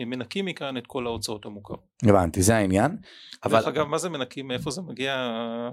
אה, 0.00 0.04
מנקים 0.04 0.44
מכאן 0.44 0.76
את 0.76 0.86
כל 0.86 1.06
ההוצאות 1.06 1.46
המוכרות. 1.46 1.80
הבנתי 2.08 2.42
זה 2.42 2.56
העניין. 2.56 2.96
אבל... 3.44 3.58
דרך 3.58 3.68
אגב 3.68 3.86
מה 3.86 3.98
זה 3.98 4.08
מנקים 4.08 4.48
מאיפה 4.48 4.70
זה 4.70 4.82
מגיע 4.82 5.30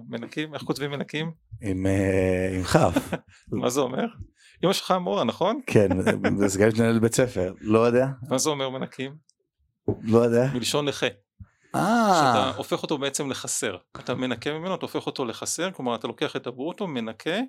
מנקים 0.10 0.54
איך 0.54 0.64
כותבים 0.64 0.92
מנקים? 0.92 1.32
עם, 1.62 1.86
עם 2.56 2.64
כף. 2.64 3.14
מה 3.62 3.70
זה 3.70 3.82
אומר? 3.82 4.06
אמא 4.64 4.74
שלך 4.74 4.94
מורה 5.02 5.24
נכון? 5.24 5.60
כן 5.68 5.90
זה 6.38 6.50
סגנית 6.50 6.80
מנהל 6.80 7.00
בית 7.00 7.16
ספר 7.16 7.54
לא 7.62 7.80
יודע. 7.80 8.08
מה 8.30 8.38
זה 8.38 8.50
אומר 8.50 8.70
מנקים? 8.70 9.16
לא 10.04 10.20
יודע. 10.20 10.50
מלשון 10.54 10.88
נכה. 10.88 11.08
שאתה 11.76 12.52
הופך 12.56 12.84
אותו 12.84 12.98
בעצם 12.98 13.30
לחסר 13.30 13.76
אתה 14.00 14.16
מנקה 14.16 14.54
ממנו 14.54 14.76
אתה 14.76 14.86
הופך 14.86 15.06
אותו 15.06 15.26
לחסר 15.26 15.72
כלומר 15.72 15.96
אתה 15.96 16.08
לוקח 16.08 16.36
את 16.36 16.48
הברוטו 16.48 16.88
מנקה 16.88 17.40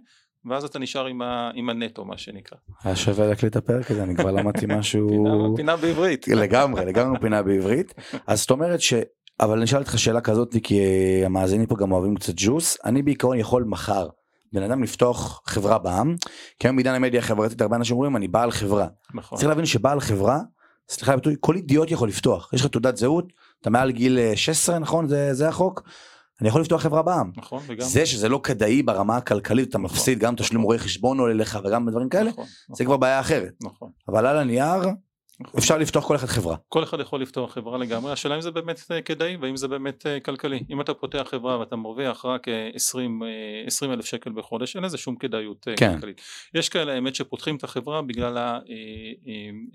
ואז 0.48 0.64
אתה 0.64 0.78
נשאר 0.78 1.06
עם, 1.06 1.22
ה, 1.22 1.50
עם 1.54 1.70
הנטו 1.70 2.04
מה 2.04 2.18
שנקרא. 2.18 2.59
היה 2.85 2.96
שווה 2.96 3.26
להקליט 3.26 3.52
את 3.52 3.56
הפרק 3.56 3.90
הזה 3.90 4.02
אני 4.02 4.16
כבר 4.16 4.30
למדתי 4.30 4.66
משהו 4.78 5.09
פינה, 5.09 5.56
פינה 5.56 5.76
בעברית 5.76 6.28
לגמרי 6.28 6.85
לגמרי 6.85 7.18
פינה 7.20 7.42
בעברית 7.42 7.94
אז 8.26 8.40
זאת 8.40 8.50
אומרת 8.50 8.80
ש... 8.80 8.94
אבל 9.40 9.56
אני 9.56 9.64
אשאל 9.64 9.78
אותך 9.78 9.98
שאלה 9.98 10.20
כזאת 10.20 10.56
כי 10.62 10.80
המאזינים 11.24 11.66
פה 11.66 11.76
גם 11.76 11.92
אוהבים 11.92 12.14
קצת 12.14 12.32
ג'וס 12.37 12.78
אני 12.85 13.02
בעיקרון 13.02 13.38
יכול 13.38 13.64
מחר 13.64 14.09
בן 14.52 14.62
אדם 14.62 14.82
לפתוח 14.82 15.42
חברה 15.46 15.78
בעם 15.78 16.16
כי 16.59 16.68
היום 16.68 16.76
בעידן 16.76 16.94
המדיה 16.94 17.20
החברתית 17.20 17.61
הרבה 17.61 17.76
אנשים 17.76 17.96
אומרים 17.96 18.16
אני 18.16 18.28
בעל 18.28 18.50
חברה. 18.50 18.87
נכון. 19.14 19.38
צריך 19.38 19.48
להבין 19.48 19.66
שבעל 19.66 20.00
חברה 20.00 20.38
סליחה 20.88 21.14
כל 21.40 21.56
אידיוט 21.56 21.90
יכול 21.90 22.09
לפתוח 22.09 22.50
יש 22.52 22.61
לך 22.61 22.66
תעודת 22.66 22.96
זהות 22.96 23.32
אתה 23.61 23.70
מעל 23.70 23.90
גיל 23.90 24.18
16 24.35 24.74
אה, 24.74 24.80
נכון 24.80 25.09
זה, 25.09 25.35
זה 25.35 25.48
החוק 25.48 25.82
אני 26.40 26.49
יכול 26.49 26.61
לפתוח 26.61 26.83
חברה 26.83 27.03
בעם. 27.03 27.31
נכון, 27.37 27.62
וגם... 27.66 27.87
זה 27.88 28.07
שזה 28.07 28.29
לא 28.29 28.40
כדאי 28.42 28.83
ברמה 28.83 29.16
הכלכלית, 29.16 29.68
אתה 29.68 29.79
נכון, 29.79 29.96
מפסיד 29.96 30.18
גם 30.18 30.37
תשלום 30.37 30.62
נכון. 30.62 30.64
רואה 30.64 30.79
חשבון 30.79 31.18
עולה 31.18 31.35
לך 31.35 31.59
וגם 31.64 31.90
דברים 31.90 32.09
כאלה, 32.09 32.31
נכון, 32.31 32.44
זה 32.44 32.51
נכון. 32.70 32.87
כבר 32.87 32.96
בעיה 32.96 33.20
אחרת. 33.20 33.53
נכון. 33.62 33.90
אבל 34.09 34.27
על 34.27 34.38
הנייר. 34.38 34.83
אפשר 35.59 35.79
לפתוח 35.79 36.07
כל 36.07 36.16
אחד 36.16 36.27
חברה. 36.27 36.57
כל 36.68 36.83
אחד 36.83 37.01
יכול 37.01 37.22
לפתוח 37.22 37.55
חברה 37.55 37.79
לגמרי, 37.79 38.12
השאלה 38.12 38.37
אם 38.37 38.40
זה 38.40 38.51
באמת 38.51 38.81
אה, 38.90 39.03
כדאי 39.03 39.37
והאם 39.37 39.57
זה 39.57 39.68
באמת 39.68 40.07
אה, 40.07 40.20
כלכלי. 40.20 40.61
אם 40.70 40.81
אתה 40.81 40.94
פותח 40.94 41.27
חברה 41.31 41.59
ואתה 41.59 41.77
מרוויח 41.77 42.25
רק 42.25 42.49
אה, 42.49 42.70
20 42.75 43.22
אה, 43.22 43.29
20 43.66 43.92
אלף 43.92 44.05
שקל 44.05 44.33
בחודש, 44.33 44.77
אין 44.77 44.85
לזה 44.85 44.99
שום 44.99 45.16
כדאיות 45.16 45.68
כן. 45.77 45.94
כלכלית. 45.94 46.20
יש 46.55 46.68
כאלה 46.68 46.92
האמת 46.92 47.14
שפותחים 47.14 47.57
את 47.57 47.64
החברה 47.64 48.03
בגלל 48.03 48.38
ה, 48.38 48.59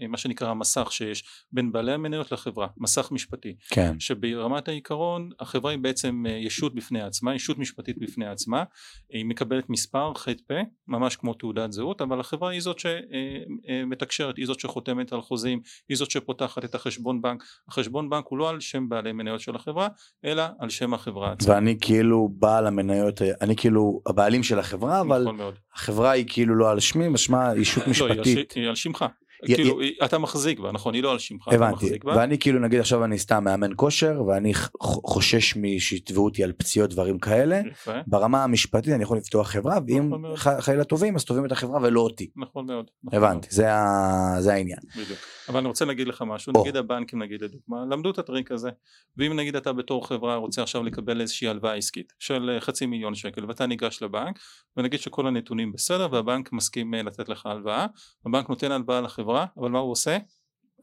מה 0.10 0.18
שנקרא 0.18 0.50
המסך 0.50 0.88
שיש 0.92 1.24
בין 1.52 1.72
בעלי 1.72 1.94
המניות 1.94 2.32
לחברה, 2.32 2.68
מסך 2.78 3.12
משפטי. 3.12 3.56
כן. 3.70 4.00
שברמת 4.00 4.68
העיקרון 4.68 5.30
החברה 5.40 5.72
היא 5.72 5.80
בעצם 5.80 6.24
ישות 6.40 6.76
בפני 6.76 7.02
עצמה, 7.02 7.36
ישות 7.36 7.60
משפטית 7.60 7.98
בפני 8.00 8.28
עצמה, 8.28 8.64
היא 9.10 9.26
מקבלת 9.26 9.70
מספר 9.70 10.14
ח"פ, 10.14 10.52
ממש 10.88 11.16
כמו 11.16 11.34
תעודת 11.34 11.72
זהות, 11.72 12.02
אבל 12.02 12.20
החברה 12.20 12.52
היא 12.52 12.62
זאת 12.62 12.78
שמתקשרת, 12.80 14.38
היא 14.38 14.46
זאת 14.46 14.60
שחותמת 14.60 15.14
על 15.14 15.22
חוזים, 15.22 15.51
היא 15.90 15.98
זאת 15.98 16.12
שפותחת 16.12 16.66
את 16.66 16.76
החשבון 16.76 17.22
בנק, 17.22 17.44
החשבון 17.68 18.10
בנק 18.10 18.26
הוא 18.28 18.40
לא 18.40 18.50
על 18.50 18.60
שם 18.60 18.90
בעלי 18.90 19.12
מניות 19.12 19.40
של 19.40 19.56
החברה, 19.56 19.88
אלא 20.26 20.44
על 20.60 20.70
שם 20.70 20.94
החברה 20.94 21.32
עצמה. 21.32 21.54
ואני 21.54 21.78
כאילו 21.82 22.30
בעל 22.34 22.68
המניות, 22.68 23.22
אני 23.42 23.56
כאילו 23.56 24.02
הבעלים 24.06 24.44
של 24.44 24.60
החברה, 24.60 25.02
אבל 25.02 25.22
נכון. 25.22 25.52
החברה 25.76 26.12
היא 26.12 26.26
כאילו 26.28 26.56
לא 26.56 26.72
על 26.72 26.80
שמי, 26.80 27.08
משמע 27.08 27.52
ישות 27.56 27.78
לא, 27.78 27.84
היא 27.84 27.92
משפטית. 27.92 28.52
היא 28.52 28.68
על 28.68 28.76
שמך. 28.76 29.06
כאילו, 29.46 29.80
אתה 30.06 30.18
מחזיק 30.18 30.60
בה, 30.60 30.72
נכון, 30.72 30.94
היא 30.94 31.04
לא 31.04 31.12
על 31.12 31.20
שמך, 31.20 31.48
אתה 31.48 31.56
הבנתי, 31.56 31.74
מחזיק 31.86 32.04
בה. 32.04 32.14
ואני 32.18 32.40
כאילו 32.40 32.60
נגיד 32.60 32.80
עכשיו 32.80 33.04
אני 33.06 33.18
סתם 33.18 33.44
מאמן 33.44 33.72
כושר 33.76 34.22
ואני 34.28 34.54
חושש 34.82 35.54
שיתבעו 35.80 36.26
אותי 36.26 36.44
על 36.44 36.52
פציעות 36.52 36.90
דברים 36.90 37.20
כאלה, 37.20 37.62
יפה, 37.72 37.92
ברמה 38.08 38.44
המשפטית 38.44 38.94
אני 38.94 39.04
יכול 39.04 39.18
לפתוח 39.18 39.48
חברה 39.50 39.78
ואם 39.88 40.10
נכון 40.34 40.62
חלילה 40.62 40.84
טובים 40.84 41.16
אז 41.16 41.26
תובעים 41.26 41.46
את 41.46 41.52
החברה 41.52 41.80
ולא 41.82 42.02
אותי. 42.02 42.30
נכון 42.36 42.66
מאוד. 42.66 42.86
נכון 43.04 43.20
הבנתי, 43.20 43.48
זה 43.52 43.74
ה- 43.74 44.36
זה 44.40 44.54
העניין. 44.54 44.80
בדיוק. 44.96 45.20
אבל 45.50 45.60
אני 45.60 45.68
רוצה 45.68 45.86
להגיד 45.86 46.08
לך 46.08 46.24
משהו, 46.28 46.54
או. 46.56 46.62
נגיד 46.62 46.76
הבנקים 46.76 47.22
נגיד 47.24 47.42
לדוגמה, 47.42 47.78
למדו 47.92 48.12
את 48.12 48.20
הטריק 48.20 48.52
הזה, 48.52 48.70
ואם 49.18 49.36
נגיד 49.36 49.56
אתה 49.56 49.74
בתור 49.74 50.08
חברה 50.08 50.36
רוצה 50.36 50.62
עכשיו 50.64 50.84
לקבל 50.84 51.22
איזושהי 51.22 51.48
הלוואה 51.48 51.74
עסקית 51.76 52.14
של 52.20 52.50
אה, 52.50 52.62
חצי 52.62 52.86
מיליון 52.86 53.16
שקל 53.16 53.46
ואתה 53.46 53.66
ניגש 53.66 54.04
לבנק 54.04 54.40
ונגיד 54.78 55.00
שכל 55.00 55.28
הנתונים 55.28 55.72
בסדר 55.72 56.08
והבנק 56.12 56.54
מסכים 56.54 56.94
אה, 56.94 57.02
לתת 57.04 57.30
לך 57.30 57.46
הלוואה, 57.46 57.86
הבנק 58.26 58.50
נותן 58.50 58.72
הלוואה 58.72 59.02
לחברה, 59.02 59.31
אבל 59.58 59.70
מה 59.70 59.80
הוא 59.80 59.92
עושה? 59.92 60.18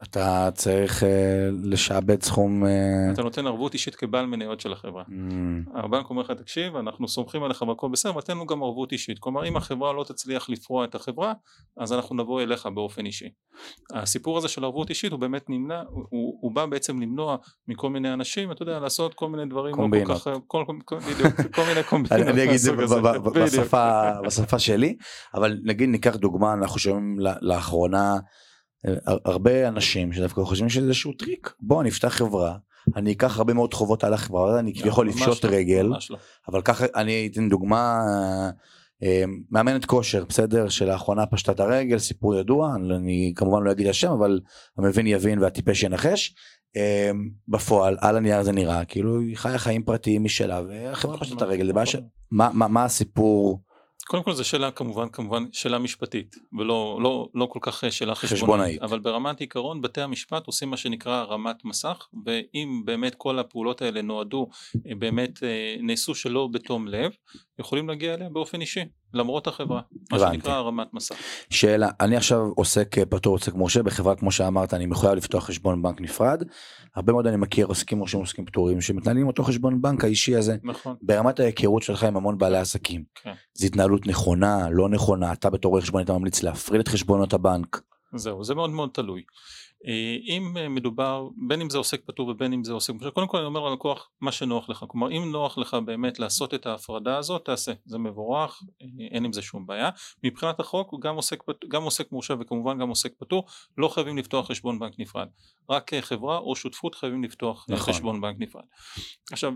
אתה 0.03 0.49
צריך 0.53 1.03
אה, 1.03 1.49
לשעבד 1.63 2.23
סכום... 2.23 2.65
אה, 2.65 3.13
אתה 3.13 3.23
נותן 3.23 3.47
ערבות 3.47 3.73
אישית 3.73 3.95
כבעל 3.95 4.25
מניות 4.25 4.59
של 4.59 4.73
החברה. 4.73 5.03
אמ, 5.11 5.63
הבנק 5.75 6.09
אומר 6.09 6.21
לך 6.21 6.31
תקשיב 6.31 6.75
אנחנו 6.75 7.07
סומכים 7.07 7.43
עליך 7.43 7.61
והכל 7.61 7.89
בסדר 7.91 8.11
אבל 8.11 8.21
תן 8.21 8.33
לנו 8.33 8.45
גם 8.45 8.63
ערבות 8.63 8.91
אישית 8.91 9.19
כלומר 9.19 9.47
אם 9.47 9.57
החברה 9.57 9.93
לא 9.93 10.03
תצליח 10.03 10.49
לפרוע 10.49 10.85
את 10.85 10.95
החברה 10.95 11.33
אז 11.77 11.93
אנחנו 11.93 12.15
נבוא 12.15 12.41
אליך 12.41 12.65
באופן 12.65 13.05
אישי. 13.05 13.29
הסיפור 13.93 14.37
הזה 14.37 14.47
של 14.47 14.63
ערבות 14.63 14.89
אישית 14.89 15.11
הוא 15.11 15.19
באמת 15.19 15.49
נמנע 15.49 15.81
הוא, 15.89 16.37
הוא, 16.41 16.51
בא 16.51 16.65
בעצם 16.65 16.99
למנוע 16.99 17.37
מכל 17.67 17.89
מיני 17.89 18.13
אנשים 18.13 18.51
אתה 18.51 18.63
יודע 18.63 18.79
לעשות 18.79 19.13
כל 19.13 19.29
מיני 19.29 19.45
דברים 19.45 19.75
קומבינות. 19.75 20.09
לא 20.09 20.13
כל 20.13 20.19
כך 20.19 20.41
כל, 20.47 20.63
כל, 20.65 20.75
כל, 20.85 20.99
בדיוק, 20.99 21.55
כל 21.55 21.61
מיני 21.67 21.83
קומבינות 21.89 22.27
אני 22.27 22.43
אגיד 22.43 22.53
את 22.53 22.59
זה. 22.59 22.71
בשפה 23.35 24.11
בשפה 24.25 24.59
שלי 24.59 24.95
אבל 25.33 25.57
נגיד 25.63 25.89
ניקח 25.89 26.15
דוגמה 26.15 26.53
אנחנו 26.53 26.79
שומעים 26.79 27.17
לאחרונה 27.41 28.17
הרבה 29.05 29.67
אנשים 29.67 30.13
שדווקא 30.13 30.41
חושבים 30.41 30.69
שזה 30.69 30.85
איזשהו 30.85 31.13
טריק. 31.13 31.53
בוא 31.59 31.83
נפתח 31.83 32.07
חברה 32.07 32.55
אני 32.95 33.11
אקח 33.11 33.37
הרבה 33.37 33.53
מאוד 33.53 33.73
חובות 33.73 34.03
על 34.03 34.13
החברה 34.13 34.43
ואז 34.43 34.59
אני 34.59 34.73
כביכול 34.73 35.05
ממש 35.05 35.21
לפשוט 35.21 35.45
לא, 35.45 35.49
רגל 35.49 35.81
לא. 36.09 36.17
אבל 36.47 36.61
ככה 36.61 36.85
אני 36.95 37.29
אתן 37.31 37.49
דוגמה 37.49 38.01
אה, 39.03 39.23
מאמנת 39.51 39.85
כושר 39.85 40.25
בסדר? 40.29 40.69
שלאחרונה 40.69 41.25
פשטה 41.25 41.51
את 41.51 41.59
הרגל 41.59 41.97
סיפור 41.97 42.35
ידוע 42.35 42.75
אני, 42.75 43.33
כמובן 43.35 43.63
לא 43.63 43.71
אגיד 43.71 43.87
השם 43.87 44.11
אבל 44.11 44.39
המבין 44.77 45.07
יבין 45.07 45.39
והטיפש 45.39 45.83
ינחש. 45.83 46.35
אה, 46.77 47.11
בפועל 47.47 47.97
על 48.01 48.17
הנייר 48.17 48.43
זה 48.43 48.51
נראה 48.51 48.85
כאילו 48.85 49.19
היא 49.19 49.37
חיה 49.37 49.57
חיים 49.57 49.83
פרטיים 49.83 50.23
משלה 50.23 50.61
והחברה 50.67 51.17
פשטה 51.19 51.35
את 51.35 51.41
הרגל 51.41 51.71
בעיה 51.71 51.85
של 51.85 52.01
מה 52.31 52.49
מה 52.53 52.67
מה 52.67 52.83
הסיפור 52.83 53.61
קודם 54.09 54.23
כל 54.23 54.33
זו 54.33 54.43
שאלה 54.43 54.71
כמובן 54.71 55.09
כמובן 55.09 55.45
שאלה 55.51 55.79
משפטית 55.79 56.35
ולא 56.59 56.99
לא, 57.01 57.29
לא 57.35 57.45
כל 57.45 57.59
כך 57.61 57.83
שאלה 57.89 58.15
חשבונאית. 58.15 58.41
חשבונאית 58.41 58.81
אבל 58.81 58.99
ברמת 58.99 59.39
עיקרון 59.39 59.81
בתי 59.81 60.01
המשפט 60.01 60.47
עושים 60.47 60.69
מה 60.69 60.77
שנקרא 60.77 61.13
הרמת 61.13 61.65
מסך 61.65 62.07
ואם 62.25 62.81
באמת 62.85 63.15
כל 63.15 63.39
הפעולות 63.39 63.81
האלה 63.81 64.01
נועדו 64.01 64.47
אה, 64.87 64.95
באמת 64.95 65.43
אה, 65.43 65.75
נעשו 65.79 66.15
שלא 66.15 66.47
בתום 66.51 66.87
לב 66.87 67.11
יכולים 67.59 67.89
להגיע 67.89 68.13
אליה 68.13 68.29
באופן 68.29 68.61
אישי 68.61 68.85
למרות 69.13 69.47
החברה 69.47 69.81
מה. 70.11 70.19
שנקרא 70.19 70.53
הרמת 70.53 70.93
מסך. 70.93 71.15
שאלה 71.49 71.89
אני 71.99 72.15
עכשיו 72.15 72.39
עוסק 72.55 72.97
אה, 72.97 73.05
פטור 73.05 73.33
עוסק 73.33 73.53
מורשה 73.53 73.83
בחברה 73.83 74.15
כמו 74.15 74.31
שאמרת 74.31 74.73
אני 74.73 74.85
מחויב 74.85 75.13
לפתוח 75.13 75.45
חשבון 75.45 75.81
בנק 75.81 76.01
נפרד. 76.01 76.43
הרבה 76.95 77.13
מאוד 77.13 77.27
אני 77.27 77.37
מכיר 77.37 77.65
עוסקים 77.65 77.97
מורשים 77.97 78.19
עוסקים 78.19 78.45
פטורים 78.45 78.81
שמתנהלים 78.81 79.27
אותו 79.27 79.43
חשבון 79.43 79.81
בנק 79.81 80.03
האישי 80.03 80.35
הזה. 80.35 80.57
נכון. 80.63 80.95
ברמת 81.01 81.39
ההיכרות 81.39 81.83
שלך 81.83 82.03
עם 82.03 82.17
המון 82.17 82.37
בעלי 82.37 82.57
עסקים. 82.57 83.03
כן. 83.15 83.33
זו 83.53 83.67
התנהלות 83.67 84.07
נכונה 84.07 84.69
לא 84.71 84.89
נכונה? 84.89 85.33
אתה 85.33 85.49
בתור 85.49 85.71
רואה 85.71 85.81
חשבון 85.81 85.99
היית 85.99 86.09
ממליץ 86.09 86.43
להפריד 86.43 86.79
את 86.79 86.87
חשבונות 86.87 87.33
הבנק? 87.33 87.81
זהו 88.15 88.43
זה 88.43 88.55
מאוד 88.55 88.69
מאוד 88.69 88.89
תלוי. 88.93 89.21
אה, 89.21 89.25
אם 90.27 90.57
אה, 90.57 90.69
מדובר 90.69 91.27
בין 91.47 91.61
אם 91.61 91.69
זה 91.69 91.77
עוסק 91.77 92.01
פטור 92.05 92.27
ובין 92.29 92.53
אם 92.53 92.63
זה 92.63 92.73
עוסק 92.73 92.93
מורשה 92.93 93.11
קודם 93.11 93.27
כל 93.27 93.37
אני 93.37 93.45
אומר 93.45 93.69
ללקוח 93.69 94.09
מה 94.21 94.31
שנוח 94.31 94.69
לך. 94.69 94.85
כלומר 94.87 95.11
אם 95.11 95.31
נוח 95.31 95.57
לך 95.57 95.77
באמת 95.85 96.19
לעשות 96.19 96.53
את 96.53 96.65
ההפרדה 96.65 97.17
הזאת 97.17 97.45
תעשה. 97.45 97.71
זה 97.85 97.97
מבורך 97.97 98.63
אה, 98.81 98.87
אין 99.11 99.25
עם 99.25 99.33
זה 99.33 99.41
שום 99.41 99.65
בעיה. 99.65 99.89
מבחינת 100.23 100.59
החוק 100.59 101.05
גם 101.05 101.15
עוסק, 101.15 101.43
גם 101.67 101.83
עוסק 101.83 102.11
מורשה 102.11 102.33
וכמובן 102.39 102.79
גם 102.79 102.89
עוסק 102.89 103.13
פטור 103.19 103.45
לא 103.77 103.87
חייבים 103.87 104.17
לפתוח 104.17 104.47
חשבון 104.47 104.79
בנק 104.79 104.93
נפרד. 104.99 105.27
רק 105.69 105.93
אה, 105.93 106.01
חברה 106.01 106.37
או 106.37 106.55
שותפות 106.55 106.95
חייבים 106.95 107.23
לפתוח 107.23 107.65
אה, 107.69 107.75
נכון. 107.75 107.93
חשבון 107.93 108.21
בנק 108.21 108.35
נפרד. 108.39 108.63
עכשיו 109.31 109.51
אה, 109.51 109.55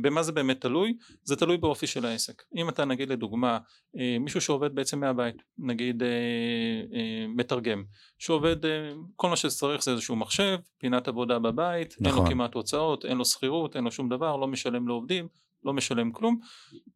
במה 0.00 0.22
זה 0.22 0.32
באמת 0.32 0.60
תלוי? 0.60 0.96
זה 1.24 1.36
תלוי 1.36 1.56
באופי 1.56 1.86
של 1.86 2.06
העסק 2.06 2.42
אם 2.56 2.68
אתה 2.68 2.84
נגיד 2.84 3.08
לדוגמה 3.08 3.58
אה, 3.98 4.16
מישהו 4.20 4.40
שעובד 4.40 4.74
בעצם 4.74 5.00
מהבית 5.00 5.36
נגיד 5.58 6.02
אה, 6.02 6.08
אה, 6.94 7.26
מתרגם 7.28 7.84
שעובד 8.18 8.66
אה, 8.66 8.90
כל 9.16 9.28
מה 9.28 9.36
שצריך 9.36 9.84
זה 9.84 9.90
איזשהו 9.90 10.16
מחשב 10.16 10.58
פינת 10.78 11.08
עבודה 11.08 11.38
בבית 11.38 11.94
אין 12.00 12.08
נכון. 12.08 12.24
לו 12.24 12.30
כמעט 12.30 12.54
הוצאות 12.54 13.04
אין 13.04 13.16
לו 13.16 13.24
שכירות 13.24 13.76
אין 13.76 13.84
לו 13.84 13.90
שום 13.90 14.08
דבר 14.08 14.36
לא 14.36 14.46
משלם 14.46 14.88
לעובדים 14.88 15.28
לא 15.66 15.72
משלם 15.72 16.12
כלום. 16.12 16.38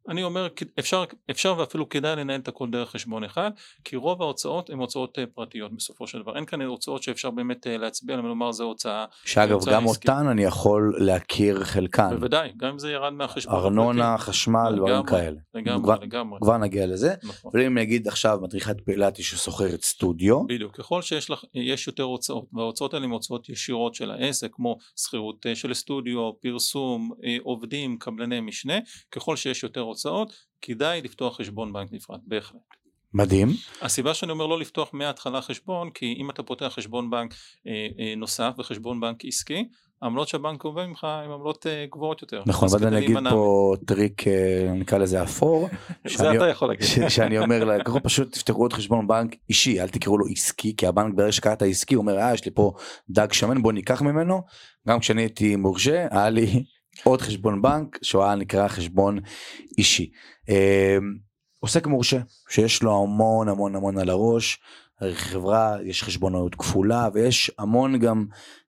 אני 0.09 0.23
אומר 0.23 0.47
אפשר, 0.79 1.03
אפשר 1.31 1.55
ואפילו 1.57 1.89
כדאי 1.89 2.15
לנהל 2.15 2.39
את 2.39 2.47
הכל 2.47 2.69
דרך 2.69 2.89
חשבון 2.89 3.23
אחד 3.23 3.51
כי 3.83 3.95
רוב 3.95 4.21
ההוצאות 4.21 4.69
הן 4.69 4.77
הוצאות 4.79 5.19
אה, 5.19 5.23
פרטיות 5.33 5.71
בסופו 5.75 6.07
של 6.07 6.19
דבר. 6.21 6.35
אין 6.35 6.45
כאן 6.45 6.61
הוצאות 6.61 7.03
שאפשר 7.03 7.29
באמת 7.29 7.67
אה, 7.67 7.77
להצביע 7.77 8.13
עליהן 8.15 8.25
ולומר 8.25 8.51
זה 8.51 8.63
הוצאה 8.63 9.05
שאגב 9.25 9.51
הוצאה 9.51 9.73
גם 9.73 9.85
עסקית. 9.87 10.09
אותן 10.09 10.27
אני 10.27 10.43
יכול 10.43 10.95
להכיר 10.97 11.63
חלקן. 11.63 12.09
בוודאי 12.15 12.51
גם 12.57 12.69
אם 12.69 12.79
זה 12.79 12.91
ירד 12.91 13.13
מהחשבון 13.13 13.55
ארנונה 13.55 14.17
חשמל 14.17 14.73
דברים 14.75 14.93
לגמרי. 14.93 15.09
כאלה. 15.09 15.39
לגמרי 15.53 15.83
כבר- 15.83 15.97
לגמרי. 16.01 16.39
כבר 16.41 16.57
נגיע 16.57 16.87
לזה. 16.87 17.13
נכון. 17.23 17.51
ואם 17.53 17.77
נגיד 17.77 18.07
עכשיו 18.07 18.39
מדריכת 18.41 18.75
פילאטי 18.85 19.23
ששוכרת 19.23 19.81
סטודיו 19.83 20.47
בדיוק, 20.47 20.75
ככל 20.77 21.01
שיש 21.01 21.29
לך, 21.29 21.43
יש 21.53 21.87
יותר 21.87 22.03
הוצאות, 22.03 22.45
וההוצאות 22.53 22.93
האלה 22.93 23.05
הן 23.05 23.11
הוצאות 23.11 23.49
ישירות 23.49 23.95
של 23.95 24.11
העסק, 24.11 24.49
כמו 24.51 24.77
שכירות 24.95 25.45
אה, 25.45 25.55
של 25.55 25.73
סטודיו, 25.73 26.31
פרסום, 26.41 27.11
עובדים, 27.43 27.97
קבלני 27.97 28.39
משנה, 28.41 28.60
ככל 29.11 29.35
שיש 29.35 29.63
יותר 29.63 29.81
הוצאות, 29.81 30.33
כדאי 30.61 31.01
לפתוח 31.01 31.37
חשבון 31.37 31.73
בנק 31.73 31.89
נפרד, 31.91 32.19
בהחלט. 32.27 32.61
מדהים 33.13 33.47
הסיבה 33.81 34.13
שאני 34.13 34.31
אומר 34.31 34.47
לא 34.47 34.59
לפתוח 34.59 34.89
מההתחלה 34.93 35.41
חשבון, 35.41 35.89
כי 35.89 36.15
אם 36.17 36.29
אתה 36.29 36.43
פותח 36.43 36.71
חשבון 36.75 37.09
בנק 37.09 37.33
אה, 37.67 37.87
אה, 37.99 38.15
נוסף 38.15 38.53
וחשבון 38.57 38.99
בנק 38.99 39.25
עסקי, 39.25 39.65
העמלות 40.01 40.27
שהבנק 40.27 40.61
גובה 40.61 40.87
ממך 40.87 41.03
הן 41.03 41.31
עמלות 41.31 41.67
אה, 41.67 41.85
גבוהות 41.91 42.21
יותר. 42.21 42.43
נכון 42.45 42.67
ואז 42.71 42.83
אני 42.83 42.97
אגיד 42.97 43.17
פה 43.29 43.73
טריק 43.85 44.27
אה, 44.27 44.73
נקרא 44.75 44.97
לזה 44.97 45.23
אפור 45.23 45.69
זה 46.17 46.31
אתה 46.31 46.47
יכול 46.47 46.67
להגיד. 46.67 46.85
שאני 47.09 47.39
אומר 47.39 47.63
ללקוחות 47.63 48.03
פשוט 48.03 48.31
תפתחו 48.31 48.61
עוד 48.61 48.73
חשבון 48.73 49.07
בנק 49.07 49.35
אישי 49.49 49.81
אל 49.81 49.87
תקראו 49.87 50.17
לו 50.17 50.25
עסקי 50.31 50.75
כי 50.75 50.87
הבנק 50.87 51.13
ברגע 51.15 51.31
שקראת 51.31 51.61
עסקי 51.61 51.95
הוא 51.95 52.01
אומר 52.01 52.19
אה 52.19 52.33
יש 52.33 52.45
לי 52.45 52.51
פה 52.51 52.73
דג 53.09 53.33
שמן 53.33 53.61
בוא 53.61 53.71
ניקח 53.71 54.01
ממנו 54.01 54.41
גם 54.87 54.99
כשאני 54.99 55.21
הייתי 55.21 55.55
מורשה 55.55 56.07
היה 56.11 56.29
לי 56.29 56.63
עוד 57.03 57.21
חשבון 57.21 57.61
בנק 57.61 57.99
שהוא 58.01 58.23
היה 58.23 58.35
נקרא 58.35 58.67
חשבון 58.67 59.19
אישי. 59.77 60.11
אה, 60.49 60.97
עוסק 61.59 61.87
מורשה 61.87 62.19
שיש 62.49 62.83
לו 62.83 63.03
המון 63.03 63.49
המון 63.49 63.75
המון 63.75 63.97
על 63.97 64.09
הראש 64.09 64.59
חברה 65.13 65.77
יש 65.85 66.03
חשבונאות 66.03 66.55
כפולה 66.55 67.09
ויש 67.13 67.51
המון 67.59 67.99
גם 67.99 68.25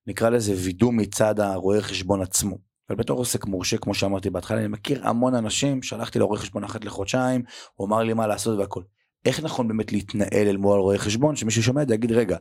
נקרא 0.08 0.30
לזה 0.30 0.54
וידוא 0.58 0.94
מצד 0.94 1.40
הרואה 1.40 1.82
חשבון 1.82 2.22
עצמו. 2.22 2.58
אבל 2.90 2.98
בתור 2.98 3.18
עוסק 3.18 3.46
מורשה 3.46 3.78
כמו 3.78 3.94
שאמרתי 3.94 4.30
בהתחלה 4.30 4.60
אני 4.60 4.68
מכיר 4.68 5.08
המון 5.08 5.36
אנשים 5.36 5.84
שלחתי 5.84 6.20
לרואה 6.20 6.40
חשבון 6.40 6.64
אחת 6.64 6.86
לחודשיים 6.86 7.44
הוא 7.76 7.88
אמר 7.88 8.04
לי 8.04 8.14
מה 8.14 8.28
לעשות 8.28 8.60
והכל. 8.60 8.82
איך 9.26 9.44
נכון 9.44 9.68
באמת 9.68 9.92
להתנהל 9.92 10.48
אל 10.48 10.58
מול 10.58 10.80
רואה 10.80 10.98
חשבון 10.98 11.36
שמישהו 11.36 11.64
שומע 11.64 11.82
את 11.82 11.88
זה 11.88 11.94
יגיד 11.94 12.12
רגע 12.12 12.38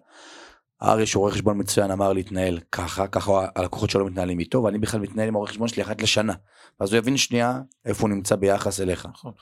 אריה 0.82 1.06
שהוא 1.06 1.20
רואה 1.20 1.32
חשבון 1.32 1.60
מצוין 1.60 1.90
אמר 1.90 2.12
להתנהל 2.12 2.58
ככה, 2.72 3.06
ככה 3.06 3.46
הלקוחות 3.56 3.90
שלו 3.90 4.06
מתנהלים 4.06 4.38
איתו, 4.38 4.62
ואני 4.62 4.78
בכלל 4.78 5.00
מתנהל 5.00 5.28
עם 5.28 5.34
הרואה 5.34 5.50
חשבון 5.50 5.68
שלי 5.68 5.82
אחת 5.82 6.02
לשנה. 6.02 6.32
אז 6.80 6.92
הוא 6.92 6.98
יבין 6.98 7.16
שנייה 7.16 7.60
איפה 7.84 8.02
הוא 8.02 8.10
נמצא 8.10 8.36
ביחס 8.36 8.80
אליך. 8.80 9.06
נכון. 9.06 9.32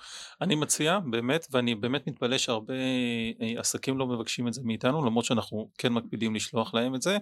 אני 0.40 0.54
מציע 0.54 0.98
באמת, 1.10 1.46
ואני 1.50 1.74
באמת 1.74 2.06
מתפלא 2.06 2.38
שהרבה 2.38 2.74
אה, 2.74 3.60
עסקים 3.60 3.98
לא 3.98 4.06
מבקשים 4.06 4.48
את 4.48 4.54
זה 4.54 4.60
מאיתנו, 4.64 5.04
למרות 5.04 5.24
שאנחנו 5.24 5.68
כן 5.78 5.92
מקפידים 5.92 6.34
לשלוח 6.34 6.74
להם 6.74 6.94
את 6.94 7.02
זה, 7.02 7.18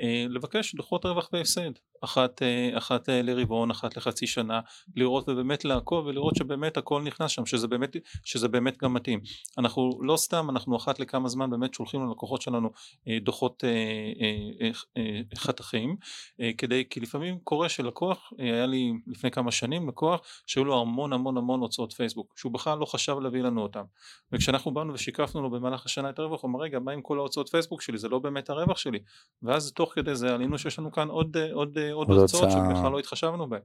אה, 0.00 0.24
לבקש 0.28 0.74
דוחות 0.74 1.04
רווח 1.04 1.28
והפסד. 1.32 1.70
אחת, 2.04 2.42
אה, 2.42 2.78
אחת 2.78 3.08
לרבעון, 3.08 3.70
אחת 3.70 3.96
לחצי 3.96 4.26
שנה, 4.26 4.60
לראות 4.96 5.28
ובאמת 5.28 5.64
לעקוב 5.64 6.06
ולראות 6.06 6.36
שבאמת 6.36 6.76
הכל 6.76 7.02
נכנס 7.02 7.30
שם, 7.30 7.46
שזה 7.46 7.68
באמת, 7.68 7.96
שזה 8.24 8.48
באמת 8.48 8.78
גם 8.78 8.94
מתאים. 8.94 9.20
אנחנו 9.58 9.98
לא 10.02 10.16
סתם, 10.16 10.50
אנחנו 10.50 10.76
אחת 10.76 11.00
לכמה 11.00 11.28
זמן 11.28 11.50
באמת 11.50 11.74
שולחים 11.74 12.06
ללקוחות 12.06 12.42
שלנו 12.42 12.70
דוחות 13.20 13.64
חתכים, 15.34 15.96
כדי, 16.58 16.84
כי 16.90 17.00
לפעמים 17.00 17.38
קורה 17.44 17.68
שלקוח, 17.68 18.32
היה 18.38 18.66
לי 18.66 18.92
לפני 19.06 19.30
כמה 19.30 19.50
שנים 19.50 19.88
לקוח 19.88 20.20
שהיו 20.46 20.64
לו 20.64 20.80
המון 20.80 21.12
המון 21.12 21.36
המון 21.36 21.60
הוצאות 21.60 21.92
פייסבוק 21.92 22.34
שהוא 22.36 22.52
בכלל 22.52 22.78
לא 22.78 22.84
חשב 22.84 23.18
להביא 23.18 23.42
לנו 23.42 23.62
אותם. 23.62 23.84
וכשאנחנו 24.32 24.70
באנו 24.70 24.94
ושיקפנו 24.94 25.42
לו 25.42 25.50
במהלך 25.50 25.86
השנה 25.86 26.10
את 26.10 26.18
הרווח 26.18 26.42
הוא 26.42 26.50
אמר 26.50 26.60
רגע 26.60 26.78
מה 26.78 26.92
עם 26.92 27.02
כל 27.02 27.18
ההוצאות 27.18 27.48
פייסבוק 27.48 27.82
שלי? 27.82 27.98
זה 27.98 28.08
לא 28.08 28.18
באמת 28.18 28.50
הרווח 28.50 28.78
שלי. 28.78 28.98
ואז 29.42 29.72
תוך 29.72 29.92
כדי 29.94 30.14
זה 30.14 30.34
עלינו 30.34 30.58
שיש 30.58 30.78
לנו 30.78 30.92
כאן 30.92 31.08
עוד 31.08 31.36
עוד 31.52 31.78
הוצאות 31.92 32.50
שבכלל 32.50 32.92
לא 32.92 32.98
התחשבנו 32.98 33.48
בהן. 33.48 33.60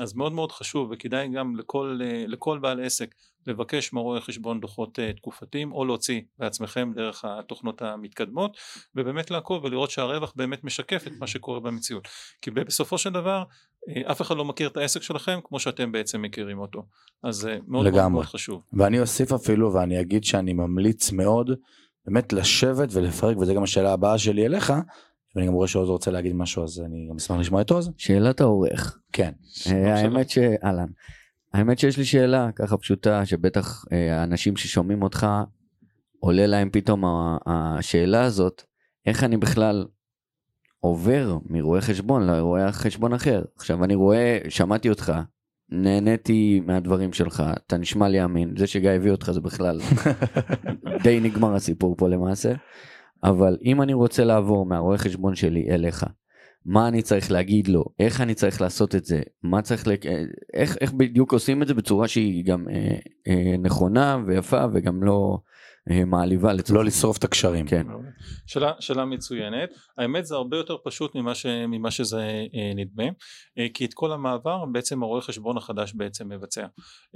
אז 0.00 0.14
מאוד 0.14 0.32
מאוד 0.32 0.52
חשוב 0.52 0.88
וכדאי 0.92 1.28
גם 1.28 1.56
לכל 1.56 2.00
לכל 2.26 2.58
בעל 2.58 2.84
עסק 2.84 3.14
לבקש 3.46 3.92
מרואה 3.92 4.20
חשבון 4.20 4.60
דוחות 4.60 4.98
uh, 4.98 5.16
תקופתיים 5.16 5.72
או 5.72 5.84
להוציא 5.84 6.20
בעצמכם 6.38 6.92
דרך 6.94 7.24
התוכנות 7.24 7.82
המתקדמות 7.82 8.56
ובאמת 8.94 9.30
לעקוב 9.30 9.64
ולראות 9.64 9.90
שהרווח 9.90 10.32
באמת 10.36 10.64
משקף 10.64 11.06
את 11.06 11.12
מה 11.18 11.26
שקורה 11.26 11.60
במציאות. 11.60 12.08
כי 12.42 12.50
בסופו 12.50 12.98
של 12.98 13.10
דבר 13.10 13.42
uh, 13.90 14.10
אף 14.10 14.22
אחד 14.22 14.36
לא 14.36 14.44
מכיר 14.44 14.68
את 14.68 14.76
העסק 14.76 15.02
שלכם 15.02 15.38
כמו 15.44 15.60
שאתם 15.60 15.92
בעצם 15.92 16.22
מכירים 16.22 16.58
אותו. 16.58 16.82
אז 17.22 17.44
uh, 17.44 17.62
מאוד 17.66 17.90
מאוד 17.90 18.08
מאוד 18.08 18.24
חשוב. 18.24 18.62
ואני 18.72 19.00
אוסיף 19.00 19.32
אפילו 19.32 19.72
ואני 19.72 20.00
אגיד 20.00 20.24
שאני 20.24 20.52
ממליץ 20.52 21.12
מאוד 21.12 21.50
באמת 22.06 22.32
לשבת 22.32 22.88
ולפרק 22.92 23.36
וזה 23.36 23.54
גם 23.54 23.62
השאלה 23.62 23.92
הבאה 23.92 24.18
שלי 24.18 24.46
אליך 24.46 24.72
ואני 25.36 25.46
גם 25.46 25.52
רואה 25.52 25.68
שעוז 25.68 25.88
רוצה 25.88 26.10
להגיד 26.10 26.34
משהו 26.34 26.64
אז 26.64 26.80
אני 26.80 27.06
גם 27.10 27.16
אשמח 27.16 27.38
לשמוע 27.38 27.60
את 27.60 27.70
עוז. 27.70 27.90
שאלת 27.96 28.40
העורך. 28.40 28.98
כן. 29.12 29.32
האמת 29.70 30.30
שאהלן. 30.30 30.88
האמת 31.54 31.78
שיש 31.78 31.98
לי 31.98 32.04
שאלה 32.04 32.52
ככה 32.56 32.76
פשוטה 32.76 33.26
שבטח 33.26 33.84
אה, 33.92 34.20
האנשים 34.20 34.56
ששומעים 34.56 35.02
אותך 35.02 35.26
עולה 36.18 36.46
להם 36.46 36.70
פתאום 36.72 37.04
השאלה 37.46 38.22
הזאת 38.22 38.62
איך 39.06 39.24
אני 39.24 39.36
בכלל 39.36 39.86
עובר 40.80 41.38
מרואה 41.46 41.80
חשבון 41.80 42.26
לרואה 42.26 42.72
חשבון 42.72 43.12
אחר 43.12 43.42
עכשיו 43.56 43.84
אני 43.84 43.94
רואה 43.94 44.38
שמעתי 44.48 44.88
אותך 44.88 45.12
נהניתי 45.68 46.60
מהדברים 46.66 47.12
שלך 47.12 47.42
אתה 47.66 47.76
נשמע 47.76 48.08
לי 48.08 48.24
אמין 48.24 48.54
זה 48.58 48.66
שגיא 48.66 48.90
הביא 48.90 49.10
אותך 49.10 49.30
זה 49.30 49.40
בכלל 49.40 49.80
די 51.04 51.20
נגמר 51.20 51.54
הסיפור 51.54 51.96
פה 51.96 52.08
למעשה 52.08 52.52
אבל 53.24 53.56
אם 53.64 53.82
אני 53.82 53.94
רוצה 53.94 54.24
לעבור 54.24 54.66
מהרואה 54.66 54.98
חשבון 54.98 55.34
שלי 55.34 55.70
אליך 55.70 56.06
מה 56.64 56.88
אני 56.88 57.02
צריך 57.02 57.30
להגיד 57.30 57.68
לו, 57.68 57.84
איך 57.98 58.20
אני 58.20 58.34
צריך 58.34 58.60
לעשות 58.60 58.94
את 58.94 59.04
זה, 59.04 59.20
מה 59.42 59.62
צריך, 59.62 59.86
לק... 59.86 60.06
איך, 60.54 60.76
איך 60.80 60.92
בדיוק 60.92 61.32
עושים 61.32 61.62
את 61.62 61.68
זה 61.68 61.74
בצורה 61.74 62.08
שהיא 62.08 62.44
גם 62.44 62.68
אה, 62.68 62.96
אה, 63.28 63.56
נכונה 63.58 64.18
ויפה 64.26 64.64
וגם 64.72 65.02
לא 65.02 65.38
אה, 65.38 65.53
מעליבה. 66.06 66.52
לצורך. 66.52 66.76
לא 66.76 66.84
לשרוף 66.84 67.18
את 67.18 67.24
הקשרים. 67.24 67.66
כן. 67.66 67.86
שאלה, 68.46 68.72
שאלה 68.80 69.04
מצוינת. 69.04 69.70
האמת 69.98 70.26
זה 70.26 70.34
הרבה 70.34 70.56
יותר 70.56 70.76
פשוט 70.84 71.14
ממה, 71.14 71.34
ש, 71.34 71.46
ממה 71.46 71.90
שזה 71.90 72.46
אה, 72.54 72.72
נדמה, 72.74 73.04
אה, 73.58 73.66
כי 73.74 73.84
את 73.84 73.94
כל 73.94 74.12
המעבר 74.12 74.64
בעצם 74.72 75.02
הרואה 75.02 75.20
חשבון 75.20 75.56
החדש 75.56 75.92
בעצם 75.94 76.28
מבצע. 76.28 76.66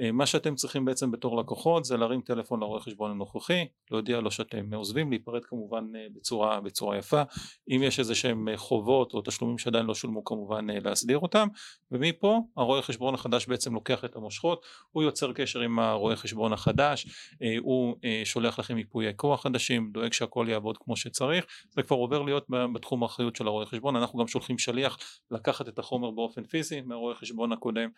אה, 0.00 0.12
מה 0.12 0.26
שאתם 0.26 0.54
צריכים 0.54 0.84
בעצם 0.84 1.10
בתור 1.10 1.40
לקוחות 1.40 1.84
זה 1.84 1.96
להרים 1.96 2.20
טלפון 2.20 2.60
לרואה 2.60 2.80
חשבון 2.80 3.10
הנוכחי, 3.10 3.66
להודיע 3.90 4.20
לו 4.20 4.30
שאתם 4.30 4.74
עוזבים, 4.74 5.10
להיפרד 5.10 5.44
כמובן 5.44 5.84
אה, 5.96 6.06
בצורה, 6.16 6.60
בצורה 6.60 6.98
יפה. 6.98 7.22
אם 7.70 7.82
יש 7.82 7.98
איזה 7.98 8.14
שהם 8.14 8.48
אה, 8.48 8.56
חובות 8.56 9.14
או 9.14 9.22
תשלומים 9.24 9.58
שעדיין 9.58 9.86
לא 9.86 9.94
שולמו 9.94 10.24
כמובן 10.24 10.70
אה, 10.70 10.78
להסדיר 10.84 11.18
אותם, 11.18 11.48
ומפה 11.90 12.40
הרואה 12.56 12.82
חשבון 12.82 13.14
החדש 13.14 13.46
בעצם 13.46 13.74
לוקח 13.74 14.04
את 14.04 14.16
המושכות, 14.16 14.66
הוא 14.90 15.02
יוצר 15.02 15.32
קשר 15.32 15.60
עם 15.60 15.78
הרואה 15.78 16.16
חשבון 16.16 16.52
החדש, 16.52 17.06
אה, 17.42 17.54
הוא 17.58 17.96
אה, 18.04 18.22
שולח 18.24 18.57
לכם 18.58 18.78
ייפויי 18.78 19.12
כוח 19.16 19.42
חדשים, 19.42 19.90
דואג 19.92 20.12
שהכל 20.12 20.46
יעבוד 20.48 20.78
כמו 20.78 20.96
שצריך, 20.96 21.46
זה 21.70 21.82
כבר 21.82 21.96
עובר 21.96 22.22
להיות 22.22 22.46
בתחום 22.74 23.02
האחריות 23.02 23.36
של 23.36 23.46
הרואה 23.46 23.66
חשבון, 23.66 23.96
אנחנו 23.96 24.18
גם 24.18 24.26
שולחים 24.26 24.58
שליח 24.58 24.98
לקחת 25.30 25.68
את 25.68 25.78
החומר 25.78 26.10
באופן 26.10 26.44
פיזי 26.44 26.80
מהרואה 26.80 27.14
חשבון 27.14 27.52
הקודם 27.52 27.88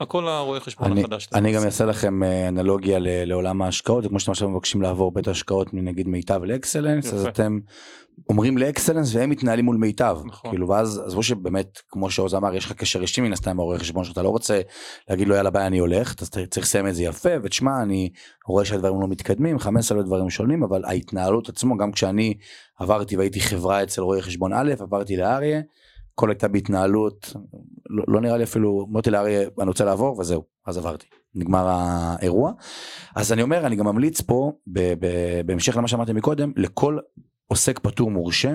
הכל 0.00 0.28
הרואה 0.28 0.60
חשבון 0.60 0.92
אני, 0.92 1.00
החדש. 1.00 1.28
אני 1.34 1.52
גם 1.52 1.64
אעשה 1.64 1.84
לכם 1.84 2.22
אה, 2.22 2.48
אנלוגיה 2.48 2.98
לעולם 3.00 3.62
ההשקעות, 3.62 4.06
כמו 4.06 4.20
שאתם 4.20 4.32
עכשיו 4.32 4.48
מבקשים 4.48 4.82
לעבור 4.82 5.12
בית 5.12 5.28
השקעות 5.28 5.74
מנגיד 5.74 6.08
מיטב 6.08 6.44
לאקסלנס, 6.44 7.12
אז 7.12 7.26
אתם 7.26 7.58
אומרים 8.28 8.58
לאקסלנס 8.58 9.14
והם 9.14 9.30
מתנהלים 9.30 9.64
מול 9.64 9.76
מיטב. 9.76 10.18
נכון. 10.24 10.50
כאילו 10.50 10.68
ואז 10.68 11.02
עזבו 11.06 11.22
שבאמת, 11.22 11.78
כמו 11.88 12.10
שעוז 12.10 12.34
אמר, 12.34 12.54
יש 12.54 12.64
לך 12.64 12.72
קשר 12.72 13.02
אישי 13.02 13.20
מן 13.20 13.32
הסתם 13.32 13.60
הרואה 13.60 13.78
חשבון 13.78 14.04
שאתה 14.04 14.22
לא 14.22 14.28
רוצה 14.28 14.60
להגיד 15.10 15.28
לו 15.28 15.34
יאללה 15.34 15.50
ביי 15.50 15.66
אני 15.66 15.78
הולך, 15.78 16.14
אתה 16.14 16.26
צריך 16.26 16.66
לסיים 16.66 16.86
את 16.86 16.94
זה 16.94 17.02
יפה, 17.02 17.30
ותשמע 17.42 17.82
אני 17.82 18.10
רואה 18.46 18.64
שהדברים 18.64 19.00
לא 19.00 19.08
מתקדמים, 19.08 19.58
15 19.58 20.02
דברים 20.02 20.30
שונים, 20.30 20.62
אבל 20.62 20.84
ההתנהלות 20.84 21.48
עצמו, 21.48 21.76
גם 21.76 21.92
כשאני 21.92 22.34
עברתי 22.78 23.16
והייתי 23.16 23.40
חברה 23.40 23.82
אצל 23.82 24.02
רואה 24.02 24.22
חשבון 24.22 24.52
א', 24.52 24.72
עברתי 24.80 25.16
לאריה. 25.16 25.60
הכל 26.14 26.30
הייתה 26.30 26.48
בהתנהלות, 26.48 27.32
לא, 27.90 28.04
לא 28.08 28.20
נראה 28.20 28.36
לי 28.36 28.44
אפילו, 28.44 28.86
אמרתי 28.90 29.10
לאריה 29.10 29.40
אני 29.60 29.68
רוצה 29.68 29.84
לעבור 29.84 30.18
וזהו, 30.18 30.44
אז 30.66 30.78
עברתי, 30.78 31.06
נגמר 31.34 31.66
האירוע. 31.68 32.52
אז 33.16 33.32
אני 33.32 33.42
אומר, 33.42 33.66
אני 33.66 33.76
גם 33.76 33.86
ממליץ 33.86 34.20
פה, 34.20 34.52
ב, 34.66 34.80
ב, 34.98 35.06
בהמשך 35.46 35.76
למה 35.76 35.88
שאמרתי 35.88 36.12
מקודם, 36.12 36.52
לכל 36.56 36.98
עוסק 37.46 37.78
פטור 37.78 38.10
מורשה, 38.10 38.54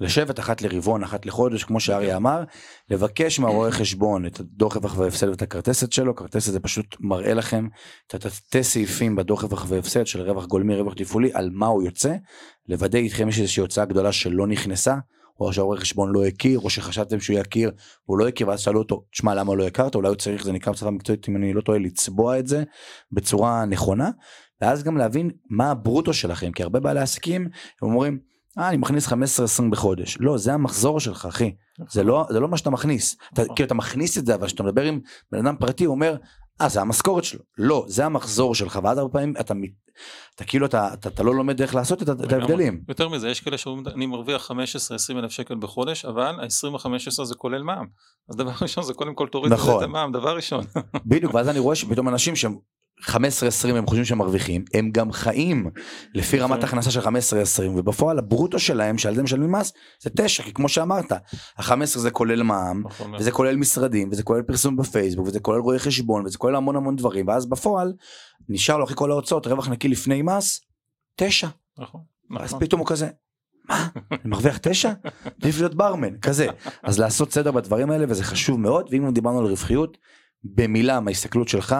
לשבת 0.00 0.38
אחת 0.38 0.62
לרבעון, 0.62 1.02
אחת 1.02 1.26
לחודש, 1.26 1.64
כמו 1.64 1.80
שאריה 1.80 2.16
אמר, 2.16 2.44
לבקש 2.90 3.38
מהרואה 3.38 3.70
חשבון 3.70 4.26
את 4.26 4.40
הדוח 4.40 4.76
רווח 4.76 4.98
והפסד 4.98 5.28
ואת 5.28 5.42
הכרטסת 5.42 5.92
שלו, 5.92 6.14
כרטסת 6.14 6.52
זה 6.52 6.60
פשוט 6.60 6.96
מראה 7.00 7.34
לכם 7.34 7.68
את 8.06 8.14
התתי 8.14 8.62
סעיפים 8.62 9.16
בדוח 9.16 9.42
רווח 9.44 9.64
והפסד 9.68 10.06
של 10.06 10.20
רווח 10.20 10.46
גולמי, 10.46 10.74
רווח 10.74 10.94
תפעולי, 10.94 11.30
על 11.34 11.50
מה 11.52 11.66
הוא 11.66 11.82
יוצא, 11.82 12.14
לוודא 12.68 12.98
איתכם 12.98 13.28
יש 13.28 13.40
איזושהי 13.40 13.60
הוצאה 13.60 13.84
גדולה 13.84 14.12
שלא 14.12 14.46
נכנסה, 14.46 14.96
או 15.40 15.52
שהעורך 15.52 15.80
חשבון 15.80 16.12
לא 16.12 16.26
הכיר, 16.26 16.58
או 16.58 16.70
שחשבתם 16.70 17.20
שהוא 17.20 17.38
יכיר 17.38 17.70
והוא 18.08 18.18
לא 18.18 18.28
הכיר, 18.28 18.48
ואז 18.48 18.60
שאלו 18.60 18.78
אותו, 18.78 19.04
תשמע 19.12 19.34
למה 19.34 19.54
לא 19.54 19.66
הכרת, 19.66 19.94
אולי 19.94 20.08
הוא 20.08 20.16
צריך, 20.16 20.44
זה 20.44 20.52
נקרא 20.52 20.72
בשפה 20.72 20.90
מקצועית, 20.90 21.28
אם 21.28 21.36
אני 21.36 21.52
לא 21.52 21.60
טועה, 21.60 21.78
לצבוע 21.78 22.38
את 22.38 22.46
זה 22.46 22.64
בצורה 23.12 23.64
נכונה, 23.64 24.10
ואז 24.60 24.82
גם 24.82 24.96
להבין 24.96 25.30
מה 25.50 25.70
הברוטו 25.70 26.12
שלכם, 26.12 26.52
כי 26.52 26.62
הרבה 26.62 26.80
בעלי 26.80 27.00
עסקים, 27.00 27.48
הם 27.82 27.88
אומרים, 27.88 28.18
אה, 28.58 28.68
אני 28.68 28.76
מכניס 28.76 29.08
15-20 29.08 29.12
בחודש. 29.70 30.18
לא, 30.20 30.38
זה 30.38 30.54
המחזור 30.54 31.00
שלך, 31.00 31.26
אחי. 31.26 31.54
זה 31.90 32.02
לא, 32.02 32.26
זה 32.30 32.40
לא 32.40 32.48
מה 32.48 32.56
שאתה 32.56 32.70
מכניס. 32.70 33.16
אתה, 33.32 33.42
כאילו, 33.54 33.66
אתה 33.66 33.74
מכניס 33.74 34.18
את 34.18 34.26
זה, 34.26 34.34
אבל 34.34 34.46
כשאתה 34.46 34.62
מדבר 34.62 34.82
עם 34.82 35.00
בן 35.32 35.46
אדם 35.46 35.56
פרטי, 35.56 35.84
הוא 35.84 35.94
אומר, 35.94 36.16
אה, 36.60 36.68
זה 36.68 36.80
המשכורת 36.80 37.24
שלו. 37.24 37.40
לא, 37.58 37.84
זה 37.88 38.06
המחזור 38.06 38.54
שלך, 38.54 38.80
ואז 38.82 38.98
הרבה 38.98 39.12
פעמים 39.12 39.34
אתה, 39.40 39.54
אתה 40.34 40.44
כאילו, 40.44 40.66
אתה, 40.66 40.94
אתה, 40.94 41.08
אתה 41.08 41.22
לא 41.22 41.34
לומד 41.34 41.60
איך 41.60 41.74
לעשות 41.74 42.02
את, 42.02 42.08
ההבדלים. 42.08 42.82
יותר 42.88 43.08
מזה, 43.08 43.28
יש 43.28 43.40
כאלה 43.40 43.58
שאומרים, 43.58 43.86
אני 43.94 44.06
מרוויח 44.06 44.50
15-20 44.50 44.54
אלף 45.18 45.30
שקל 45.30 45.54
בחודש, 45.54 46.04
אבל 46.04 46.22
ה-20-15 46.22 47.24
זה 47.24 47.34
כולל 47.34 47.62
מע"מ. 47.62 47.86
אז 48.28 48.36
דבר 48.36 48.52
ראשון 48.62 48.84
זה 48.84 48.94
קודם 48.94 49.14
כל 49.14 49.28
תוריד 49.28 49.52
נכון. 49.52 49.78
את 49.78 49.88
המע"מ, 49.88 50.12
דבר 50.12 50.36
ראשון. 50.36 50.64
בדיוק, 51.06 51.34
ואז 51.34 51.48
אני 51.48 51.58
רואה 51.58 51.76
שפתאום 51.76 52.08
אנשים 52.08 52.36
שהם 52.36 52.56
15-20 53.02 53.10
הם 53.74 53.86
חושבים 53.86 54.04
שהם 54.04 54.18
מרוויחים, 54.18 54.64
הם 54.74 54.90
גם 54.90 55.12
חיים 55.12 55.70
לפי 56.14 56.38
רמת 56.38 56.64
הכנסה 56.64 56.90
של 56.90 57.00
15-20 57.00 57.06
ובפועל 57.76 58.18
הברוטו 58.18 58.58
שלהם 58.58 58.98
שעל 58.98 59.14
זה 59.14 59.22
משלמים 59.22 59.52
מס 59.52 59.72
זה 60.02 60.10
9 60.16 60.42
כי 60.42 60.54
כמו 60.54 60.68
שאמרת 60.68 61.12
ה-15 61.12 61.84
זה 61.84 62.10
כולל 62.10 62.42
מע"מ 62.42 62.82
נכון, 62.86 63.14
וזה 63.14 63.30
כולל 63.30 63.56
משרדים 63.56 64.08
וזה 64.12 64.22
כולל 64.22 64.42
פרסום 64.42 64.76
בפייסבוק 64.76 65.26
וזה 65.26 65.40
כולל 65.40 65.60
רואי 65.60 65.78
חשבון 65.78 66.26
וזה 66.26 66.38
כולל 66.38 66.56
המון 66.56 66.76
המון 66.76 66.96
דברים 66.96 67.28
ואז 67.28 67.46
בפועל 67.46 67.92
נשאר 68.48 68.76
לו 68.76 68.84
אחרי 68.84 68.96
כל 68.96 69.10
ההוצאות 69.10 69.46
רווח 69.46 69.68
נקי 69.68 69.88
לפני 69.88 70.22
מס 70.22 70.60
9 71.16 71.48
נכון, 71.78 72.00
אז 72.38 72.44
נכון. 72.44 72.60
פתאום 72.60 72.80
הוא 72.80 72.88
כזה 72.88 73.08
מה? 73.68 73.88
אני 74.10 74.20
מרוויח 74.24 74.56
תשע? 74.56 74.92
עדיף 75.42 75.58
להיות 75.58 75.74
ברמן, 75.74 76.18
כזה. 76.18 76.46
אז 76.82 76.98
לעשות 76.98 77.32
סדר 77.32 77.50
בדברים 77.50 77.90
האלה 77.90 78.04
וזה 78.08 78.24
חשוב 78.24 78.60
מאוד, 78.60 78.88
ואם 78.90 79.10
דיברנו 79.10 79.38
על 79.38 79.46
רווחיות, 79.46 79.98
במילה 80.44 81.00
מההסתכלות 81.00 81.48
שלך, 81.48 81.76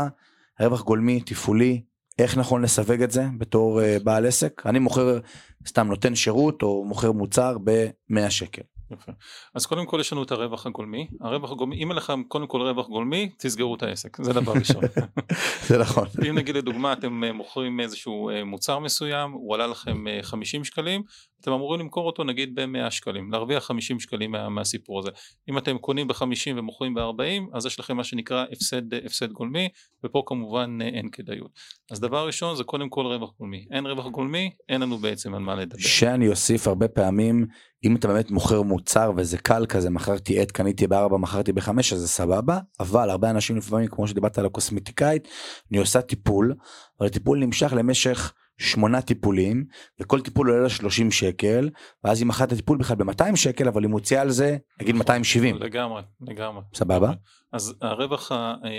רווח 0.61 0.83
גולמי, 0.83 1.21
תפעולי, 1.21 1.83
איך 2.19 2.39
נכון 2.39 2.63
לסווג 2.63 3.03
את 3.03 3.11
זה 3.11 3.27
בתור 3.39 3.81
uh, 3.81 4.03
בעל 4.05 4.27
עסק? 4.27 4.63
אני 4.67 4.79
מוכר, 4.79 5.19
סתם 5.67 5.87
נותן 5.87 6.15
שירות 6.15 6.63
או 6.63 6.85
מוכר 6.85 7.13
מוצר 7.13 7.57
ב-100 7.65 8.31
שקל. 8.31 8.63
יפה. 8.91 9.13
אז 9.55 9.67
קודם 9.67 9.87
כל 9.87 10.01
יש 10.01 10.13
לנו 10.13 10.23
את 10.23 10.31
הרווח 10.31 10.67
הגולמי, 10.67 11.09
הרווח 11.21 11.51
הגולמי, 11.51 11.77
אם 11.77 11.89
אין 11.89 11.97
לך 11.97 12.13
קודם 12.29 12.47
כל 12.47 12.61
רווח 12.61 12.89
גולמי, 12.89 13.31
תסגרו 13.39 13.75
את 13.75 13.83
העסק, 13.83 14.23
זה 14.23 14.33
דבר 14.33 14.53
ראשון. 14.53 14.83
זה 15.69 15.79
נכון. 15.79 16.07
אם 16.29 16.39
נגיד 16.39 16.57
לדוגמה 16.57 16.93
אתם 16.93 17.25
אה, 17.25 17.33
מוכרים 17.33 17.81
איזשהו 17.81 18.31
אה, 18.31 18.45
מוצר 18.45 18.79
מסוים, 18.79 19.31
הוא 19.31 19.55
עלה 19.55 19.67
לכם 19.67 20.05
50 20.23 20.65
שקלים, 20.65 21.03
אתם 21.41 21.53
אמורים 21.53 21.81
למכור 21.81 22.07
אותו 22.07 22.25
נגיד 22.25 22.55
ב-100 22.55 22.91
שקלים, 22.91 23.33
להרוויח 23.33 23.65
50 23.65 24.01
שקלים 24.01 24.31
מה, 24.31 24.49
מהסיפור 24.49 24.99
הזה. 24.99 25.11
אם 25.51 25.59
אתם 25.59 25.79
קונים 25.79 26.09
ב-50 26.09 26.53
ומוכרים 26.57 26.95
ב-40, 26.95 27.57
אז 27.57 27.67
יש 27.67 27.81
לכם 27.81 27.97
מה 27.97 28.05
שנקרא 28.05 28.45
הפסד, 28.53 28.95
הפסד 28.95 29.33
גולמי, 29.33 29.69
ופה 30.05 30.23
כמובן 30.27 30.79
אין 30.83 31.09
כדאיות. 31.11 31.51
אז 31.91 32.01
דבר 32.01 32.27
ראשון 32.27 32.57
זה 32.57 32.65
קודם 32.65 32.89
כל 32.89 33.07
רווח 33.07 33.33
גולמי. 33.39 33.67
אין 33.71 33.87
רווח 33.87 34.07
גולמי, 34.07 34.51
אין 34.69 34.81
לנו 34.81 34.99
בעצם 34.99 35.35
על 35.35 35.41
מה 35.41 35.55
לדבר. 35.55 35.79
שאני 35.79 36.29
אוסיף 36.29 36.69
הרבה 36.69 36.89
פעמים, 36.89 37.47
אם 37.85 37.97
אתה 37.97 38.09
באמת 38.09 38.31
מוכר 38.31 38.63
מוצר 38.63 39.13
וזה 39.17 39.39
קל 39.39 39.67
כזה, 39.67 39.91
מכרתי 39.91 40.41
עט, 40.41 40.51
קניתי 40.51 40.87
בארבע, 40.87 41.17
מכרתי 41.17 41.53
בחמש, 41.53 41.93
אז 41.93 41.99
זה 41.99 42.09
סבבה, 42.09 42.59
אבל 42.81 43.11
הרבה 43.11 43.31
אנשים 43.31 43.57
לפעמים, 43.57 43.87
כמו 43.87 44.09
שדיברת 44.09 44.39
על 44.39 44.47
הקוסמטיקאית, 44.47 45.29
אני 45.71 45.79
עושה 45.79 46.01
טיפול, 46.01 46.55
אבל 47.01 47.07
הטיפול 47.07 47.39
נמשך 47.39 47.73
למשך 47.77 48.33
שמונה 48.59 49.03
טיפולים 49.03 49.65
וכל 50.01 50.21
טיפול 50.21 50.51
עולה 50.51 50.63
לה 50.63 50.69
30 50.69 51.11
שקל 51.11 51.71
ואז 52.05 52.21
היא 52.21 52.27
מכרה 52.27 52.47
את 52.47 52.53
הטיפול 52.53 52.79
בכלל 52.79 52.97
ב-200 52.97 53.37
שקל 53.37 53.69
אבל 53.69 53.83
היא 53.83 53.91
מוציאה 53.91 54.21
על 54.21 54.31
זה 54.31 54.57
נגיד 54.81 54.95
270 54.95 55.57
לגמרי 55.57 56.03
לגמרי. 56.21 56.63
סבבה? 56.75 57.13
אז 57.53 57.75
הרווח 57.83 58.33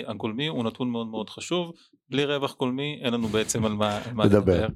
הגולמי 0.08 0.48
הוא 0.48 0.64
נתון 0.64 0.90
מאוד 0.90 1.08
מאוד 1.08 1.30
חשוב 1.30 1.72
בלי 2.10 2.26
רווח 2.26 2.58
גולמי 2.58 3.00
אין 3.02 3.14
לנו 3.14 3.28
בעצם 3.28 3.66
על 3.66 3.74
מה, 3.74 4.00
מה 4.14 4.26
לדבר. 4.26 4.68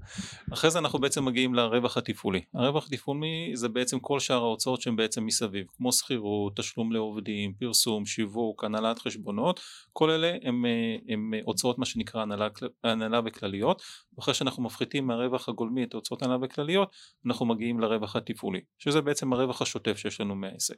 אחרי 0.53 0.71
זה 0.71 0.79
אנחנו 0.79 0.99
בעצם 0.99 1.25
מגיעים 1.25 1.53
לרווח 1.53 1.97
התפעולי. 1.97 2.41
הרווח 2.53 2.87
התפעולי 2.87 3.51
זה 3.53 3.69
בעצם 3.69 3.99
כל 3.99 4.19
שאר 4.19 4.43
ההוצאות 4.43 4.81
שהן 4.81 4.95
בעצם 4.95 5.25
מסביב, 5.25 5.65
כמו 5.77 5.91
שכירות, 5.91 6.55
תשלום 6.55 6.91
לעובדים, 6.91 7.53
פרסום, 7.53 8.05
שיווק, 8.05 8.63
הנהלת 8.63 8.99
חשבונות, 8.99 9.59
כל 9.93 10.09
אלה 10.09 10.35
הם, 10.43 10.65
הם 11.09 11.33
הוצאות 11.43 11.79
מה 11.79 11.85
שנקרא 11.85 12.21
הנהלה, 12.21 12.47
הנהלה 12.83 13.21
וכלליות, 13.25 13.81
ואחרי 14.17 14.33
שאנחנו 14.33 14.63
מפחיתים 14.63 15.07
מהרווח 15.07 15.49
הגולמי 15.49 15.83
את 15.83 15.93
הוצאות 15.93 16.21
הנהלה 16.21 16.39
וכלליות, 16.41 16.89
אנחנו 17.25 17.45
מגיעים 17.45 17.79
לרווח 17.79 18.15
התפעולי, 18.15 18.61
שזה 18.79 19.01
בעצם 19.01 19.33
הרווח 19.33 19.61
השוטף 19.61 19.97
שיש 19.97 20.21
לנו 20.21 20.35
מהעסק. 20.35 20.75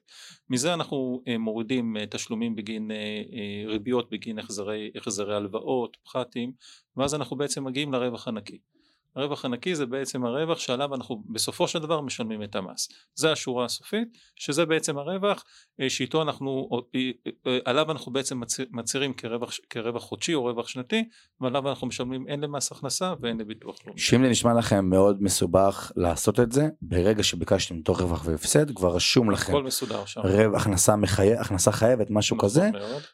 מזה 0.49 0.73
אנחנו 0.73 1.21
אה, 1.27 1.37
מורידים 1.37 1.97
אה, 1.97 2.05
תשלומים 2.05 2.55
בגין 2.55 2.91
אה, 2.91 3.67
ריביות 3.67 4.09
בגין 4.09 4.39
החזרי, 4.39 4.91
החזרי 4.95 5.35
הלוואות, 5.35 5.97
פחתים, 6.03 6.44
ואז 6.97 7.15
אנחנו 7.15 7.37
בעצם 7.37 7.63
מגיעים 7.63 7.93
לרווח 7.93 8.27
הנקי. 8.27 8.59
הרווח 9.15 9.45
הנקי 9.45 9.75
זה 9.75 9.85
בעצם 9.85 10.25
הרווח 10.25 10.59
שעליו 10.59 10.95
אנחנו 10.95 11.23
בסופו 11.29 11.67
של 11.67 11.79
דבר 11.79 12.01
משלמים 12.01 12.43
את 12.43 12.55
המס. 12.55 12.89
זה 13.15 13.31
השורה 13.31 13.65
הסופית, 13.65 14.07
שזה 14.35 14.65
בעצם 14.65 14.97
הרווח 14.97 15.43
אה, 15.81 15.89
שאיתו 15.89 16.21
אנחנו, 16.21 16.69
אה, 16.95 17.11
אה, 17.47 17.57
עליו 17.65 17.91
אנחנו 17.91 18.11
בעצם 18.11 18.41
מצהירים 18.71 19.13
כרווח, 19.13 19.53
כרווח 19.69 20.03
חודשי 20.03 20.33
או 20.33 20.43
רווח 20.43 20.67
שנתי, 20.67 21.03
ועליו 21.41 21.69
אנחנו 21.69 21.87
משלמים 21.87 22.25
הן 22.29 22.43
למס 22.43 22.71
הכנסה 22.71 23.13
והן 23.21 23.41
לביטוח 23.41 23.75
לאומי. 23.85 23.99
שאם 23.99 24.23
זה 24.23 24.29
נשמע 24.29 24.53
לכם 24.53 24.89
מאוד 24.89 25.23
מסובך 25.23 25.91
לעשות 25.95 26.39
את 26.39 26.51
זה, 26.51 26.67
ברגע 26.81 27.23
שביקשתם 27.23 27.75
מתוך 27.75 28.01
רווח 28.01 28.25
והפסד, 28.25 28.75
כבר 28.75 28.95
רשום 28.95 29.31
לכם. 29.31 29.51
הכל 29.51 29.63
מסודר 29.63 30.05
שם. 30.05 30.21
רווח, 30.21 30.61
הכנסה, 30.61 30.95
מחי... 30.95 31.33
הכנסה 31.33 31.71
חייבת, 31.71 32.07
משהו 32.09 32.37
נכון 32.37 32.49
כזה, 32.49 32.69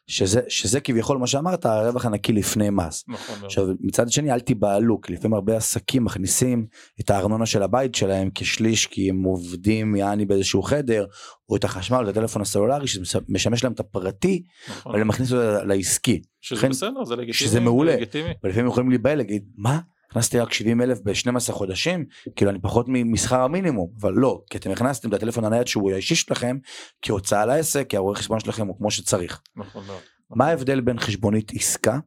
שזה, 0.06 0.40
שזה 0.48 0.80
כביכול 0.80 1.18
מה 1.18 1.26
שאמרת, 1.26 1.66
הרווח 1.66 2.06
הנקי 2.06 2.32
לפני 2.32 2.70
מס. 2.70 3.04
נכון 3.08 3.34
מאוד. 3.34 3.44
עכשיו 3.44 3.66
מצד 3.80 4.10
שני 4.10 4.32
אל 4.32 4.40
תיבהלו, 4.40 5.00
כי 5.00 5.12
לפעמים 5.12 5.34
הרבה 5.34 5.56
עסקים 5.56 5.91
מכניסים 6.00 6.66
את 7.00 7.10
הארנונה 7.10 7.46
של 7.46 7.62
הבית 7.62 7.94
שלהם 7.94 8.30
כשליש, 8.34 8.86
כי 8.86 9.10
הם 9.10 9.22
עובדים 9.22 9.96
יעני 9.96 10.24
באיזשהו 10.24 10.62
חדר, 10.62 11.06
או 11.48 11.56
את 11.56 11.64
החשמל, 11.64 12.02
את 12.04 12.08
הטלפון 12.08 12.42
הסלולרי, 12.42 12.86
שמשמש 12.86 13.64
להם 13.64 13.72
את 13.72 13.80
הפרטי, 13.80 14.42
נכון. 14.68 14.92
אבל 14.92 15.00
הם 15.00 15.08
מכניסו 15.08 15.36
לעסקי. 15.64 16.22
שזה 16.40 16.58
לכן, 16.58 16.68
בסדר, 16.68 17.04
זה 17.04 17.16
לגיטימי. 17.16 17.34
שזה 17.34 17.60
מעולה. 17.60 17.96
ולפעמים 18.44 18.66
יכולים 18.66 18.90
להיבהל, 18.90 19.18
להגיד, 19.18 19.44
מה? 19.56 19.80
הכנסתי 20.10 20.38
רק 20.38 20.52
70 20.52 20.80
אלף 20.82 20.98
ב-12 21.04 21.52
חודשים, 21.52 22.04
כאילו 22.36 22.50
אני 22.50 22.58
פחות 22.60 22.86
משכר 22.88 23.40
המינימום, 23.40 23.90
אבל 24.00 24.12
לא, 24.12 24.42
כי 24.50 24.58
אתם 24.58 24.70
הכנסתם 24.70 25.08
את 25.08 25.14
הטלפון 25.14 25.44
הנייד 25.44 25.66
שהוא 25.66 25.92
האישי 25.92 26.14
שלכם, 26.14 26.58
כהוצאה 27.02 27.46
לעסק, 27.46 27.86
כי 27.88 27.96
הרואה 27.96 28.14
חשבון 28.14 28.40
שלכם 28.40 28.66
הוא 28.66 28.76
כמו 28.78 28.90
שצריך. 28.90 29.40
נכון 29.56 29.86
מאוד. 29.86 30.00
מה 30.30 30.46
ההבדל 30.46 30.80
בין 30.80 30.98
חשבונית 30.98 31.52
עסקה, 31.54 31.98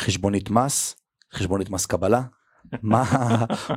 חשבונית 0.00 0.50
מס, 0.50 0.96
חשבונית 1.34 1.70
מס 1.70 1.86
קבלה, 1.86 2.22
מה, 2.82 3.04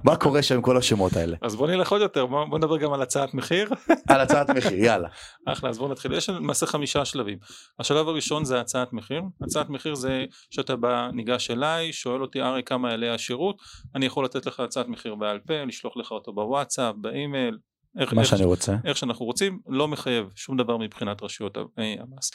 מה 0.04 0.16
קורה 0.16 0.42
שם 0.44 0.56
עם 0.56 0.62
כל 0.62 0.78
השמות 0.78 1.14
האלה? 1.14 1.38
אז 1.42 1.56
בוא 1.56 1.68
נלך 1.68 1.92
עוד 1.92 2.02
יותר, 2.02 2.26
בוא, 2.26 2.46
בוא 2.46 2.58
נדבר 2.58 2.78
גם 2.78 2.94
על 2.94 3.02
הצעת 3.02 3.34
מחיר. 3.34 3.70
על 4.10 4.22
הצעת 4.22 4.50
מחיר, 4.50 4.74
יאללה. 4.74 5.08
אחלה, 5.46 5.70
אז 5.70 5.78
בוא 5.78 5.90
נתחיל. 5.90 6.14
יש 6.14 6.30
למעשה 6.30 6.66
חמישה 6.66 7.06
שלבים. 7.06 7.38
השלב 7.80 8.08
הראשון 8.08 8.46
זה 8.46 8.60
הצעת 8.60 8.94
מחיר. 8.94 9.22
הצעת 9.42 9.70
מחיר 9.70 9.96
זה 9.96 10.26
שאתה 10.50 10.76
בא, 10.76 11.10
ניגש 11.14 11.52
אליי, 11.52 11.94
שואל 11.94 12.22
אותי, 12.22 12.42
ארי, 12.42 12.64
כמה 12.64 12.90
יעלה 12.90 13.14
השירות, 13.14 13.56
אני 13.96 14.06
יכול 14.06 14.26
לתת 14.26 14.46
לך 14.46 14.60
הצעת 14.60 14.88
מחיר 14.88 15.16
בעל 15.16 15.40
פה, 15.40 15.64
לשלוח 15.68 15.98
לך 15.98 16.12
אותו 16.12 16.34
בוואטסאפ, 16.34 16.96
באימייל, 17.02 17.58
איך, 18.00 18.14
מה 18.14 18.22
איך, 18.22 18.30
שאני 18.30 18.44
רוצה. 18.44 18.76
איך 18.86 18.98
שאנחנו 18.98 19.26
רוצים, 19.26 19.60
לא 19.68 19.88
מחייב 19.88 20.26
שום 20.36 20.58
דבר 20.58 20.78
מבחינת 20.78 21.24
רשויות 21.24 21.58
אה, 21.58 21.96
המס. 22.00 22.32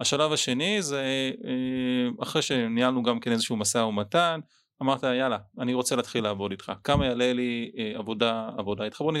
השלב 0.00 0.32
השני 0.32 0.82
זה 0.82 1.02
אה, 1.44 2.22
אחרי 2.22 2.42
שניהלנו 2.42 3.02
גם 3.02 3.20
כן 3.20 3.32
איזשהו 3.32 3.56
משא 3.56 3.78
ומתן, 3.78 4.40
אמרת 4.82 5.02
יאללה 5.02 5.38
אני 5.58 5.74
רוצה 5.74 5.96
להתחיל 5.96 6.24
לעבוד 6.24 6.50
איתך. 6.50 6.72
כמה 6.84 7.06
יעלה 7.06 7.32
לי 7.32 7.72
אה, 7.78 7.92
עבודה 7.98 8.50
עבודה 8.58 8.84
איתך? 8.84 9.00
בוא 9.00 9.12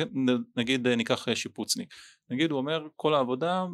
נגיד 0.56 0.86
אה, 0.86 0.96
ניקח 0.96 1.28
אה, 1.28 1.36
שיפוצניק. 1.36 1.94
נגיד 2.30 2.50
הוא 2.50 2.58
אומר 2.58 2.86
כל 2.96 3.14
העבודה 3.14 3.64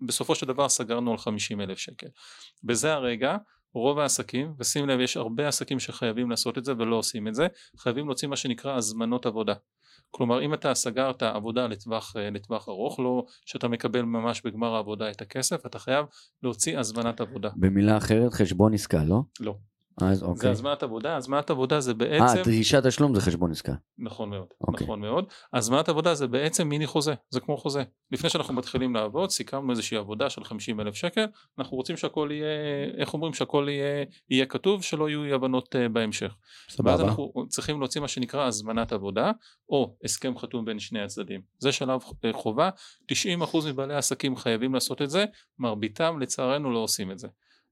בסופו 0.00 0.34
של 0.34 0.46
דבר 0.46 0.68
סגרנו 0.68 1.10
על 1.10 1.18
50 1.18 1.60
אלף 1.60 1.78
שקל. 1.78 2.06
בזה 2.64 2.92
הרגע 2.92 3.36
רוב 3.74 3.98
העסקים 3.98 4.54
ושים 4.58 4.88
לב 4.88 5.00
יש 5.00 5.16
הרבה 5.16 5.48
עסקים 5.48 5.80
שחייבים 5.80 6.30
לעשות 6.30 6.58
את 6.58 6.64
זה 6.64 6.72
ולא 6.78 6.96
עושים 6.96 7.28
את 7.28 7.34
זה 7.34 7.46
חייבים 7.78 8.06
להוציא 8.06 8.28
מה 8.28 8.36
שנקרא 8.36 8.76
הזמנות 8.76 9.26
עבודה. 9.26 9.54
כלומר 10.10 10.44
אם 10.44 10.54
אתה 10.54 10.74
סגרת 10.74 11.22
עבודה 11.22 11.66
לטווח, 11.66 12.16
לטווח 12.16 12.68
ארוך 12.68 13.00
לא 13.00 13.26
שאתה 13.46 13.68
מקבל 13.68 14.02
ממש 14.02 14.42
בגמר 14.44 14.74
העבודה 14.74 15.10
את 15.10 15.20
הכסף 15.22 15.66
אתה 15.66 15.78
חייב 15.78 16.06
להוציא 16.42 16.78
הזמנת 16.78 17.20
עבודה. 17.20 17.50
במילה 17.56 17.96
אחרת 17.96 18.32
חשבון 18.32 18.74
עסקה 18.74 19.04
לא? 19.04 19.22
לא 19.40 19.54
אז 20.00 20.22
אוקיי. 20.22 20.40
זה 20.40 20.50
הזמנת 20.50 20.82
עבודה, 20.82 21.16
הזמנת 21.16 21.50
עבודה 21.50 21.80
זה 21.80 21.94
בעצם... 21.94 22.38
אה, 22.38 22.42
דרישת 22.42 22.86
תשלום 22.86 23.14
זה 23.14 23.20
חשבון 23.20 23.50
עסקה. 23.50 23.72
נכון 23.98 24.30
מאוד, 24.30 24.46
אוקיי. 24.60 24.84
נכון 24.84 25.00
מאוד. 25.00 25.24
הזמנת 25.52 25.88
עבודה 25.88 26.14
זה 26.14 26.26
בעצם 26.26 26.68
מיני 26.68 26.86
חוזה, 26.86 27.14
זה 27.30 27.40
כמו 27.40 27.56
חוזה. 27.56 27.82
לפני 28.12 28.30
שאנחנו 28.30 28.54
מתחילים 28.54 28.94
לעבוד, 28.94 29.30
סיכמנו 29.30 29.70
איזושהי 29.70 29.96
עבודה 29.96 30.30
של 30.30 30.44
50 30.44 30.80
אלף 30.80 30.94
שקל, 30.94 31.24
אנחנו 31.58 31.76
רוצים 31.76 31.96
שהכל 31.96 32.28
יהיה, 32.32 32.46
איך 32.98 33.14
אומרים, 33.14 33.34
שהכל 33.34 33.66
יהיה, 33.68 34.04
יהיה 34.30 34.46
כתוב, 34.46 34.82
שלא 34.82 35.08
יהיו 35.08 35.24
אי 35.24 35.32
הבנות 35.32 35.74
uh, 35.74 35.88
בהמשך. 35.92 36.34
סבבה. 36.68 36.90
ואז 36.90 37.00
אנחנו 37.00 37.32
צריכים 37.48 37.78
להוציא 37.78 38.00
מה 38.00 38.08
שנקרא 38.08 38.46
הזמנת 38.46 38.92
עבודה, 38.92 39.32
או 39.68 39.96
הסכם 40.04 40.38
חתום 40.38 40.64
בין 40.64 40.78
שני 40.78 41.02
הצדדים. 41.02 41.40
זה 41.58 41.72
שלב 41.72 42.00
uh, 42.00 42.32
חובה, 42.32 42.70
90% 43.12 43.14
מבעלי 43.68 43.94
העסקים 43.94 44.36
חייבים 44.36 44.74
לעשות 44.74 45.02
את 45.02 45.10
זה, 45.10 45.24
מרביתם 45.58 46.18
לצערנו 46.20 46.72
לא 46.72 46.78
עושים 46.78 47.10
את 47.10 47.18
זה. 47.18 47.28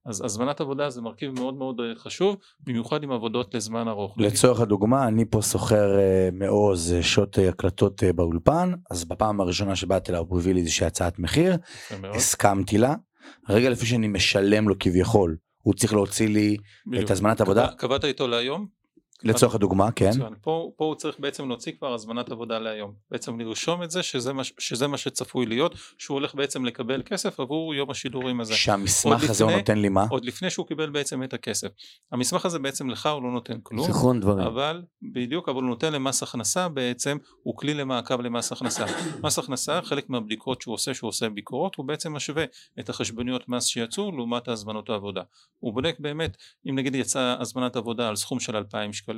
אז 0.06 0.24
הזמנת 0.24 0.60
עבודה 0.60 0.90
זה 0.90 1.00
מרכיב 1.00 1.32
מאוד 1.40 1.54
מאוד 1.54 1.80
אה, 1.80 1.94
חשוב, 1.98 2.36
במיוחד 2.60 3.02
עם 3.02 3.12
עבודות 3.12 3.54
לזמן 3.54 3.88
ארוך. 3.88 4.14
לצורך 4.18 4.60
הדוגמה, 4.60 5.08
אני 5.08 5.24
פה 5.24 5.42
סוחר 5.42 5.98
אה, 5.98 6.28
מעוז 6.32 6.92
אה, 6.92 7.02
שעות 7.02 7.38
הקלטות 7.48 8.02
באולפן, 8.14 8.72
אז 8.90 9.04
בפעם 9.04 9.40
הראשונה 9.40 9.76
שבאתי 9.76 10.12
אליו 10.12 10.24
הוא 10.28 10.38
הביא 10.38 10.54
לי 10.54 10.60
איזושהי 10.60 10.86
הצעת 10.86 11.18
מחיר, 11.18 11.56
הסכמתי 12.14 12.78
לה, 12.78 12.94
רגע 13.48 13.70
לפי 13.70 13.86
שאני 13.86 14.08
משלם 14.08 14.68
לו 14.68 14.74
כביכול, 14.80 15.36
הוא 15.62 15.74
צריך 15.74 15.92
להוציא 15.92 16.28
לי 16.28 16.56
בדיוק. 16.86 17.04
את 17.04 17.10
הזמנת 17.10 17.40
עבודה. 17.40 17.68
קבעת 17.78 18.04
איתו 18.04 18.28
להיום? 18.28 18.81
לצורך 19.24 19.54
הדוגמה, 19.54 19.90
כן. 19.90 20.10
פה, 20.40 20.70
פה 20.76 20.84
הוא 20.84 20.94
צריך 20.94 21.20
בעצם 21.20 21.48
להוציא 21.48 21.72
כבר 21.78 21.94
הזמנת 21.94 22.30
עבודה 22.30 22.58
להיום. 22.58 22.92
בעצם 23.10 23.40
לרשום 23.40 23.82
את 23.82 23.90
זה 23.90 24.02
שזה 24.02 24.32
מה, 24.32 24.42
שזה 24.44 24.86
מה 24.86 24.96
שצפוי 24.96 25.46
להיות, 25.46 25.74
שהוא 25.98 26.14
הולך 26.14 26.34
בעצם 26.34 26.64
לקבל 26.64 27.02
כסף 27.02 27.40
עבור 27.40 27.74
יום 27.74 27.90
השידורים 27.90 28.40
הזה. 28.40 28.54
שהמסמך 28.54 29.30
הזה 29.30 29.44
הוא 29.44 29.52
נותן 29.52 29.78
לי 29.78 29.88
מה? 29.88 30.06
עוד 30.10 30.24
לפני 30.24 30.50
שהוא 30.50 30.66
קיבל 30.66 30.90
בעצם 30.90 31.22
את 31.22 31.34
הכסף. 31.34 31.68
המסמך 32.12 32.46
הזה 32.46 32.58
בעצם 32.58 32.90
לך 32.90 33.06
הוא 33.06 33.22
לא 33.22 33.30
נותן 33.30 33.58
כלום. 33.62 33.86
זיכרון 33.86 34.20
דברים. 34.20 34.46
אבל, 34.46 34.82
בדיוק, 35.02 35.48
אבל 35.48 35.62
הוא 35.62 35.68
נותן 35.68 35.92
למס 35.92 36.22
הכנסה 36.22 36.68
בעצם, 36.68 37.16
הוא 37.42 37.56
כלי 37.56 37.74
למעקב 37.74 38.20
למס 38.20 38.52
הכנסה. 38.52 38.84
מס 39.22 39.38
הכנסה, 39.38 39.82
חלק 39.82 40.10
מהבדיקות 40.10 40.62
שהוא 40.62 40.74
עושה, 40.74 40.94
שהוא 40.94 41.08
עושה 41.08 41.28
ביקורות, 41.28 41.74
הוא 41.74 41.86
בעצם 41.86 42.12
משווה 42.12 42.44
את 42.80 42.88
החשבוניות 42.88 43.48
מס 43.48 43.64
שיצאו 43.64 44.12
לעומת 44.16 44.48
הזמנות 44.48 44.90
העבודה. 44.90 45.22
הוא 45.58 45.72
בודק 45.72 45.96
באמת, 45.98 46.36
אם 46.70 46.78
נגיד 46.78 46.94
יצאה 46.94 47.40
הזמנת 47.40 47.76
עבודה 47.76 48.08
על 48.08 48.16
סכום 48.16 48.40
של 48.40 48.56
2,000 48.56 48.92
שקלים 48.92 49.11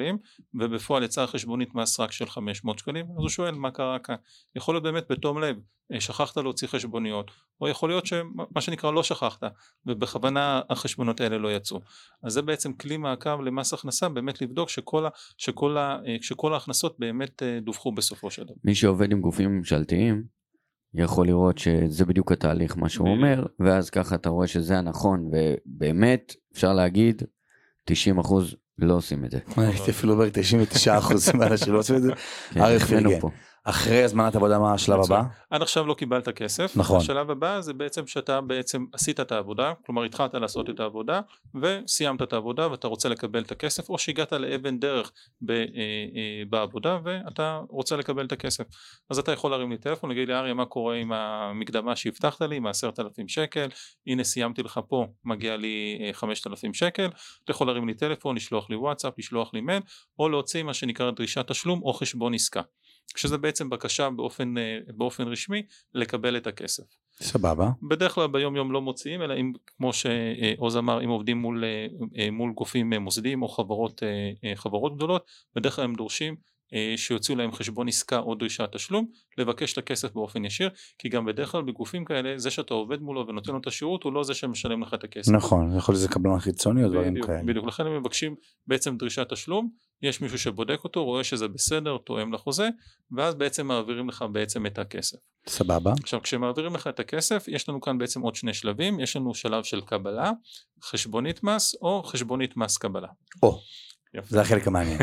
ובפועל 0.55 1.03
יצאה 1.03 1.27
חשבונית 1.27 1.75
מס 1.75 2.01
רק 2.01 2.13
של 2.13 2.27
500 2.27 2.79
שקלים 2.79 3.05
אז 3.05 3.17
הוא 3.17 3.29
שואל 3.29 3.55
מה 3.55 3.71
קרה 3.71 3.99
כאן? 3.99 4.15
יכול 4.57 4.75
להיות 4.75 4.85
באמת 4.85 5.05
בתום 5.11 5.39
לב 5.39 5.57
אה, 5.93 6.01
שכחת 6.01 6.37
להוציא 6.37 6.69
חשבוניות? 6.69 7.31
או 7.61 7.69
יכול 7.69 7.89
להיות 7.89 8.07
שמה 8.07 8.61
שנקרא 8.61 8.91
לא 8.91 9.03
שכחת 9.03 9.43
ובכוונה 9.87 10.61
החשבונות 10.71 11.21
האלה 11.21 11.39
לא 11.39 11.53
יצאו. 11.53 11.81
אז 12.23 12.33
זה 12.33 12.43
בעצם 12.43 12.73
כלי 12.73 12.97
מעקב 12.97 13.41
למס 13.41 13.73
הכנסה 13.73 14.09
באמת 14.09 14.43
לבדוק 14.43 14.69
שכל, 14.69 15.07
ה, 15.07 15.09
שכל, 15.39 15.77
ה, 15.77 15.99
אה, 16.07 16.17
שכל 16.21 16.55
ההכנסות 16.55 16.97
באמת 16.99 17.43
אה, 17.43 17.59
דווחו 17.61 17.93
בסופו 17.93 18.31
של 18.31 18.45
דבר. 18.45 18.55
מי 18.65 18.75
שעובד 18.75 19.13
עם 19.13 19.21
גופים 19.21 19.51
ממשלתיים 19.51 20.25
יכול 20.95 21.27
לראות 21.27 21.59
שזה 21.59 22.05
בדיוק 22.05 22.33
התהליך 22.33 22.77
מה 22.77 22.89
שהוא 22.89 23.09
אומר 23.09 23.47
ואז 23.61 23.91
ככה 23.91 24.15
אתה 24.15 24.29
רואה 24.29 24.47
שזה 24.47 24.79
הנכון 24.79 25.31
ובאמת 25.33 26.35
אפשר 26.53 26.73
להגיד 26.73 27.23
90 27.85 28.19
אחוז 28.19 28.57
לא 28.79 28.95
עושים 28.95 29.25
את 29.25 29.31
זה. 29.31 29.39
הייתי 29.57 29.91
אפילו 29.91 30.13
אומר 30.13 30.29
99 30.33 30.99
אחוז 30.99 31.35
מהאנשים 31.35 31.73
לא 31.73 31.79
עושים 31.79 31.97
את 31.97 32.03
זה. 32.03 32.13
כן, 32.55 32.61
אריך 32.61 32.87
פרגן. 32.87 33.19
אחרי 33.65 34.03
הזמנת 34.03 34.37
עבודה 34.37 34.59
מה 34.59 34.75
השלב. 34.75 35.01
הבא? 35.05 35.23
עד 35.51 35.63
עכשיו 35.63 35.87
לא 35.87 35.95
קיבלת 35.95 36.29
כסף, 36.29 36.77
נכון. 36.77 36.97
השלב 36.97 37.31
הבא 37.31 37.61
זה 37.61 37.73
בעצם 37.73 38.07
שאתה 38.07 38.41
בעצם 38.41 38.85
עשית 38.93 39.21
את 39.21 39.33
העבודה, 39.33 39.73
כלומר 39.87 40.03
התחלת 40.03 40.35
לעשות 40.35 40.71
את 40.71 40.81
העבודה 40.81 41.21
וסיימת 41.55 42.23
את 42.23 42.33
העבודה 42.33 42.71
ואתה 42.71 42.89
רוצה 42.89 43.09
לקבל 43.09 43.43
את 43.43 43.53
הכסף 43.53 43.89
או 43.89 43.99
שהגעת 43.99 44.33
לאבן 44.33 44.79
דרך 44.79 45.13
ב, 45.41 45.51
אה, 45.51 45.57
אה, 45.57 46.43
בעבודה 46.51 46.99
ואתה 47.05 47.61
רוצה 47.69 47.97
לקבל 47.97 48.27
את 48.27 48.33
הכסף 48.33 48.65
אז 49.11 49.19
אתה 49.19 49.33
יכול 49.33 49.51
להרים 49.51 49.71
לי 49.71 49.79
טלפון 49.79 50.11
להגיד 50.11 50.29
לי 50.29 50.35
אריה 50.35 50.55
מה 50.55 50.67
קורה 50.67 50.97
עם 50.97 51.13
המקדמה 51.13 51.97
שהבטחת 51.97 52.43
לי 52.43 52.57
עם 52.57 52.67
העשרת 52.67 53.01
אלפים 53.01 53.29
שקל 53.29 53.69
הנה 54.07 54.25
סיימתי 54.25 54.63
לך 54.63 54.81
פה 54.89 55.07
מגיע 55.25 55.57
לי 55.57 55.99
אה, 56.01 56.13
חמשת 56.13 56.47
אלפים 56.47 56.75
שקל 56.75 57.09
אתה 57.45 57.51
יכול 57.51 57.67
להרים 57.67 57.89
לי 57.89 57.95
טלפון 57.95 58.37
לשלוח 58.37 58.71
לי 58.71 58.77
וואטסאפ 58.77 59.13
לשלוח 59.19 59.55
לי 59.55 59.61
מייל 59.61 59.83
או 60.19 60.29
להוציא 60.29 60.63
מה 60.63 60.75
שנקרא 60.75 61.11
דרישת 61.11 61.47
תשלום 61.47 61.83
או 61.83 61.93
חשבון 61.93 62.35
עסקה 62.35 62.61
שזה 63.17 63.39
בעצם 63.39 63.71
בקשה 63.71 64.11
באופן, 64.11 64.59
אה, 64.59 64.79
באופן 64.97 65.23
רשמי 65.23 65.63
לקבל 65.95 66.37
את 66.37 66.47
הכסף. 66.47 66.83
סבבה. 67.21 67.71
בדרך 67.89 68.13
כלל 68.13 68.27
ביום 68.27 68.57
יום 68.57 68.73
לא 68.73 68.81
מוציאים 68.81 69.23
אלא 69.23 69.35
אם 69.35 69.53
כמו 69.67 69.93
שעוז 69.93 70.77
אמר 70.77 71.05
אם 71.05 71.09
עובדים 71.09 71.39
מול, 71.39 71.65
אה, 71.65 71.87
אה, 72.19 72.31
מול 72.31 72.53
גופים 72.53 72.93
מוסדיים 72.93 73.43
או 73.43 73.49
חברות, 73.49 74.03
חברות 74.55 74.97
גדולות 74.97 75.27
בדרך 75.55 75.77
כלל 75.77 75.85
הם 75.85 75.95
דורשים 75.95 76.37
שיוציאו 76.97 77.39
להם 77.39 77.53
חשבון 77.53 77.89
עסקה 77.89 78.19
או 78.19 78.35
דרישת 78.35 78.69
תשלום 78.73 79.07
לבקש 79.39 79.73
את 79.73 79.79
הכסף 79.79 80.13
באופן 80.13 80.45
ישיר 80.45 80.71
כי 80.99 81.09
גם 81.09 81.25
בדרך 81.25 81.53
כלל 81.53 81.63
בגופים 81.63 82.05
כאלה 82.05 82.39
זה 82.39 82.51
שאתה 82.51 82.75
עובד 82.75 83.01
מולו 83.03 83.27
ונותן 83.29 83.53
לו 83.53 83.59
את 83.59 83.67
השירות 83.67 84.03
הוא 84.03 84.13
לא 84.13 84.25
זה 84.25 84.35
שמשלם 84.35 84.83
לך 84.83 84.95
את 84.95 85.05
הכסף. 85.05 85.33
נכון, 85.33 85.77
יכול 85.77 85.93
להיות 85.93 86.01
שזה 86.01 86.09
קבלן 86.09 86.39
חיצוני 86.39 86.85
או 86.85 86.89
דברים 86.89 87.23
כאלה. 87.23 87.43
בדיוק, 87.45 87.67
לכן 87.67 87.87
הם 87.87 87.97
מבקשים 87.97 88.35
בעצם 88.67 88.97
דרישת 88.97 89.33
תשלום, 89.33 89.69
יש 90.03 90.21
מישהו 90.21 90.39
שבודק 90.39 90.85
אותו, 90.85 91.05
רואה 91.05 91.25
שזה 91.25 91.49
בסדר, 91.49 91.97
תואם 91.99 92.33
לחוזה, 92.33 92.69
ואז 93.13 93.35
בעצם 93.35 93.67
מעבירים 93.67 94.09
לך 94.09 94.25
בעצם 94.33 94.67
את 94.67 94.79
הכסף. 94.79 95.19
סבבה. 95.49 95.93
עכשיו 96.03 96.23
כשמעבירים 96.23 96.75
לך 96.75 96.87
את 96.87 97.01
הכסף, 97.01 97.45
יש 97.49 97.69
לנו 97.69 97.81
כאן 97.81 97.99
בעצם 97.99 98.21
עוד 98.21 98.35
שני 98.35 98.55
שלבים, 98.55 99.01
יש 99.01 99.17
לנו 99.17 99.35
שלב 99.35 99.65
של 99.65 99.81
קבלה, 99.81 100.31
חשבונית 100.83 101.43
מס 101.43 101.75
או 101.83 102.03
חשבונית 102.03 102.57
מס 102.57 102.77
קבלה. 102.77 103.09
או, 103.43 103.61
יפה. 104.15 104.27
זה 104.31 104.41
החלק 104.41 104.67
המעניין. 104.67 104.99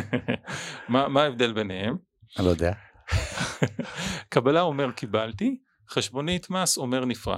מה, 0.89 1.07
מה 1.07 1.23
ההבדל 1.23 1.53
ביניהם? 1.53 1.95
אני 2.37 2.45
לא 2.45 2.49
יודע. 2.51 2.71
קבלה 4.29 4.61
אומר 4.61 4.91
קיבלתי, 4.91 5.57
חשבונית 5.89 6.49
מס 6.49 6.77
אומר 6.77 7.05
נפרע. 7.05 7.37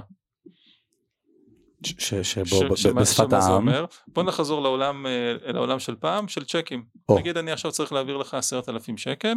ש- 1.86 1.94
ש- 1.98 2.14
שבו 2.14 2.46
ש- 2.46 2.62
ב- 2.62 2.74
שמה- 2.76 3.00
בשפת 3.00 3.16
שמה 3.30 3.40
זה 3.40 3.46
העם. 3.46 3.54
אומר? 3.54 3.84
בוא 4.08 4.22
נחזור 4.22 4.62
לעולם, 4.62 5.06
אה, 5.06 5.12
לעולם 5.52 5.78
של 5.78 5.94
פעם, 5.96 6.28
של 6.28 6.44
צ'קים. 6.44 6.84
או. 7.08 7.18
נגיד 7.18 7.36
אני 7.36 7.52
עכשיו 7.52 7.72
צריך 7.72 7.92
להעביר 7.92 8.16
לך 8.16 8.34
עשרת 8.34 8.68
אלפים 8.68 8.96
שקל, 8.96 9.32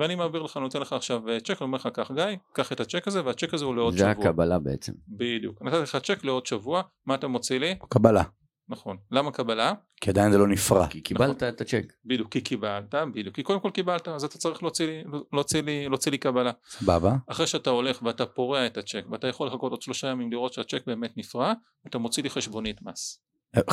ואני 0.00 0.14
מעביר 0.14 0.42
לך, 0.42 0.56
נותן 0.56 0.80
לך 0.80 0.92
עכשיו 0.92 1.28
אה, 1.28 1.40
צ'ק, 1.40 1.50
אני 1.50 1.66
אומר 1.66 1.78
לך, 1.78 1.88
קח 1.94 2.10
גיא, 2.12 2.24
קח 2.52 2.72
את 2.72 2.80
הצ'ק 2.80 3.08
הזה, 3.08 3.24
והצ'ק 3.24 3.54
הזה 3.54 3.64
הוא 3.64 3.74
לעוד 3.76 3.92
זה 3.96 3.98
שבוע. 3.98 4.10
הקבלה 4.28 4.58
בעצם. 4.58 4.92
בדיוק. 5.08 5.62
נתתי 5.62 5.76
לך 5.82 5.96
צ'ק 5.96 6.24
לעוד 6.24 6.46
שבוע, 6.46 6.82
מה 7.06 7.14
אתה 7.14 7.28
מוציא 7.28 7.58
לי? 7.58 7.74
קבלה. 7.88 8.22
נכון. 8.68 8.96
למה 9.10 9.30
קבלה? 9.30 9.72
כי 10.00 10.10
עדיין 10.10 10.32
זה 10.32 10.38
לא 10.38 10.48
נפרע. 10.48 10.86
כי 10.86 11.00
קיבלת 11.00 11.42
את 11.42 11.60
הצ'ק. 11.60 11.92
בדיוק, 12.04 12.32
כי 12.32 12.40
קיבלת, 12.40 12.94
בדיוק. 13.14 13.34
כי 13.34 13.42
קודם 13.42 13.60
כל 13.60 13.70
קיבלת, 13.70 14.08
אז 14.08 14.24
אתה 14.24 14.38
צריך 14.38 14.62
להוציא 14.62 14.86
לי, 14.86 15.04
להוציא 15.32 15.62
לי, 15.62 15.88
להוציא 15.88 16.10
לי 16.10 16.18
קבלה. 16.18 16.50
סבבה. 16.68 17.16
אחרי 17.26 17.46
שאתה 17.46 17.70
הולך 17.70 18.02
ואתה 18.02 18.26
פורע 18.26 18.66
את 18.66 18.76
הצ'ק, 18.76 19.04
ואתה 19.10 19.28
יכול 19.28 19.46
לחכות 19.46 19.70
עוד 19.72 19.82
שלושה 19.82 20.08
ימים 20.08 20.32
לראות 20.32 20.52
שהצ'ק 20.52 20.82
באמת 20.86 21.16
נפרע, 21.16 21.52
אתה 21.86 21.98
מוציא 21.98 22.22
לי 22.22 22.30
חשבונית 22.30 22.82
מס. 22.82 23.20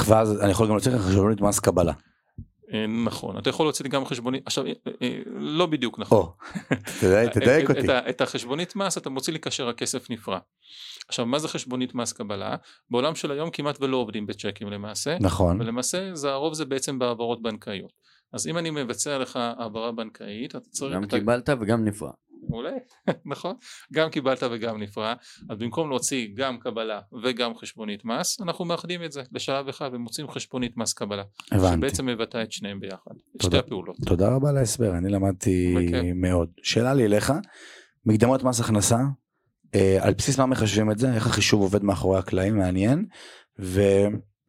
ואז 0.08 0.42
אני 0.42 0.52
יכול 0.52 0.68
גם 0.68 0.74
להוציא 0.74 0.92
לך 0.92 1.02
חשבונית 1.02 1.42
מס 1.42 1.60
קבלה. 1.60 1.94
אה, 2.74 2.88
נכון, 2.88 3.38
אתה 3.38 3.50
יכול 3.50 3.66
להוציא 3.66 3.84
לי 3.84 3.90
גם 3.90 4.06
חשבונית, 4.06 4.44
עכשיו, 4.46 4.66
אה, 4.66 4.72
אה, 5.02 5.20
לא 5.36 5.66
בדיוק 5.66 6.00
נכון. 6.00 6.18
או, 6.18 6.34
תדייק 7.34 7.70
אותי. 7.70 7.88
את 8.10 8.22
החשבונית 8.22 8.76
מס 8.76 8.98
אתה 8.98 9.10
מוציא 9.10 9.34
לי 9.34 9.40
כאשר 9.40 9.70
הכסף 9.70 10.10
נפרע. 10.10 10.40
עכשיו 11.08 11.26
מה 11.26 11.40
זה 11.40 11.48
חשבונית 11.48 11.96
מס 11.96 12.14
קבלה? 12.14 12.56
בעולם 12.90 13.16
של 13.16 13.32
היום 13.32 13.50
כמעט 13.50 13.82
ולא 13.82 13.98
עובדים 13.98 14.26
בצ'קים 14.26 14.68
למעשה, 14.70 15.18
נכון. 15.20 15.62
ולמעשה 15.62 16.16
זה 16.16 16.32
הרוב 16.32 16.54
זה 16.54 16.66
בעצם 16.66 17.00
בהעברות 17.00 17.42
בנקאיות. 17.42 17.92
אז 18.34 18.48
אם 18.48 18.58
אני 18.58 18.70
מבצע 18.70 19.18
לך 19.18 19.36
העברה 19.36 19.92
בנקאית, 19.92 20.56
אתה 20.56 20.60
צריך... 20.70 20.94
גם 20.96 21.04
אתה- 21.04 21.20
קיבלת 21.20 21.50
וגם 21.62 21.86
נפרע. 21.86 22.12
מעולה, 22.50 22.72
נכון? 23.32 23.56
גם 23.94 24.10
קיבלת 24.10 24.44
וגם 24.52 24.82
נפרע, 24.82 25.14
אז 25.50 25.58
במקום 25.58 25.90
להוציא 25.90 26.28
גם 26.36 26.58
קבלה 26.58 27.00
וגם 27.24 27.56
חשבונית 27.56 28.06
מס, 28.06 28.42
אנחנו 28.42 28.66
מאחדים 28.66 29.04
את 29.04 29.12
זה 29.12 29.22
לשלב 29.32 29.68
אחד 29.68 29.90
ומוצאים 29.94 30.30
חשבונית 30.30 30.78
מס 30.78 30.94
קבלה. 30.94 31.24
הבנתי. 31.52 31.76
שבעצם 31.78 32.06
מבטא 32.06 32.44
את 32.44 32.52
שניהם 32.52 32.80
ביחד, 32.80 33.12
את 33.36 33.42
תודה. 33.42 33.58
שתי 33.58 33.68
הפעולות. 33.68 33.96
תודה 34.06 34.36
רבה 34.36 34.50
על 34.50 34.58
ההסבר, 34.58 34.98
אני 34.98 35.10
למדתי 35.10 35.76
בכיף. 35.78 36.06
מאוד. 36.16 36.50
שאלה 36.64 36.94
לי 36.94 37.06
אליך, 37.06 37.34
מקדמות 38.06 38.44
מס 38.44 38.60
הכנסה, 38.60 38.98
אה, 39.76 39.98
על 40.02 40.14
בסיס 40.14 40.40
מה 40.40 40.46
מחשבים 40.46 40.92
את 40.92 40.98
זה, 40.98 41.14
איך 41.14 41.28
החישוב 41.28 41.62
עובד 41.62 41.84
מאחורי 41.84 42.20
הקלעים, 42.20 42.58
מעניין. 42.58 43.06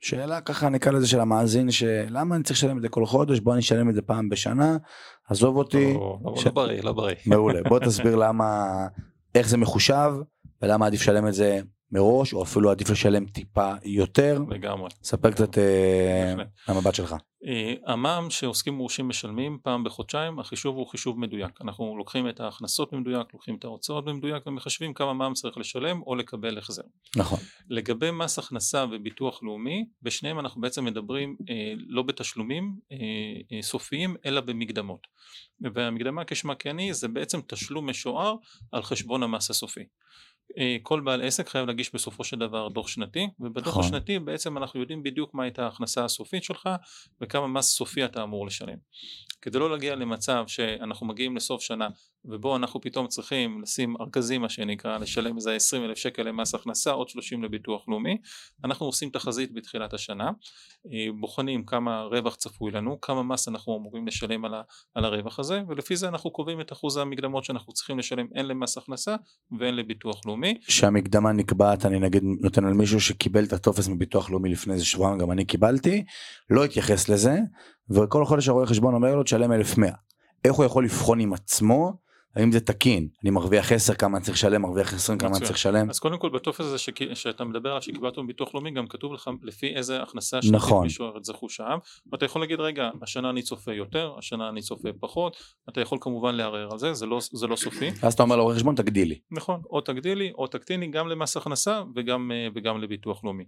ושאלה 0.04 0.40
ככה 0.40 0.68
נקרא 0.68 0.92
לזה 0.92 1.06
של 1.08 1.20
המאזין, 1.20 1.70
שלמה 1.70 2.34
אני 2.36 2.44
צריך 2.44 2.58
לשלם 2.58 2.76
את 2.76 2.82
זה 2.82 2.88
כל 2.88 3.06
חודש, 3.06 3.38
בוא 3.40 3.52
אני 3.52 3.60
אשלם 3.60 3.88
את 3.90 3.94
זה 3.94 4.02
פעם 4.02 4.28
בשנה, 4.28 4.76
עזוב 5.28 5.56
אותי, 5.56 5.94
לא, 5.94 6.18
לא, 6.24 6.36
ש- 6.36 6.46
לא 6.46 6.52
בריא, 6.52 6.82
לא 6.82 6.92
בריא. 6.92 7.14
מעולה. 7.26 7.60
בוא 7.68 7.78
תסביר 7.78 8.16
למה, 8.16 8.66
איך 9.34 9.48
זה 9.48 9.56
מחושב, 9.56 10.12
ולמה 10.62 10.86
עדיף 10.86 11.00
לשלם 11.00 11.26
את 11.28 11.34
זה 11.34 11.60
מראש, 11.94 12.34
או 12.34 12.42
אפילו 12.42 12.70
עדיף 12.70 12.90
לשלם 12.90 13.26
טיפה 13.26 13.72
יותר. 13.84 14.38
לגמרי. 14.50 14.90
ספר 15.02 15.30
קצת 15.30 15.58
אה. 15.58 16.34
מהמבט 16.68 16.94
שלך. 16.94 17.14
אה, 17.46 17.92
המע"מ 17.92 18.30
שעוסקים 18.30 18.74
מורשים 18.74 19.08
משלמים 19.08 19.58
פעם 19.62 19.84
בחודשיים, 19.84 20.38
החישוב 20.38 20.76
הוא 20.76 20.86
חישוב 20.86 21.18
מדויק. 21.18 21.60
אנחנו 21.60 21.96
לוקחים 21.98 22.28
את 22.28 22.40
ההכנסות 22.40 22.92
במדויק, 22.92 23.26
לוקחים 23.32 23.56
את 23.56 23.64
ההוצאות 23.64 24.04
במדויק 24.04 24.46
ומחשבים 24.46 24.94
כמה 24.94 25.12
מע"מ 25.12 25.34
צריך 25.34 25.58
לשלם 25.58 26.02
או 26.02 26.14
לקבל 26.14 26.58
החזר. 26.58 26.82
נכון. 27.16 27.38
לגבי 27.68 28.10
מס 28.10 28.38
הכנסה 28.38 28.84
וביטוח 28.90 29.42
לאומי, 29.42 29.84
בשניהם 30.02 30.38
אנחנו 30.38 30.60
בעצם 30.60 30.84
מדברים 30.84 31.36
אה, 31.50 31.72
לא 31.88 32.02
בתשלומים 32.02 32.76
אה, 32.92 32.96
אה, 33.52 33.62
סופיים 33.62 34.16
אלא 34.26 34.40
במקדמות. 34.40 35.06
והמקדמה 35.74 36.24
כשמה 36.24 36.54
כן 36.54 36.78
היא 36.78 36.92
זה 36.92 37.08
בעצם 37.08 37.40
תשלום 37.46 37.90
משוער 37.90 38.34
על 38.72 38.82
חשבון 38.82 39.22
המס 39.22 39.50
הסופי. 39.50 39.84
אה, 40.58 40.76
כל 40.82 41.00
בעל 41.00 41.22
עסק 41.22 41.48
חייב 41.48 41.66
להגיש 41.66 41.94
בסופו 41.94 42.24
של 42.24 42.38
דבר 42.38 42.68
דוח 42.68 42.88
שנתי 42.88 43.28
ובדוח 43.40 43.68
נכון. 43.68 43.84
השנתי 43.84 44.18
בעצם 44.18 44.58
אנחנו 44.58 44.80
יודעים 44.80 45.02
בדיוק 45.02 45.34
מה 45.34 45.42
הייתה 45.42 45.64
ההכנסה 45.64 46.04
הסופית 46.04 46.44
שלך 46.44 46.68
וכמה 47.20 47.46
מס 47.46 47.66
סופי 47.66 48.04
אתה 48.04 48.22
אמור 48.22 48.46
לשלם. 48.46 48.76
כדי 49.42 49.58
לא 49.58 49.70
להגיע 49.70 49.94
למצב 49.94 50.44
שאנחנו 50.46 51.06
מגיעים 51.06 51.36
לסוף 51.36 51.62
שנה 51.62 51.88
ובו 52.24 52.56
אנחנו 52.56 52.80
פתאום 52.80 53.06
צריכים 53.06 53.62
לשים 53.62 53.94
ארגזים 54.00 54.40
מה 54.40 54.48
שנקרא 54.48 54.98
לשלם 54.98 55.36
איזה 55.36 55.54
20 55.54 55.84
אלף 55.84 55.98
שקל 55.98 56.22
למס 56.22 56.54
הכנסה 56.54 56.90
עוד 56.90 57.08
30 57.08 57.44
לביטוח 57.44 57.88
לאומי. 57.88 58.18
אנחנו 58.64 58.86
עושים 58.86 59.10
תחזית 59.10 59.52
בתחילת 59.52 59.94
השנה 59.94 60.30
אה, 60.92 61.06
בוחנים 61.20 61.64
כמה 61.64 62.02
רווח 62.02 62.34
צפוי 62.34 62.70
לנו 62.70 63.00
כמה 63.00 63.22
מס 63.22 63.48
אנחנו 63.48 63.76
אמורים 63.76 64.06
לשלם 64.06 64.44
על, 64.44 64.54
ה, 64.54 64.62
על 64.94 65.04
הרווח 65.04 65.38
הזה 65.38 65.62
ולפי 65.68 65.96
זה 65.96 66.08
אנחנו 66.08 66.30
קובעים 66.30 66.60
את 66.60 66.72
אחוז 66.72 66.96
המקדמות 66.96 67.44
שאנחנו 67.44 67.72
צריכים 67.72 67.98
לשלם 67.98 68.26
הן 68.34 68.46
למס 68.46 68.78
הכנסה 68.78 69.16
והן 69.58 69.74
לביטוח 69.74 70.26
לאומי. 70.26 70.58
שהמקדמה 70.68 71.32
נקבעת 71.32 71.86
אני 71.86 71.98
נגיד 71.98 72.22
נותן 72.40 72.64
על 72.64 72.72
מישהו 72.72 73.00
שקיבל 73.00 73.44
את 73.44 73.52
הטופס 73.52 73.88
מביטוח 73.88 74.30
לאומי 74.30 74.48
לפני 74.48 74.72
איזה 74.72 74.84
שבועיים 74.84 75.18
גם 75.18 75.30
אני 75.30 75.44
קיבלתי 75.44 76.04
לא 76.50 76.64
התייחס 76.64 77.08
לזה 77.08 77.38
וכל 77.90 78.24
חודש 78.24 78.48
הרואה 78.48 78.66
חשבון 78.66 78.94
אומר 78.94 79.14
לו 79.14 79.22
תשלם 79.22 79.52
1100 79.52 79.92
איך 80.44 80.54
הוא 80.54 80.64
יכול 80.64 80.84
לבחון 80.84 81.20
עם 81.20 81.32
עצמו 81.32 82.03
האם 82.36 82.52
זה 82.52 82.60
תקין? 82.60 83.08
אני 83.22 83.30
מרוויח 83.30 83.72
10 83.72 83.94
כמה 83.94 84.16
אני 84.16 84.24
צריך 84.24 84.36
לשלם? 84.36 84.62
מרוויח 84.62 84.94
20 84.94 85.18
כמה 85.18 85.30
אני. 85.30 85.38
צריך 85.38 85.52
לשלם? 85.52 85.90
אז 85.90 85.98
קודם 85.98 86.18
כל 86.18 86.28
בטופס 86.30 86.60
הזה 86.60 86.78
שק- 86.78 87.14
שאתה 87.14 87.44
מדבר 87.44 87.68
עליו 87.68 87.82
שקיבלת 87.82 88.18
מביטוח 88.18 88.54
לאומי 88.54 88.70
גם 88.70 88.86
כתוב 88.86 89.12
לך 89.12 89.30
לפי 89.42 89.66
איזה 89.76 90.02
הכנסה 90.02 90.42
שנתית 90.42 90.56
נכון. 90.56 90.86
משוערת 90.86 91.24
זה 91.24 91.32
חושב 91.32 91.64
ואתה 92.12 92.24
יכול 92.24 92.42
להגיד 92.42 92.60
רגע 92.60 92.90
השנה 93.02 93.30
אני 93.30 93.42
צופה 93.42 93.72
יותר 93.72 94.14
השנה 94.18 94.48
אני 94.48 94.60
צופה 94.62 94.88
פחות. 95.00 95.36
אתה 95.68 95.80
יכול 95.80 95.98
כמובן 96.00 96.34
לערער 96.34 96.68
על 96.72 96.78
זה 96.78 96.92
זה 96.94 97.06
לא, 97.06 97.18
זה 97.32 97.46
לא 97.46 97.56
סופי. 97.56 97.88
אז 98.02 98.14
אתה 98.14 98.22
אומר 98.22 98.36
לרואה 98.36 98.54
חשבון 98.56 98.74
תגדילי 98.74 99.18
נכון 99.30 99.62
או 99.70 99.80
תגדילי 99.80 100.32
או 100.38 100.46
תקטיני 100.46 100.86
גם 100.86 101.08
למס 101.08 101.36
הכנסה 101.36 101.82
וגם, 101.96 102.30
אה, 102.34 102.48
וגם 102.54 102.80
לביטוח 102.80 103.24
לאומי. 103.24 103.44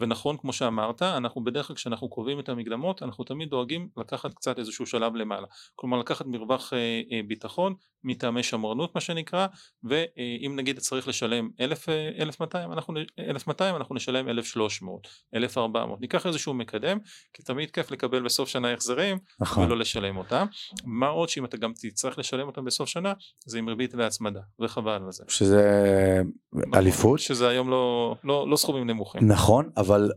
ונכון 0.00 0.36
כמו 0.36 0.52
שאמרת 0.52 1.02
אנחנו 1.02 1.44
בדרך 1.44 1.66
כלל 1.66 1.76
כשאנחנו 1.76 2.08
קובעים 2.08 2.40
את 2.40 2.48
המקדמות 2.48 3.02
אנחנו 3.02 3.24
תמיד 3.24 3.48
דואגים 3.48 3.88
לקחת 3.96 4.34
קצת 4.34 4.58
איזשהו 4.58 4.86
שלב 4.86 5.16
למעלה. 5.16 5.46
כלומר 5.74 5.98
לקחת 5.98 6.26
מרווח 6.26 6.72
אה, 6.72 6.78
אה, 7.12 7.20
ביטחון 7.28 7.74
מטעמי 8.06 8.42
שמרנות 8.42 8.94
מה 8.94 9.00
שנקרא 9.00 9.46
ואם 9.84 10.52
נגיד 10.56 10.78
צריך 10.78 11.08
לשלם 11.08 11.48
1,000, 11.60 11.88
אה, 11.88 12.08
1,200 12.22 12.72
אנחנו, 12.72 12.94
נ- 12.94 13.20
1,200 13.30 13.76
אנחנו 13.76 13.94
נשלם 13.94 14.28
1,300 14.28 15.08
1,400 15.34 16.00
ניקח 16.00 16.26
איזשהו 16.26 16.54
מקדם 16.54 16.98
כי 17.32 17.42
תמיד 17.42 17.70
כיף 17.70 17.90
לקבל 17.90 18.22
בסוף 18.22 18.48
שנה 18.48 18.72
החזרים 18.72 19.18
נכון. 19.40 19.64
ולא 19.64 19.78
לשלם 19.78 20.16
אותם. 20.16 20.46
מה 20.84 21.06
עוד 21.06 21.28
שאם 21.28 21.44
אתה 21.44 21.56
גם 21.56 21.72
תצטרך 21.76 22.18
לשלם 22.18 22.46
אותם 22.46 22.64
בסוף 22.64 22.88
שנה 22.88 23.12
זה 23.46 23.58
עם 23.58 23.68
ריבית 23.68 23.94
והצמדה 23.94 24.40
וחבל 24.60 24.92
על 24.92 25.12
זה. 25.12 25.24
שזה 25.28 25.62
נכון, 26.52 26.74
אליפות? 26.74 27.18
שזה 27.20 27.48
היום 27.48 27.70
לא, 27.70 28.14
לא, 28.24 28.46
לא 28.50 28.56
סכומים 28.56 28.86
נמוכים. 28.86 29.28
נכון 29.28 29.70
אבל 29.76 30.10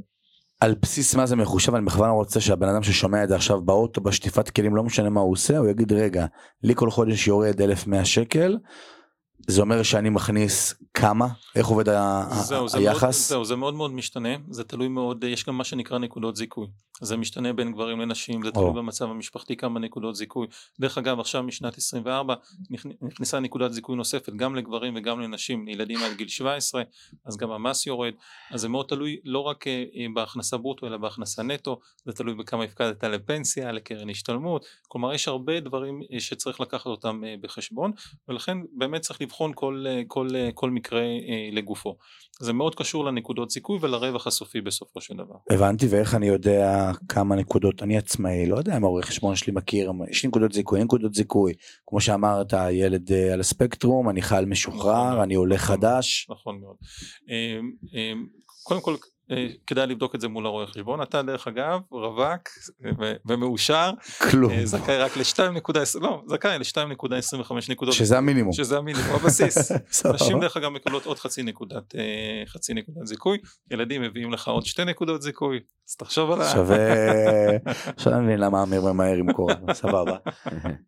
על 0.59 0.75
בסיס 0.81 1.15
מה 1.15 1.25
זה 1.25 1.35
מחושב, 1.35 1.75
אני 1.75 1.85
בכוונה 1.85 2.11
רוצה 2.11 2.41
שהבן 2.41 2.69
אדם 2.69 2.83
ששומע 2.83 3.23
את 3.23 3.29
זה 3.29 3.35
עכשיו 3.35 3.61
באוטו, 3.61 4.01
בשטיפת 4.01 4.49
כלים, 4.49 4.75
לא 4.75 4.83
משנה 4.83 5.09
מה 5.09 5.21
הוא 5.21 5.31
עושה, 5.31 5.57
הוא 5.57 5.67
יגיד 5.69 5.93
רגע, 5.93 6.25
לי 6.63 6.75
כל 6.75 6.91
חודש 6.91 7.27
יורד 7.27 7.61
1100 7.61 8.05
שקל, 8.05 8.57
זה 9.47 9.61
אומר 9.61 9.83
שאני 9.83 10.09
מכניס 10.09 10.73
כמה? 10.93 11.27
איך 11.55 11.67
עובד 11.67 11.85
זהו, 11.85 12.65
ה- 12.65 12.67
זה 12.67 12.77
היחס? 12.77 13.03
מאוד, 13.03 13.13
זהו, 13.13 13.45
זה 13.45 13.55
מאוד 13.55 13.73
מאוד 13.73 13.91
משתנה, 13.93 14.29
זה 14.49 14.63
תלוי 14.63 14.87
מאוד, 14.87 15.23
יש 15.23 15.45
גם 15.45 15.57
מה 15.57 15.63
שנקרא 15.63 15.97
נקודות 15.97 16.35
זיכוי. 16.35 16.67
זה 17.01 17.17
משתנה 17.17 17.53
בין 17.53 17.71
גברים 17.71 17.99
לנשים, 17.99 18.43
זה 18.43 18.51
תלוי. 18.51 18.73
במצב 18.73 19.05
המשפחתי 19.05 19.57
כמה 19.57 19.79
נקודות 19.79 20.15
זיכוי. 20.15 20.47
דרך 20.79 20.97
אגב, 20.97 21.19
עכשיו 21.19 21.43
משנת 21.43 21.77
24 21.77 22.35
נכ- 22.71 22.93
נכנסה 23.01 23.39
נקודת 23.39 23.73
זיכוי 23.73 23.95
נוספת 23.95 24.33
גם 24.33 24.55
לגברים 24.55 24.93
וגם 24.97 25.19
לנשים, 25.19 25.67
לילדים 25.67 25.99
עד 25.99 26.17
גיל 26.17 26.27
17, 26.27 26.83
אז 27.25 27.37
גם 27.37 27.51
המס 27.51 27.87
יורד. 27.87 28.13
אז 28.51 28.61
זה 28.61 28.69
מאוד 28.69 28.85
תלוי 28.85 29.17
לא 29.25 29.39
רק 29.39 29.67
אה, 29.67 29.83
אה, 29.95 30.05
בהכנסה 30.15 30.57
ברוטו 30.57 30.87
אלא 30.87 30.97
בהכנסה 30.97 31.43
נטו, 31.43 31.79
זה 32.05 32.13
תלוי 32.13 32.35
בכמה 32.35 32.63
הפקדת 32.63 33.03
לפנסיה, 33.03 33.71
לקרן 33.71 34.09
השתלמות, 34.09 34.65
כלומר 34.87 35.13
יש 35.13 35.27
הרבה 35.27 35.59
דברים 35.59 36.01
אה, 36.13 36.19
שצריך 36.19 36.59
לקחת 36.59 36.85
אותם 36.85 37.21
בחשבון, 37.41 37.91
ולכן 38.27 38.57
באמת 38.77 39.01
צריך 39.01 39.21
לבחון 39.21 39.51
כל, 39.55 39.85
כל, 40.07 40.29
כל 40.53 40.69
מקרה 40.69 41.03
לגופו. 41.51 41.97
זה 42.39 42.53
מאוד 42.53 42.75
קשור 42.75 43.05
לנקודות 43.05 43.49
זיכוי 43.49 43.77
ולרווח 43.81 44.27
הסופי 44.27 44.61
בסופו 44.61 45.01
של 45.01 45.13
דבר. 45.13 45.35
הבנתי, 45.49 45.87
ואיך 45.87 46.15
אני 46.15 46.27
יודע 46.27 46.88
כמה 47.09 47.35
נקודות, 47.35 47.83
אני 47.83 47.97
עצמאי, 47.97 48.45
לא 48.45 48.57
יודע 48.57 48.77
אם 48.77 48.83
העורך 48.83 49.05
חשבון 49.05 49.35
שלי 49.35 49.53
מכיר, 49.53 49.91
יש 50.09 50.23
לי 50.23 50.29
נקודות 50.29 50.53
זיכוי, 50.53 50.79
אין 50.79 50.85
נקודות 50.85 51.13
זיכוי. 51.13 51.53
כמו 51.87 52.01
שאמרת, 52.01 52.53
ילד 52.71 53.11
אה, 53.11 53.33
על 53.33 53.39
הספקטרום, 53.39 54.09
אני 54.09 54.21
חייל 54.21 54.45
משוחרר, 54.45 55.09
נכון, 55.09 55.21
אני 55.21 55.35
עולה 55.35 55.55
נכון. 55.55 55.67
חדש. 55.67 56.27
נכון 56.29 56.59
מאוד. 56.61 56.75
אה, 57.29 57.59
אה, 57.95 58.13
קודם 58.63 58.81
כל 58.81 58.95
כדאי 59.67 59.87
לבדוק 59.87 60.15
את 60.15 60.21
זה 60.21 60.27
מול 60.27 60.45
הרואה 60.45 60.67
חשבון, 60.67 61.01
אתה 61.01 61.21
דרך 61.21 61.47
אגב 61.47 61.79
רווק 61.91 62.49
ומאושר, 63.25 63.91
כלום. 64.31 64.51
אה, 64.51 64.65
זכאי 64.65 64.97
רק 64.97 65.17
ל-2.20, 65.17 65.99
לא, 66.01 66.21
זכאי 66.27 66.57
ל-2.25 66.59 67.53
נקודות, 67.69 67.93
שזה 67.93 68.17
המינימום. 68.17 68.53
שזה 68.53 68.77
המינימום, 68.77 69.15
הבסיס. 69.15 69.71
נשים 70.13 70.39
דרך 70.39 70.57
אגב 70.57 70.69
מקבלות 70.69 71.05
עוד 71.05 71.19
חצי 71.19 71.43
נקודת, 71.43 71.95
אה, 71.95 72.43
חצי 72.47 72.73
נקודת 72.73 73.07
זיכוי, 73.07 73.37
ילדים 73.71 74.01
מביאים 74.01 74.31
לך 74.33 74.47
עוד 74.47 74.65
שתי 74.65 74.85
נקודות 74.85 75.21
זיכוי, 75.21 75.59
אז 75.89 75.95
תחשוב 75.95 76.31
על. 76.31 76.47
שווה, 76.47 76.77
עכשיו 77.97 78.13
אני 78.13 78.21
מבין 78.21 78.39
למה 78.39 78.63
אמיר 78.63 78.81
ממהר 78.81 79.15
עם 79.17 79.33
קורה, 79.33 79.55
סבבה. 79.73 80.17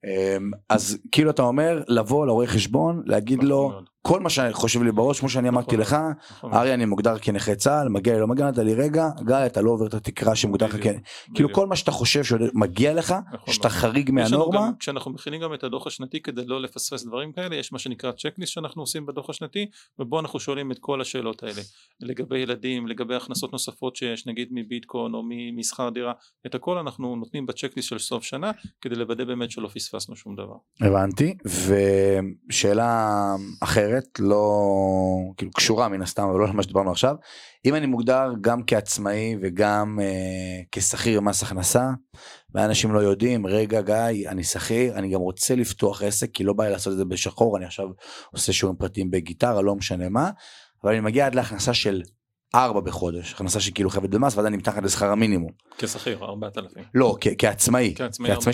אמ, 0.06 0.52
אז 0.70 0.98
כאילו 1.12 1.30
אתה 1.30 1.42
אומר 1.42 1.84
לבוא 1.88 2.26
לעורך 2.26 2.50
חשבון, 2.50 3.04
להגיד 3.06 3.38
נכון 3.38 3.50
לו 3.50 3.82
כל 4.02 4.20
מה 4.20 4.30
שחושב 4.30 4.84
לי 4.84 4.92
בראש, 4.92 5.20
כמו 5.20 5.30
שאני 5.30 5.50
אמרתי 5.50 5.78
נכון. 5.78 5.80
לך, 5.80 5.96
נכון 6.32 6.52
מאוד. 6.52 6.62
ארי 6.62 6.74
אני 6.74 6.86
מוגדר 6.86 7.18
כנכה 7.22 7.56
צה"ל, 7.56 7.90
מגיע 7.90 8.14
לי 8.14 8.20
לא 8.20 8.28
מגיע, 8.28 8.50
לי 8.58 8.74
רגע, 8.74 9.10
גיא 9.26 9.36
אתה 9.46 9.62
לא 9.62 9.72
עובר 9.72 9.88
את 9.88 9.94
התקרה 9.94 10.36
שמוגדר 10.36 10.66
לך, 10.66 10.84
כן. 10.84 10.98
כאילו. 11.34 11.54
כל 11.54 11.68
מה 11.68 11.76
שאתה 11.76 11.92
חושב 11.92 12.24
שמגיע 12.24 12.94
לך, 12.94 13.16
נכון 13.34 13.54
שאתה 13.54 13.68
מאוד. 13.68 13.78
חריג 13.78 14.12
מהנורמה, 14.12 14.68
גם, 14.68 14.72
כשאנחנו 14.80 15.12
מכינים 15.12 15.42
גם 15.42 15.54
את 15.54 15.64
הדוח 15.64 15.88
השנתי 15.88 16.22
כדי 16.22 16.46
לא 16.46 16.62
לפספס 16.62 17.04
דברים 17.06 17.32
כאלה, 17.32 17.56
יש 17.56 17.74
מה 17.74 17.80
שנקרא 17.80 18.12
צ'קליסט 18.12 18.54
שאנחנו 18.54 18.82
עושים 18.82 19.06
בדוח 19.06 19.30
השנתי, 19.30 19.66
ובו 20.00 20.20
אנחנו 20.20 20.40
שואלים 20.40 20.72
את 20.72 20.78
כל 20.80 21.02
השאלות 21.02 21.44
האלה, 21.44 21.62
לגבי 22.00 22.40
ילדים, 22.40 22.88
לגבי 22.88 23.16
הכנסות 23.16 23.52
נוספות 23.52 23.96
שיש, 23.96 24.28
נגיד 24.28 24.48
מביטקוין 24.52 25.14
או 25.14 25.24
משכר 25.58 25.90
דירה, 25.90 26.14
את 26.46 26.56
הכל 26.56 26.78
אנחנו 26.78 27.16
נותנים 27.16 27.46
בצ'קליסט 27.46 27.90
של 27.90 28.00
סוף 28.00 28.24
שנה, 28.24 28.52
כדי 28.82 28.96
לוודא 28.96 29.24
באמת 29.24 29.52
שלא 29.52 29.68
פספסנו 29.68 30.16
שום 30.16 30.36
דבר. 30.36 30.56
הבנתי, 30.82 31.38
ושאלה 32.50 33.36
אחרת, 33.64 33.91
לא 34.20 34.46
כאילו 35.38 35.52
קשורה 35.52 35.90
מן 35.90 36.02
הסתם, 36.02 36.24
אבל 36.24 36.40
לא 36.40 36.48
למה 36.48 36.64
שדיברנו 36.64 36.92
עכשיו, 36.92 37.16
אם 37.66 37.76
אני 37.76 37.86
מוגדר 37.86 38.34
גם 38.42 38.64
כעצמאי 38.68 39.36
וגם 39.42 40.00
אה, 40.02 40.62
כשכיר 40.72 41.22
מס 41.22 41.44
הכנסה, 41.44 41.90
ואנשים 42.54 42.94
לא 42.94 43.00
יודעים, 43.00 43.48
רגע 43.48 43.82
גיא, 43.82 44.30
אני 44.30 44.44
שכיר, 44.44 44.96
אני 44.96 45.10
גם 45.10 45.20
רוצה 45.20 45.56
לפתוח 45.56 46.02
עסק, 46.02 46.32
כי 46.34 46.44
לא 46.44 46.54
בא 46.54 46.64
לי 46.64 46.72
לעשות 46.72 46.94
את 46.94 46.98
זה 46.98 47.06
בשחור, 47.06 47.58
אני 47.58 47.66
עכשיו 47.66 47.88
עושה 48.34 48.54
שיעורים 48.54 48.78
פרטיים 48.80 49.12
בגיטרה, 49.12 49.62
לא 49.62 49.76
משנה 49.76 50.10
מה, 50.10 50.30
אבל 50.84 50.92
אני 50.92 51.02
מגיע 51.02 51.26
עד 51.26 51.36
להכנסה 51.36 51.74
של 51.74 52.02
ארבע 52.56 52.80
בחודש, 52.80 53.34
הכנסה 53.34 53.60
שכאילו 53.60 53.90
חייבת 53.90 54.10
במס, 54.10 54.38
ואז 54.38 54.46
אני 54.46 54.58
מתחת 54.58 54.84
לשכר 54.84 55.12
המינימום. 55.12 55.52
כשכיר, 55.78 56.24
4,000. 56.24 56.84
לא, 56.94 57.16
כ- 57.22 57.28
כעצמאי, 57.38 57.94
כעצמאי, 57.98 58.30
כעצמאי 58.30 58.54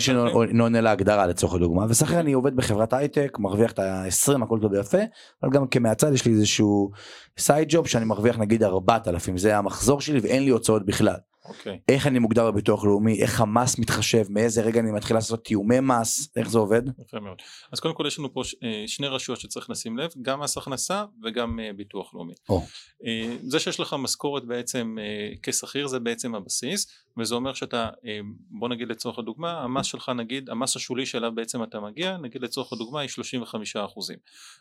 שלא 0.50 0.64
עונה 0.64 0.80
להגדרה 0.80 1.26
לצורך 1.26 1.54
הדוגמה, 1.54 1.84
ושכיר 1.88 2.20
אני 2.20 2.32
עובד 2.32 2.56
בחברת 2.56 2.92
הייטק, 2.92 3.36
מרוויח 3.40 3.72
את 3.72 3.78
ה-20, 3.78 4.42
הכל 4.44 4.58
טוב 4.62 4.72
ויפה, 4.72 4.98
אבל 5.42 5.52
גם 5.52 5.66
כמהצד 5.66 6.12
יש 6.12 6.24
לי 6.26 6.32
איזשהו 6.32 6.90
סייד 7.38 7.68
ג'וב 7.70 7.86
שאני 7.86 8.04
מרוויח 8.04 8.38
נגיד 8.38 8.62
4,000, 8.62 9.38
זה 9.38 9.56
המחזור 9.56 10.00
שלי 10.00 10.18
ואין 10.20 10.44
לי 10.44 10.50
הוצאות 10.50 10.86
בכלל. 10.86 11.16
אוקיי. 11.48 11.78
איך 11.88 12.06
אני 12.06 12.18
מוגדר 12.18 12.50
בביטוח 12.50 12.84
לאומי, 12.84 13.22
איך 13.22 13.40
המס 13.40 13.78
מתחשב, 13.78 14.24
מאיזה 14.30 14.62
רגע 14.62 14.80
אני 14.80 14.92
מתחיל 14.92 15.16
לעשות 15.16 15.44
תיאומי 15.44 15.80
מס, 15.80 16.28
איך 16.36 16.48
זה 16.48 16.58
עובד? 16.58 16.82
יפה 17.06 17.20
מאוד. 17.20 17.42
אז 17.72 17.80
קודם 17.80 17.94
כל 17.94 18.04
יש 18.06 18.18
לנו 18.18 18.32
פה 18.32 18.42
אה, 18.62 18.84
שני 18.86 19.06
רשויות 19.06 19.40
שצריך 19.40 19.70
לשים 19.70 19.98
לב, 19.98 20.10
גם 20.22 20.40
מס 20.40 20.58
הכנסה 20.58 21.04
וגם 21.24 21.60
אה, 21.60 21.72
ביטוח 21.72 22.14
לאומי. 22.14 22.34
או. 22.48 22.62
אה, 23.06 23.36
זה 23.42 23.60
שיש 23.60 23.80
לך 23.80 23.96
משכורת 23.98 24.44
בעצם 24.44 24.96
כשכיר 25.42 25.86
זה 25.86 26.00
בעצם 26.00 26.34
הבסיס, 26.34 26.86
וזה 27.18 27.34
אומר 27.34 27.54
שאתה, 27.54 27.88
אה, 28.06 28.20
בוא 28.50 28.68
נגיד 28.68 28.88
לצורך 28.88 29.18
הדוגמה, 29.18 29.60
המס 29.60 29.86
שלך 29.86 30.08
נגיד, 30.08 30.50
המס 30.50 30.76
השולי 30.76 31.06
שאליו 31.06 31.32
בעצם 31.34 31.62
אתה 31.62 31.80
מגיע, 31.80 32.16
נגיד 32.16 32.42
לצורך 32.42 32.72
הדוגמה 32.72 33.00
היא 33.00 33.08
35 33.08 33.76
אחוזים. 33.76 34.16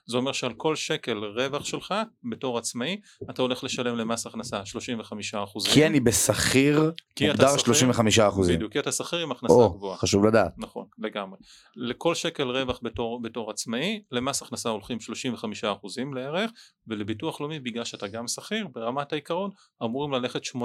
זה 0.05 0.17
אומר 0.17 0.31
שעל 0.31 0.53
כל 0.53 0.75
שקל 0.75 1.17
רווח 1.17 1.65
שלך 1.65 1.93
בתור 2.23 2.57
עצמאי, 2.57 2.99
אתה 3.29 3.41
הולך 3.41 3.63
לשלם 3.63 3.97
למס 3.97 4.27
הכנסה 4.27 4.65
35 4.65 5.35
אחוזים. 5.35 5.73
כי 5.73 5.85
אני 5.85 5.99
בשכיר 5.99 6.91
מוגדר 7.21 7.47
שכיר, 7.47 7.57
35 7.57 8.19
אחוזים. 8.19 8.55
בדיוק, 8.55 8.73
כי 8.73 8.79
אתה 8.79 8.91
שכיר 8.91 9.19
עם 9.19 9.31
הכנסה 9.31 9.53
או, 9.53 9.73
גבוהה. 9.73 9.97
חשוב 9.97 10.25
לדעת. 10.25 10.53
נכון, 10.57 10.85
לגמרי. 10.97 11.39
לכל 11.75 12.15
שקל 12.15 12.49
רווח 12.49 12.79
בתור, 12.83 13.21
בתור 13.21 13.51
עצמאי, 13.51 14.01
למס 14.11 14.41
הכנסה 14.41 14.69
הולכים 14.69 14.97
35% 15.01 16.15
לערך, 16.15 16.51
ולביטוח 16.87 17.41
לאומי, 17.41 17.59
בגלל 17.59 17.83
שאתה 17.83 18.07
גם 18.07 18.27
שכיר, 18.27 18.67
ברמת 18.73 19.11
העיקרון, 19.13 19.51
אמורים 19.83 20.11
ללכת 20.11 20.41
18%. 20.43 20.57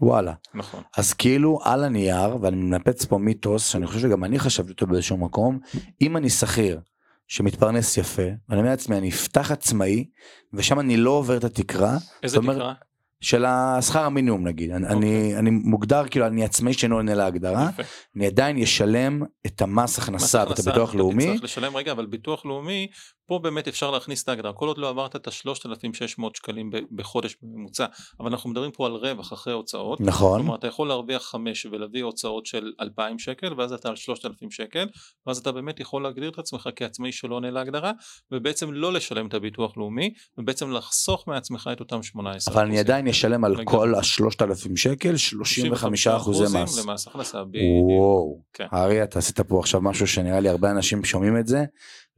וואלה. 0.00 0.32
נכון. 0.54 0.82
אז 0.96 1.12
כאילו 1.12 1.58
על 1.62 1.84
הנייר, 1.84 2.36
ואני 2.40 2.56
מנפץ 2.56 3.04
פה 3.04 3.18
מיתוס, 3.18 3.68
שאני 3.68 3.86
חושב 3.86 4.00
שגם 4.00 4.24
אני 4.24 4.38
חשבתי 4.38 4.70
אותו 4.70 4.86
באיזשהו 4.86 5.16
מקום, 5.16 5.58
אם 6.02 6.16
אני 6.16 6.30
שכיר 6.30 6.80
שמתפרנס 7.28 7.96
יפה, 7.96 8.22
ואני 8.48 8.60
אומר 8.60 8.70
לעצמי, 8.70 8.98
אני 8.98 9.08
אפתח 9.08 9.50
עצמאי, 9.50 10.04
ושם 10.52 10.80
אני 10.80 10.96
לא 10.96 11.10
עובר 11.10 11.36
את 11.36 11.44
התקרה 11.44 11.96
איזה 12.22 12.38
תקרה? 12.38 12.74
של 13.20 13.44
השכר 13.44 14.04
המינימום 14.04 14.46
נגיד. 14.46 14.70
אני, 14.70 14.86
אני, 14.86 15.36
אני 15.36 15.50
מוגדר 15.50 16.08
כאילו, 16.08 16.26
אני 16.26 16.44
עצמאי 16.44 16.72
שאינו 16.72 16.96
עונה 16.96 17.14
להגדרה, 17.14 17.68
יפה. 17.72 17.82
אני 18.16 18.26
עדיין 18.26 18.58
אשלם 18.58 19.22
את 19.46 19.62
המס 19.62 19.98
הכנסה 19.98 20.44
ואת 20.48 20.58
הביטוח 20.58 20.90
אתה 20.90 20.98
לאומי. 20.98 21.26
תצטרך 21.26 21.44
לשלם 21.44 21.76
רגע, 21.76 21.92
אבל 21.92 22.06
ביטוח 22.06 22.46
לאומי, 22.46 22.86
פה 23.26 23.38
באמת 23.38 23.68
אפשר 23.68 23.90
להכניס 23.90 24.22
את 24.22 24.28
ההגדרה. 24.28 24.52
כל 24.52 24.68
עוד 24.68 24.78
לא 24.78 24.88
עברת 24.88 25.16
את 25.16 25.26
ה-3,600 25.26 26.22
שקלים 26.34 26.70
בחודש 26.92 27.36
בממוצע, 27.42 27.86
אבל 28.20 28.30
אנחנו 28.30 28.50
מדברים 28.50 28.70
פה 28.70 28.86
על 28.86 28.92
רווח 28.92 29.32
אחרי 29.32 29.52
הוצאות. 29.52 30.00
נכון. 30.00 30.40
כלומר 30.40 30.54
אתה 30.54 30.66
יכול 30.66 30.88
להרוויח 30.88 31.22
5 31.22 31.66
ולהביא 31.66 32.04
הוצאות 32.04 32.46
של 32.46 32.72
2,000 32.80 33.18
שקל 33.18 33.54
ואז 33.58 33.72
אתה 33.72 33.88
על 33.88 33.96
3,000 33.96 34.50
שקל 34.50 34.86
ואז 35.26 35.38
אתה 35.38 35.52
באמת 35.52 35.80
יכול 35.80 36.02
להגדיר 36.02 36.30
את 36.30 36.38
עצמך 36.38 36.68
כעצמאי 36.76 37.12
שלא 37.12 37.34
עונה 37.34 37.50
להגדרה 37.50 37.92
ובעצם 38.32 38.72
לא 38.72 38.92
לשלם 38.92 39.26
את 39.26 39.34
הביטוח 39.34 39.76
לאומי 39.76 40.14
ובעצם 40.38 40.70
לחסוך 40.70 41.28
מעצמך 41.28 41.70
את 41.72 41.80
אותם 41.80 42.02
18 42.02 42.54
אבל 42.54 42.64
אני 42.64 42.78
עדיין 42.78 43.08
אשלם 43.08 43.44
על. 43.44 43.54
כל 43.64 43.94
השלושת 43.94 44.42
אלפים 44.42 44.76
שקל 44.76 45.16
35 45.16 46.06
אחוזי 46.06 46.58
מס. 46.58 46.86
למס 46.86 47.06
הכנסה 47.06 47.44
בדיוק. 47.44 47.64
וואו, 47.82 48.42
כן. 48.52 48.66
ארי 48.72 49.02
אתה 49.02 49.18
עשית 49.18 49.40
פה 49.40 49.58
עכשיו 49.58 49.80
משהו 49.80 50.06
שנראה 50.06 50.40
לי 50.40 50.48
הרבה 50.48 50.70
אנשים 50.70 51.04
שומעים 51.04 51.38
את 51.38 51.46
זה 51.46 51.64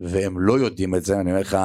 והם 0.00 0.40
לא 0.40 0.58
יודעים 0.58 0.94
את 0.94 1.04
זה 1.04 1.20
אני 1.20 1.30
אומר 1.30 1.40
לך 1.40 1.56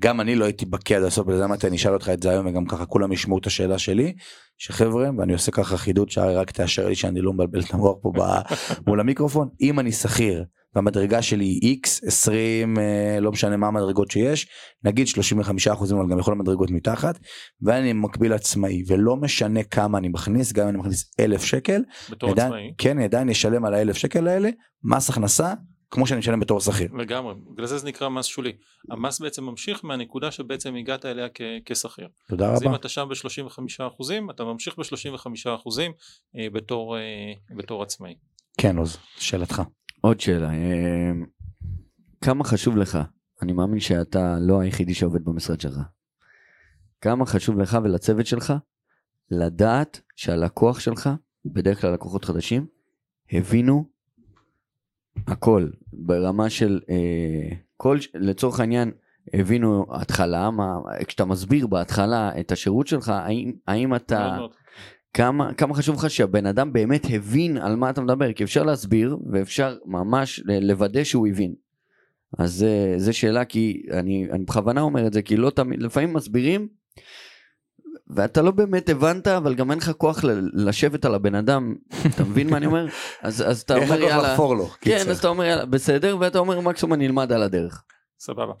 גם 0.00 0.20
אני 0.20 0.34
לא 0.34 0.44
הייתי 0.44 0.66
בקיא 0.66 0.96
עד 0.96 1.02
הסוף 1.02 1.26
בגלל 1.26 1.38
זה 1.38 1.44
אמרתי 1.44 1.66
אני 1.66 1.76
אשאל 1.76 1.92
אותך 1.92 2.08
את 2.08 2.22
זה 2.22 2.30
היום 2.30 2.46
וגם 2.46 2.66
ככה 2.66 2.86
כולם 2.86 3.12
ישמעו 3.12 3.38
את 3.38 3.46
השאלה 3.46 3.78
שלי 3.78 4.12
שחבר'ה 4.58 5.10
ואני 5.18 5.32
עושה 5.32 5.52
ככה 5.52 5.76
חידוד 5.76 6.10
שארי 6.10 6.34
רק 6.36 6.50
תאשר 6.50 6.88
לי 6.88 6.94
שאני 6.94 7.20
לא 7.20 7.32
מבלבל 7.32 7.60
את 7.60 7.74
המוח 7.74 7.96
פה 8.02 8.12
מול 8.86 9.00
המיקרופון 9.00 9.48
אם 9.60 9.80
אני 9.80 9.92
שכיר 9.92 10.44
והמדרגה 10.74 11.22
שלי 11.22 11.44
היא 11.44 11.78
x 11.86 12.06
20 12.06 12.78
אה, 12.78 13.20
לא 13.20 13.32
משנה 13.32 13.56
מה 13.56 13.66
המדרגות 13.66 14.10
שיש 14.10 14.48
נגיד 14.84 15.06
35 15.06 15.68
אחוזים 15.68 15.98
אבל 15.98 16.10
גם 16.10 16.18
יכול 16.18 16.32
להיות 16.32 16.42
מדרגות 16.42 16.70
מתחת 16.70 17.18
ואני 17.62 17.92
מקביל 17.92 18.32
עצמאי 18.32 18.82
ולא 18.86 19.16
משנה 19.16 19.62
כמה 19.62 19.98
אני 19.98 20.08
מכניס 20.08 20.52
גם 20.52 20.62
אם 20.62 20.68
אני 20.68 20.78
מכניס 20.78 21.10
אלף 21.20 21.44
שקל 21.44 21.82
בתור 22.10 22.30
עדיין- 22.30 22.46
עצמאי. 22.52 22.72
כן, 22.78 22.98
עדיין 22.98 23.28
אשלם 23.30 23.64
על 23.64 23.74
האלף 23.74 23.96
שקל 23.96 24.28
האלה 24.28 24.50
מס 24.84 25.10
הכנסה 25.10 25.54
כמו 25.90 26.06
שאני 26.06 26.18
משלם 26.18 26.40
בתור 26.40 26.60
שכיר. 26.60 26.92
לגמרי, 26.94 27.34
בגלל 27.54 27.66
זה 27.66 27.78
זה 27.78 27.86
נקרא 27.86 28.08
מס 28.08 28.26
שולי. 28.26 28.52
המס 28.90 29.20
בעצם 29.20 29.44
ממשיך 29.44 29.84
מהנקודה 29.84 30.30
שבעצם 30.30 30.74
הגעת 30.74 31.04
אליה 31.04 31.26
כ- 31.34 31.40
כשכיר. 31.64 32.08
תודה 32.28 32.52
אז 32.52 32.62
אם 32.62 32.68
רבה. 32.68 32.76
אתה 32.76 32.88
שם 32.88 33.08
ב-35% 33.08 34.30
אתה 34.30 34.44
ממשיך 34.44 34.78
ב-35% 34.78 35.46
אה, 36.36 36.50
בתור, 36.52 36.96
אה, 36.98 37.02
בתור 37.56 37.82
עצמאי. 37.82 38.14
כן, 38.58 38.76
עוז, 38.76 38.96
שאלתך. 39.16 39.62
עוד 40.00 40.20
שאלה, 40.20 40.50
אה, 40.50 41.10
כמה 42.20 42.44
חשוב 42.44 42.76
לך, 42.76 42.98
אני 43.42 43.52
מאמין 43.52 43.80
שאתה 43.80 44.36
לא 44.40 44.60
היחידי 44.60 44.94
שעובד 44.94 45.24
במשרד 45.24 45.60
שלך, 45.60 45.78
כמה 47.00 47.26
חשוב 47.26 47.58
לך 47.58 47.78
ולצוות 47.84 48.26
שלך 48.26 48.52
לדעת 49.30 50.00
שהלקוח 50.16 50.80
שלך, 50.80 51.10
בדרך 51.44 51.80
כלל 51.80 51.92
לקוחות 51.92 52.24
חדשים, 52.24 52.66
הבינו 53.32 53.90
הכל 55.26 55.68
ברמה 55.92 56.50
של 56.50 56.80
אה, 56.90 57.56
כל, 57.76 57.98
לצורך 58.14 58.60
העניין, 58.60 58.90
הבינו 59.34 59.86
התחלה, 59.90 60.50
מה, 60.50 60.74
כשאתה 61.06 61.24
מסביר 61.24 61.66
בהתחלה 61.66 62.40
את 62.40 62.52
השירות 62.52 62.86
שלך, 62.86 63.08
האם, 63.08 63.52
האם 63.66 63.94
אתה, 63.94 64.36
מאוד. 64.36 64.50
כמה, 65.14 65.54
כמה 65.54 65.74
חשוב 65.74 65.96
לך 65.96 66.10
שהבן 66.10 66.46
אדם 66.46 66.72
באמת 66.72 67.06
הבין 67.10 67.56
על 67.56 67.76
מה 67.76 67.90
אתה 67.90 68.00
מדבר, 68.00 68.32
כי 68.32 68.44
אפשר 68.44 68.62
להסביר 68.62 69.16
ואפשר 69.32 69.76
ממש 69.86 70.42
ל- 70.44 70.68
לוודא 70.70 71.04
שהוא 71.04 71.26
הבין. 71.28 71.54
אז 72.38 72.52
זה, 72.52 72.94
זה 72.96 73.12
שאלה 73.12 73.44
כי 73.44 73.82
אני, 73.92 74.28
אני 74.32 74.44
בכוונה 74.44 74.80
אומר 74.80 75.06
את 75.06 75.12
זה 75.12 75.22
כי 75.22 75.36
לא 75.36 75.50
תמיד, 75.50 75.82
לפעמים 75.82 76.12
מסבירים 76.12 76.68
ואתה 78.10 78.42
לא 78.42 78.50
באמת 78.50 78.88
הבנת 78.88 79.28
אבל 79.28 79.54
גם 79.54 79.70
אין 79.70 79.78
לך 79.78 79.90
כוח 79.90 80.24
ל- 80.24 80.68
לשבת 80.68 81.04
על 81.04 81.14
הבן 81.14 81.34
אדם, 81.34 81.74
אתה 82.14 82.24
מבין 82.24 82.50
מה 82.50 82.56
אני 82.56 82.66
אומר? 82.66 82.86
אז, 83.22 83.44
אז 83.50 83.60
אתה 83.60 83.76
אומר 83.76 84.00
יאללה, 84.00 84.32
לחפור 84.32 84.56
לו, 84.56 84.66
כן 84.66 84.78
קיצר. 84.80 85.10
אז 85.10 85.18
אתה 85.18 85.28
אומר 85.28 85.44
יאללה 85.44 85.66
בסדר 85.66 86.16
ואתה 86.20 86.38
אומר 86.38 86.60
מקסימום 86.60 86.94
אני 86.94 87.06
אלמד 87.06 87.32
על 87.32 87.42
הדרך. 87.42 87.82
סבבה. 88.20 88.52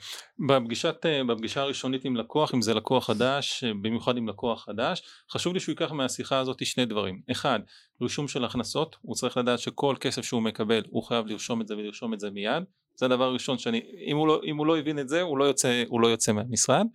בפגישת, 0.48 0.96
אה, 1.06 1.24
בפגישה 1.24 1.60
הראשונית 1.60 2.04
עם 2.04 2.16
לקוח, 2.16 2.54
אם 2.54 2.62
זה 2.62 2.74
לקוח 2.74 3.06
חדש, 3.06 3.64
אה, 3.64 3.72
במיוחד 3.82 4.16
עם 4.16 4.28
לקוח 4.28 4.64
חדש, 4.64 5.02
חשוב 5.32 5.54
לי 5.54 5.60
שהוא 5.60 5.72
ייקח 5.72 5.92
מהשיחה 5.92 6.38
הזאת 6.38 6.66
שני 6.66 6.86
דברים. 6.86 7.20
אחד, 7.30 7.58
רישום 8.02 8.28
של 8.28 8.44
הכנסות, 8.44 8.96
הוא 9.00 9.14
צריך 9.14 9.36
לדעת 9.36 9.58
שכל 9.58 9.96
כסף 10.00 10.22
שהוא 10.22 10.42
מקבל, 10.42 10.82
הוא 10.90 11.02
חייב 11.02 11.26
לרשום 11.26 11.60
את 11.60 11.68
זה 11.68 11.76
ולרשום 11.76 12.14
את 12.14 12.20
זה 12.20 12.30
מיד. 12.30 12.62
זה 12.98 13.06
הדבר 13.06 13.24
הראשון 13.24 13.58
שאני, 13.58 13.80
אם 14.06 14.16
הוא 14.16 14.28
לא, 14.28 14.40
אם 14.44 14.56
הוא 14.56 14.66
לא 14.66 14.78
הבין 14.78 14.98
את 14.98 15.08
זה, 15.08 15.22
הוא 15.22 15.38
לא 15.38 15.44
יוצא, 15.44 15.82
הוא 15.88 16.00
לא 16.00 16.06
יוצא 16.06 16.32
מהמשרד. 16.32 16.86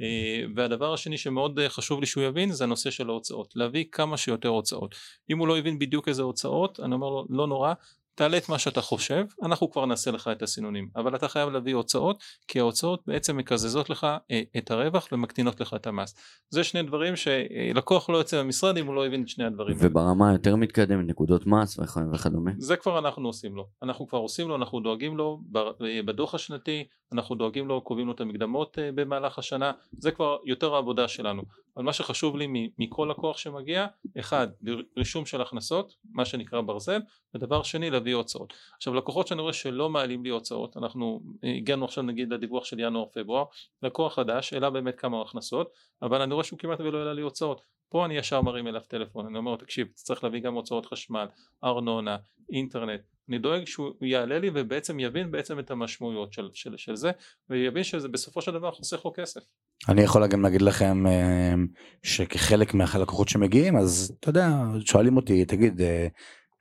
אה, 0.00 0.44
והדבר 0.56 0.94
השני 0.94 1.18
שמאוד 1.18 1.58
אה, 1.58 1.68
חשוב 1.68 2.00
לי 2.00 2.06
שהוא 2.06 2.24
יבין, 2.24 2.52
זה 2.52 2.64
הנושא 2.64 2.90
של 2.90 3.08
ההוצאות. 3.08 3.52
להביא 3.56 3.84
כמה 3.92 4.16
שיותר 4.16 4.48
הוצאות. 4.48 4.94
אם 5.30 5.38
הוא 5.38 5.48
לא 5.48 5.58
הבין 5.58 5.78
בדיוק 5.78 6.08
איזה 6.08 6.22
הוצאות, 6.22 6.80
אני 6.80 6.94
אומר 6.94 7.08
לו, 7.08 7.26
לא 7.30 7.46
נורא, 7.46 7.72
תעלה 8.14 8.36
את 8.36 8.48
מה 8.48 8.58
שאתה 8.58 8.80
חושב, 8.80 9.24
אנחנו 9.42 9.70
כבר 9.70 9.86
נעשה 9.86 10.10
לך 10.10 10.28
את 10.32 10.42
הסינונים, 10.42 10.88
אבל 10.96 11.16
אתה 11.16 11.28
חייב 11.28 11.48
להביא 11.50 11.74
הוצאות, 11.74 12.22
כי 12.48 12.60
ההוצאות 12.60 13.02
בעצם 13.06 13.36
מקזזות 13.36 13.90
לך 13.90 14.06
אה, 14.30 14.42
את 14.58 14.70
הרווח 14.70 15.08
ומקטינות 15.12 15.60
לך 15.60 15.74
את 15.74 15.86
המס. 15.86 16.14
זה 16.50 16.64
שני 16.64 16.82
דברים 16.82 17.14
שלקוח 17.16 18.10
לא 18.10 18.16
יוצא 18.18 18.36
מהמשרד 18.36 18.76
אם 18.76 18.86
הוא 18.86 18.94
לא 18.94 19.06
הבין 19.06 19.22
את 19.22 19.28
שני 19.28 19.44
הדברים. 19.44 19.76
וברמה 19.80 20.30
היותר 20.30 20.56
מתקדמת 20.56 21.06
נקודות 21.06 21.46
מס 21.46 21.78
וכ- 21.78 21.98
וכדומה. 22.14 22.50
זה 22.58 22.76
כבר 22.76 22.98
אנחנו 22.98 23.28
עושים 23.28 23.56
לו, 23.56 23.68
אנחנו 23.82 24.08
כבר 24.08 24.18
עושים 24.18 24.48
לו, 24.48 24.56
אנחנו 24.56 24.80
דואגים 24.80 25.16
לו 25.16 25.40
אה, 25.56 26.02
בדוח 26.06 26.34
השנתי, 26.34 26.84
אנחנו 27.12 27.34
דואגים 27.34 27.68
לו, 27.68 27.80
קובעים 27.80 28.06
לו 28.06 28.12
את 28.12 28.20
המקדמות 28.20 28.78
אה, 28.78 28.92
במהלך 28.92 29.38
השנה, 29.38 29.72
זה 29.98 30.10
כבר 30.10 30.36
יותר 30.44 30.74
העבודה 30.74 31.08
שלנו. 31.08 31.42
אבל 31.76 31.84
מה 31.84 31.92
שחשוב 31.92 32.36
לי 32.36 32.70
מכל 32.78 33.08
לקוח 33.10 33.36
שמגיע, 33.36 33.86
אחד, 34.18 34.48
רישום 34.96 35.26
של 35.26 35.42
הכנסות, 35.42 35.94
מה 36.10 36.24
שנקרא 36.24 36.60
ברזל, 36.60 37.00
ודבר 37.34 37.62
שני, 37.62 37.90
להביא 37.90 38.14
הוצאות. 38.14 38.52
עכשיו 38.76 38.94
לקוחות 38.94 39.26
שאני 39.26 39.40
רואה 39.40 39.52
שלא 39.52 39.90
מעלים 39.90 40.24
לי 40.24 40.30
הוצאות, 40.30 40.76
אנחנו 40.76 41.20
אה, 41.44 41.54
הגענו 41.56 41.84
עכשיו 41.84 42.04
נגיד 42.04 42.32
לדיווח 42.32 42.64
של 42.64 42.80
ינואר-פברואר, 42.80 43.44
לקוח 43.82 44.14
חדש, 44.14 44.52
העלה 44.52 44.70
באמת 44.70 44.98
כמה 45.00 45.22
הכנסות, 45.22 45.70
אבל 46.02 46.22
אני 46.22 46.34
רואה 46.34 46.44
שהוא 46.44 46.58
כמעט 46.58 46.80
ולא 46.80 46.98
העלה 46.98 47.12
לי 47.14 47.22
הוצאות. 47.22 47.62
פה 47.88 48.04
אני 48.04 48.16
ישר 48.16 48.42
מרים 48.42 48.66
אליו 48.66 48.80
טלפון, 48.88 49.26
אני 49.26 49.38
אומר 49.38 49.56
תקשיב, 49.56 49.88
צריך 49.94 50.24
להביא 50.24 50.40
גם 50.40 50.54
הוצאות 50.54 50.86
חשמל, 50.86 51.26
ארנונה, 51.64 52.16
אינטרנט, 52.52 53.00
אני 53.32 53.38
דואג 53.38 53.64
שהוא 53.64 53.92
יעלה 54.00 54.38
לי 54.38 54.50
ובעצם 54.54 55.00
יבין 55.00 55.30
בעצם 55.30 55.58
את 55.58 55.70
המשמעויות 55.70 56.32
של, 56.32 56.48
של, 56.52 56.76
של 56.76 56.96
זה 56.96 57.10
ויבין 57.50 57.84
שזה 57.84 58.08
בסופו 58.08 58.42
של 58.42 58.52
דבר 58.52 58.70
חוסך 58.70 59.04
לו 59.04 59.12
כסף. 59.16 59.40
אני 59.88 60.02
יכול 60.02 60.26
גם 60.26 60.42
להגיד 60.42 60.62
לכם 60.62 61.06
אה, 61.06 61.54
שכחלק 62.02 62.74
מהלקוחות 62.74 63.28
שמגיעים 63.28 63.76
אז 63.76 64.12
אתה 64.20 64.30
יודע 64.30 64.48
שואלים 64.84 65.16
אותי 65.16 65.44
תגיד 65.44 65.80
אה, 65.80 66.06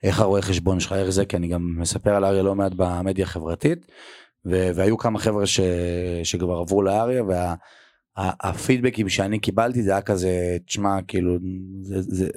איך 0.03 0.19
הרואה 0.19 0.41
חשבון 0.41 0.79
שלך 0.79 0.93
איך 0.93 1.09
זה 1.09 1.25
כי 1.25 1.37
אני 1.37 1.47
גם 1.47 1.75
מספר 1.79 2.15
על 2.15 2.25
אריה 2.25 2.43
לא 2.43 2.55
מעט 2.55 2.71
במדיה 2.75 3.25
החברתית 3.25 3.85
ו- 4.45 4.69
והיו 4.75 4.97
כמה 4.97 5.19
חבר'ה 5.19 5.45
ש- 5.45 5.59
שכבר 6.23 6.57
עברו 6.57 6.81
לאריה 6.81 7.23
והפידבקים 8.17 9.09
שאני 9.09 9.39
קיבלתי 9.39 9.83
זה 9.83 9.91
היה 9.91 10.01
כזה 10.01 10.57
תשמע 10.65 11.01
כאילו 11.07 11.37
זה, 11.81 12.01
זה 12.01 12.29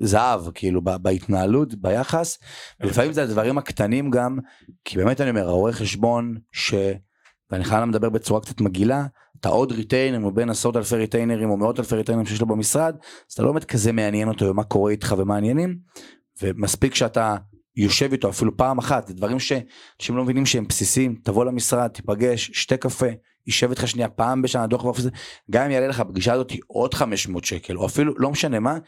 זהב 0.00 0.50
כאילו 0.54 0.82
בהתנהלות 0.82 1.74
ביחס 1.74 2.38
ולפעמים 2.80 3.12
זה 3.12 3.22
הדברים 3.22 3.58
הקטנים 3.58 4.10
גם 4.10 4.38
כי 4.84 4.96
באמת 4.96 5.20
אני 5.20 5.30
אומר 5.30 5.48
הרואה 5.48 5.72
חשבון 5.72 6.36
ש... 6.52 6.74
ואני 7.50 7.64
חייב 7.64 7.88
לדבר 7.88 8.08
בצורה 8.08 8.40
קצת 8.40 8.60
מגעילה 8.60 9.06
אתה 9.40 9.48
עוד 9.48 9.72
ריטיינר 9.72 10.18
מבין 10.18 10.50
עשרות 10.50 10.76
אלפי 10.76 10.96
ריטיינרים 10.96 11.50
או 11.50 11.56
מאות 11.56 11.78
אלפי 11.78 11.94
ריטיינרים 11.94 12.26
שיש 12.26 12.40
לו 12.40 12.46
במשרד 12.46 12.94
אז 13.28 13.32
אתה 13.32 13.42
לא 13.42 13.52
באמת 13.52 13.64
כזה 13.64 13.92
מעניין 13.92 14.28
אותו 14.28 14.54
מה 14.54 14.64
קורה 14.64 14.90
איתך 14.90 15.14
ומה 15.18 15.34
העניינים 15.34 15.78
ומספיק 16.42 16.94
שאתה 16.94 17.36
יושב 17.76 18.12
איתו 18.12 18.28
אפילו 18.28 18.56
פעם 18.56 18.78
אחת 18.78 19.06
זה 19.06 19.14
דברים 19.14 19.38
שאנשים 19.38 20.16
לא 20.16 20.24
מבינים 20.24 20.46
שהם 20.46 20.64
בסיסיים 20.68 21.16
תבוא 21.24 21.44
למשרד 21.44 21.88
תיפגש 21.88 22.50
שתה 22.54 22.76
קפה 22.76 23.06
יישב 23.46 23.70
איתך 23.70 23.88
שנייה 23.88 24.08
פעם 24.08 24.42
בשנה 24.42 24.66
דוח 24.66 24.84
ואופי 24.84 25.02
גם 25.50 25.64
אם 25.64 25.70
יעלה 25.70 25.88
לך 25.88 26.00
בפגישה 26.00 26.32
הזאת 26.32 26.52
עוד 26.66 26.94
500 26.94 27.44
שקל 27.44 27.76
או 27.76 27.86
אפילו 27.86 28.14
לא 28.18 28.30
משנה 28.30 28.60
מה 28.60 28.78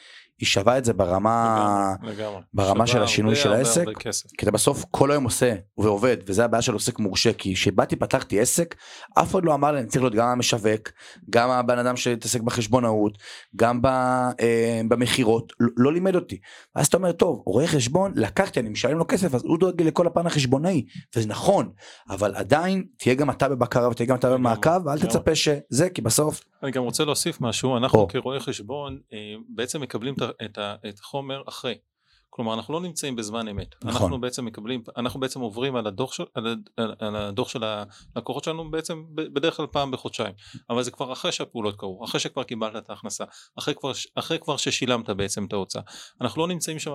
היא 0.40 0.46
שווה 0.46 0.78
את 0.78 0.84
זה 0.84 0.92
ברמה 0.92 1.94
לגמרי. 2.02 2.40
ברמה 2.54 2.86
של 2.86 3.02
השינוי 3.02 3.32
הרבה, 3.32 3.42
של 3.42 3.48
הרבה, 3.48 3.58
העסק. 3.58 3.80
הרבה 3.86 3.94
כסף. 3.94 4.30
כי 4.38 4.44
אתה 4.44 4.50
בסוף 4.50 4.84
כל 4.90 5.10
היום 5.10 5.24
עושה 5.24 5.54
ועובד 5.78 6.16
וזה 6.26 6.44
הבעיה 6.44 6.62
של 6.62 6.72
עוסק 6.72 6.98
מורשה 6.98 7.32
כי 7.32 7.54
כשבאתי 7.54 7.96
פתחתי 7.96 8.40
עסק 8.40 8.74
אף 9.18 9.30
אחד 9.30 9.44
לא 9.44 9.54
אמר 9.54 9.72
לי 9.72 9.80
אני 9.80 9.86
צריך 9.86 10.02
להיות 10.02 10.14
גם 10.14 10.28
המשווק 10.28 10.88
גם 11.30 11.50
הבן 11.50 11.78
אדם 11.78 11.96
שהתעסק 11.96 12.40
בחשבונאות 12.40 13.18
גם 13.56 13.82
ב, 13.82 13.86
אה, 13.86 14.80
במכירות 14.88 15.52
לא, 15.60 15.68
לא 15.76 15.92
לימד 15.92 16.14
אותי 16.14 16.38
אז 16.74 16.86
אתה 16.86 16.96
אומר 16.96 17.12
טוב 17.12 17.42
רואה 17.46 17.66
חשבון 17.66 18.12
לקחתי 18.16 18.60
אני 18.60 18.68
משלם 18.68 18.98
לו 18.98 19.04
כסף 19.08 19.34
אז 19.34 19.42
הוא 19.44 19.58
דואג 19.58 19.82
לי 19.82 19.88
לכל 19.88 20.06
הפן 20.06 20.26
החשבונאי 20.26 20.84
וזה 21.16 21.28
נכון 21.28 21.70
אבל 22.10 22.34
עדיין 22.34 22.84
תהיה 22.96 23.14
גם 23.14 23.30
אתה 23.30 23.48
בבקרה 23.48 23.88
ותהיה 23.88 24.06
גם 24.06 24.16
אתה 24.16 24.30
במעקב 24.30 24.86
ואל. 24.86 24.98
תצפה 24.98 25.34
שזה 25.34 25.90
כי 25.90 26.02
בסוף 26.02 26.40
אני 26.62 26.70
גם 26.70 26.82
רוצה 26.82 27.04
להוסיף 27.04 27.40
משהו, 27.40 27.76
אנחנו. 27.76 28.08
כרואי 28.08 28.40
חשבון 28.40 29.00
אה, 29.12 29.34
בעצם 29.48 29.80
מקבלים 29.80 30.14
את 30.88 30.98
החומר 31.00 31.42
אחרי. 31.48 31.78
כלומר 32.30 32.54
אנחנו 32.54 32.74
לא 32.74 32.80
נמצאים 32.80 33.16
בזמן 33.16 33.48
אמת, 33.48 33.74
נכון. 33.84 34.02
אנחנו 34.02 34.20
בעצם 34.20 34.44
מקבלים, 34.44 34.82
אנחנו 34.96 35.20
בעצם 35.20 35.40
עוברים 35.40 35.76
על 35.76 35.86
הדוח 35.86 36.12
של, 36.12 36.24
על, 36.34 36.56
על, 36.76 36.94
על 36.98 37.16
הדוח 37.16 37.48
של 37.48 37.64
הלקוחות 38.14 38.44
שלנו 38.44 38.70
בעצם 38.70 39.04
בדרך 39.14 39.56
כלל 39.56 39.66
פעם 39.66 39.90
בחודשיים, 39.90 40.32
אבל 40.70 40.82
זה 40.82 40.90
כבר 40.90 41.12
אחרי 41.12 41.32
שהפעולות 41.32 41.76
קרו, 41.76 42.04
אחרי 42.04 42.20
שכבר 42.20 42.42
קיבלת 42.42 42.76
את 42.76 42.90
ההכנסה, 42.90 43.24
אחרי 43.58 43.74
כבר, 43.74 43.92
אחרי 44.14 44.38
כבר 44.38 44.56
ששילמת 44.56 45.10
בעצם 45.10 45.44
את 45.44 45.52
ההוצאה, 45.52 45.82
אנחנו 46.20 46.42
לא 46.42 46.48
נמצאים 46.48 46.78
שם, 46.78 46.92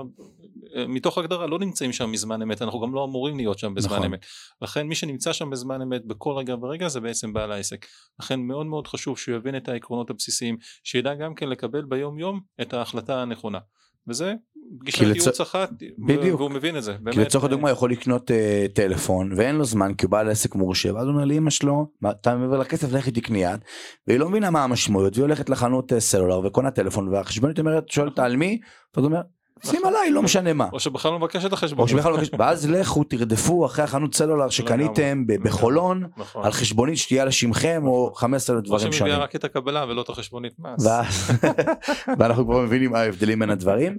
אה, 0.76 0.88
מתוך 0.88 1.18
הגדרה 1.18 1.48
לא 1.48 1.60
נמצאים 1.60 1.94
שם 1.94 2.12
מזמן 2.12 2.42
אמת, 2.42 2.62
אנחנו 2.62 2.80
גם 2.80 2.94
לא 2.94 3.04
אמורים 3.04 3.38
להיות 3.38 3.60
שם 3.60 3.74
בזמן 3.74 3.96
נכון. 3.96 4.06
אמת, 4.06 4.26
לכן 4.62 4.88
מי 4.88 4.96
שנמצא 4.96 5.34
שם 5.34 5.50
בזמן 5.50 5.82
אמת 5.82 6.06
בכל 6.06 6.34
רגע 6.38 6.56
ורגע 6.62 6.88
זה 6.88 7.00
בעצם 7.02 7.34
בעל 7.34 7.52
העסק, 7.52 7.86
לכן 8.20 8.40
מאוד 8.40 8.66
מאוד 8.66 8.88
חשוב 8.88 9.18
שהוא 9.18 9.36
יבין 9.36 9.58
את 9.58 9.70
העקרונות 9.70 10.10
הבסיסיים, 10.10 10.58
שידע 10.84 11.14
גם 11.14 11.36
כן 11.36 11.50
לקבל 11.50 11.82
ביום 11.82 12.20
יום 12.20 12.40
את 12.62 12.74
ההחלטה 12.74 13.22
הנכונה. 13.22 13.60
וזה 14.08 14.34
פגישת 14.80 14.98
כי 14.98 15.06
לצ- 15.06 15.16
ייעוץ 15.16 15.42
אחת, 15.42 15.70
בדיוק. 15.98 16.40
והוא 16.40 16.52
מבין 16.52 16.78
את 16.78 16.84
זה. 16.84 16.92
כי 16.94 16.98
באמת, 17.04 17.18
לצורך 17.18 17.44
אה, 17.44 17.50
הדוגמה 17.50 17.72
יכול 17.72 17.92
לקנות 17.92 18.32
uh, 18.32 18.34
טלפון 18.74 19.32
ואין 19.36 19.56
לו 19.56 19.66
זמן 19.66 19.94
כי 19.94 20.06
הוא 20.06 20.12
בעל 20.12 20.30
עסק 20.30 20.56
מורשה 20.56 20.94
ואז 20.94 21.04
הוא 21.06 21.14
אומר 21.14 21.26
לאמא 21.26 21.50
שלו 21.50 21.88
"מה, 22.02 22.12
אתה 22.12 22.36
מעבר 22.36 22.58
לכסף 22.60 22.92
לכי 22.92 23.12
תקני 23.12 23.44
יד 23.44 23.60
והיא 24.08 24.20
לא 24.20 24.30
מבינה 24.30 24.50
מה 24.50 24.64
המשמעויות 24.64 25.14
והיא 25.14 25.24
הולכת 25.24 25.50
לחנות 25.50 25.92
uh, 25.92 26.00
סלולר 26.00 26.40
וקונה 26.48 26.72
טלפון 26.72 27.08
והחשבונית 27.08 27.60
אומרת 27.60 27.90
שואלת 27.90 28.20
על 28.20 28.36
מי 28.36 28.60
ואז 28.98 29.04
הוא 29.04 29.12
אומר 29.12 29.22
שים 29.64 29.80
נכון. 29.80 29.94
עליי 29.94 30.12
לא 30.12 30.24
משנה 30.24 30.54
מה. 30.54 30.68
או 30.74 30.80
שבכלל 30.80 31.12
לא 31.12 31.20
מבקש 31.20 31.46
את 31.46 31.54
החשבון. 31.54 31.84
או 31.84 31.88
שבכלל 31.88 32.12
לא 32.12 32.18
מבקש- 32.18 32.30
ואז 32.40 32.70
לכו 32.70 33.04
תרדפו 33.04 33.66
אחרי 33.66 33.84
החנות 33.84 34.16
סלולר 34.16 34.50
שקניתם. 34.50 35.24
בחולון 35.44 36.04
נכון. 36.18 36.46
על 36.46 36.52
חשבונית 36.52 36.98
שתהיה 36.98 37.24
על 37.24 37.32
שמכם 37.32 37.84
או 37.88 38.12
15 38.16 38.56
או 38.56 38.62
דברים 38.62 38.80
שמביאה 38.92 38.98
שונים. 39.00 39.24
רק 39.24 39.36
את 39.36 39.44
הקבלה 39.44 39.86
ולא 39.90 40.02
את 40.02 40.10
החשבונית 40.10 40.54
מס. 40.60 40.88
ואנחנו 42.20 42.46
כבר 42.46 42.62
מבינים 42.62 42.92
מה 42.92 43.00
ההבדלים 43.00 43.40
בין 43.40 43.50
הדברים. 43.50 43.98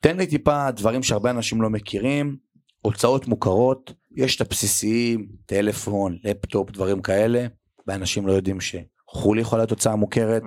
תן 0.00 0.16
לי 0.16 0.26
טיפה 0.26 0.70
דברים 0.70 1.02
שהרבה 1.02 1.30
אנשים 1.30 1.62
לא 1.62 1.70
מכירים, 1.70 2.36
הוצאות 2.82 3.28
מוכרות, 3.28 3.92
יש 4.16 4.36
את 4.36 4.40
הבסיסיים, 4.40 5.26
טלפון, 5.46 6.16
לפטופ, 6.24 6.70
דברים 6.70 7.02
כאלה, 7.02 7.46
ואנשים 7.86 8.26
לא 8.26 8.32
יודעים 8.32 8.58
שחו"ל 8.60 9.38
יכולה 9.38 9.60
להיות 9.60 9.70
הוצאה 9.70 9.96
מוכרת. 9.96 10.42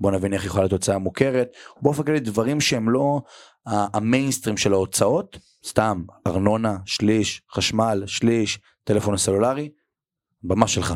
בוא 0.00 0.10
נבין 0.10 0.32
איך 0.34 0.44
יכולה 0.44 0.62
להיות 0.62 0.72
הוצאה 0.72 0.98
מוכרת, 0.98 1.48
באופן 1.82 2.02
כללי 2.02 2.20
דברים 2.20 2.60
שהם 2.60 2.88
לא 2.88 3.20
המיינסטרים 3.66 4.56
של 4.56 4.72
ההוצאות, 4.72 5.38
סתם 5.66 6.04
ארנונה, 6.26 6.76
שליש, 6.86 7.42
חשמל, 7.50 8.02
שליש, 8.06 8.58
טלפון 8.84 9.14
הסלולרי, 9.14 9.70
במה 10.42 10.68
שלך. 10.68 10.94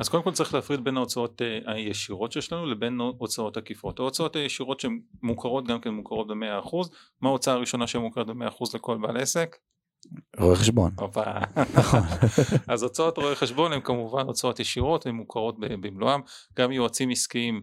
אז 0.00 0.08
קודם 0.08 0.22
כל 0.22 0.32
צריך 0.32 0.54
להפריד 0.54 0.84
בין 0.84 0.96
ההוצאות 0.96 1.42
אה, 1.42 1.72
הישירות 1.72 2.32
שיש 2.32 2.52
לנו 2.52 2.66
לבין 2.66 3.00
הוצאות 3.18 3.56
עקיפות. 3.56 3.98
ההוצאות 3.98 4.36
הישירות 4.36 4.80
שהן 4.80 5.00
מוכרות 5.22 5.66
גם 5.66 5.80
כן 5.80 5.90
מוכרות 5.90 6.26
ב-100%. 6.26 6.76
מה 7.20 7.28
ההוצאה 7.28 7.54
הראשונה 7.54 7.86
שמוכרת 7.86 8.26
ב-100% 8.26 8.64
לכל 8.74 8.98
בעל 8.98 9.16
עסק? 9.16 9.56
רואה 10.38 10.56
חשבון. 10.56 10.90
נכון. 11.74 12.00
אז 12.72 12.82
הוצאות 12.82 13.18
רואי 13.18 13.34
חשבון 13.34 13.72
הן 13.72 13.80
כמובן 13.80 14.26
הוצאות 14.26 14.60
ישירות, 14.60 15.06
הן 15.06 15.14
מוכרות 15.14 15.56
במלואם, 15.58 16.20
גם 16.58 16.72
יועצים 16.72 17.10
עסקיים 17.10 17.62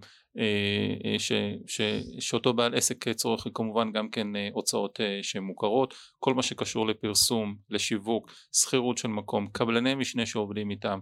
ש, 1.17 1.31
ש, 1.67 1.81
שאותו 2.19 2.53
בעל 2.53 2.75
עסק 2.75 3.09
צורך 3.09 3.47
כמובן 3.53 3.91
גם 3.91 4.09
כן 4.09 4.35
אה, 4.35 4.49
הוצאות 4.53 5.01
אה, 5.01 5.19
שהן 5.23 5.43
מוכרות, 5.43 5.93
כל 6.19 6.33
מה 6.33 6.43
שקשור 6.43 6.87
לפרסום, 6.87 7.55
לשיווק, 7.69 8.31
שכירות 8.53 8.97
של 8.97 9.07
מקום, 9.07 9.47
קבלני 9.47 9.95
משנה 9.95 10.25
שעובדים 10.25 10.71
איתם, 10.71 10.99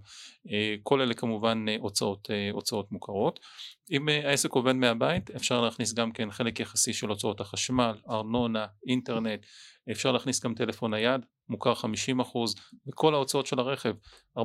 אה, 0.52 0.76
כל 0.84 1.02
אלה 1.02 1.14
כמובן 1.14 1.66
אה, 1.70 1.76
הוצאות, 1.80 2.28
אה, 2.32 2.50
הוצאות 2.52 2.92
מוכרות. 2.92 3.40
אם 3.92 4.10
אה, 4.10 4.30
העסק 4.30 4.52
עובד 4.52 4.74
מהבית 4.74 5.32
אפשר 5.32 5.62
להכניס 5.62 5.94
גם 5.94 6.12
כן 6.12 6.32
חלק 6.32 6.60
יחסי 6.60 6.94
של 6.94 7.08
הוצאות 7.08 7.42
החשמל, 7.42 7.98
ארנונה, 8.10 8.66
אינטרנט, 8.88 9.46
אפשר 9.92 10.12
להכניס 10.12 10.44
גם 10.44 10.54
טלפון 10.56 10.94
נייד, 10.94 11.26
מוכר 11.50 11.74
50% 11.74 11.78
וכל 12.88 13.14
ההוצאות 13.14 13.46
של 13.46 13.60
הרכב 13.60 13.94
45% 14.38 14.42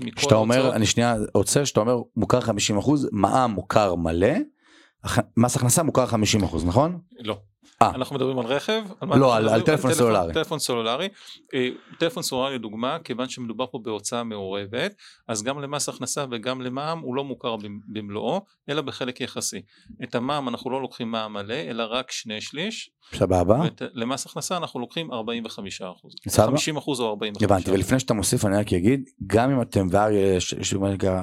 מכל 0.00 0.16
כשאתה 0.16 0.34
אומר, 0.34 0.54
ההוצאות. 0.54 0.74
אני 0.74 0.86
שנייה 0.86 1.14
עוצר, 1.32 1.64
שאתה 1.64 1.80
אומר 1.80 1.96
מוכר 2.16 2.40
50%, 2.40 2.50
מע"מ 3.12 3.50
מוכר 3.50 3.94
מלא, 3.94 4.32
מס 5.36 5.56
הכנסה 5.56 5.82
מוכר 5.82 6.06
50%, 6.06 6.14
נכון? 6.66 7.00
לא. 7.18 7.36
אה. 7.82 7.90
אנחנו 7.94 8.16
מדברים 8.16 8.38
על 8.38 8.46
רכב? 8.46 8.82
על 9.00 9.18
לא, 9.18 9.36
על-? 9.36 9.48
על 9.48 9.62
טלפון 9.62 9.94
סלולרי. 9.94 10.34
טלפון 10.34 10.58
סלולרי. 10.58 11.08
אה, 11.54 11.68
טלפון 11.98 12.22
סלולרי 12.22 12.54
לדוגמה, 12.54 12.98
כיוון 13.04 13.28
שמדובר 13.28 13.66
פה 13.72 13.78
בהוצאה 13.82 14.24
מעורבת, 14.24 14.94
אז 15.28 15.42
גם 15.42 15.60
למס 15.60 15.88
הכנסה 15.88 16.24
וגם 16.30 16.60
למע"מ 16.62 16.98
הוא 16.98 17.14
לא 17.14 17.24
מוכר 17.24 17.56
במ- 17.56 17.80
במלואו, 17.88 18.40
אלא 18.68 18.82
בחלק 18.82 19.20
יחסי. 19.20 19.60
את 20.04 20.14
המע"מ 20.14 20.48
אנחנו 20.48 20.70
לא 20.70 20.80
לוקחים 20.82 21.10
מע"מ 21.10 21.32
מלא, 21.32 21.54
אלא 21.54 21.84
רק 21.90 22.10
שני 22.10 22.40
שליש, 22.40 22.90
סבבה? 23.14 23.60
ולמס 23.94 24.26
הכנסה 24.26 24.56
אנחנו 24.56 24.80
לוקחים 24.80 25.10
45%. 25.12 25.14
סבבה. 26.28 26.56
50% 26.56 27.00
או 27.00 27.16
45%. 27.40 27.44
הבנתי, 27.44 27.70
ולפני 27.70 28.00
שאתה 28.00 28.14
מוסיף 28.14 28.44
אני 28.44 28.56
רק 28.56 28.72
אגיד, 28.72 29.08
גם 29.26 29.50
אם 29.50 29.62
אתם, 29.62 29.86
ואריה, 29.90 30.40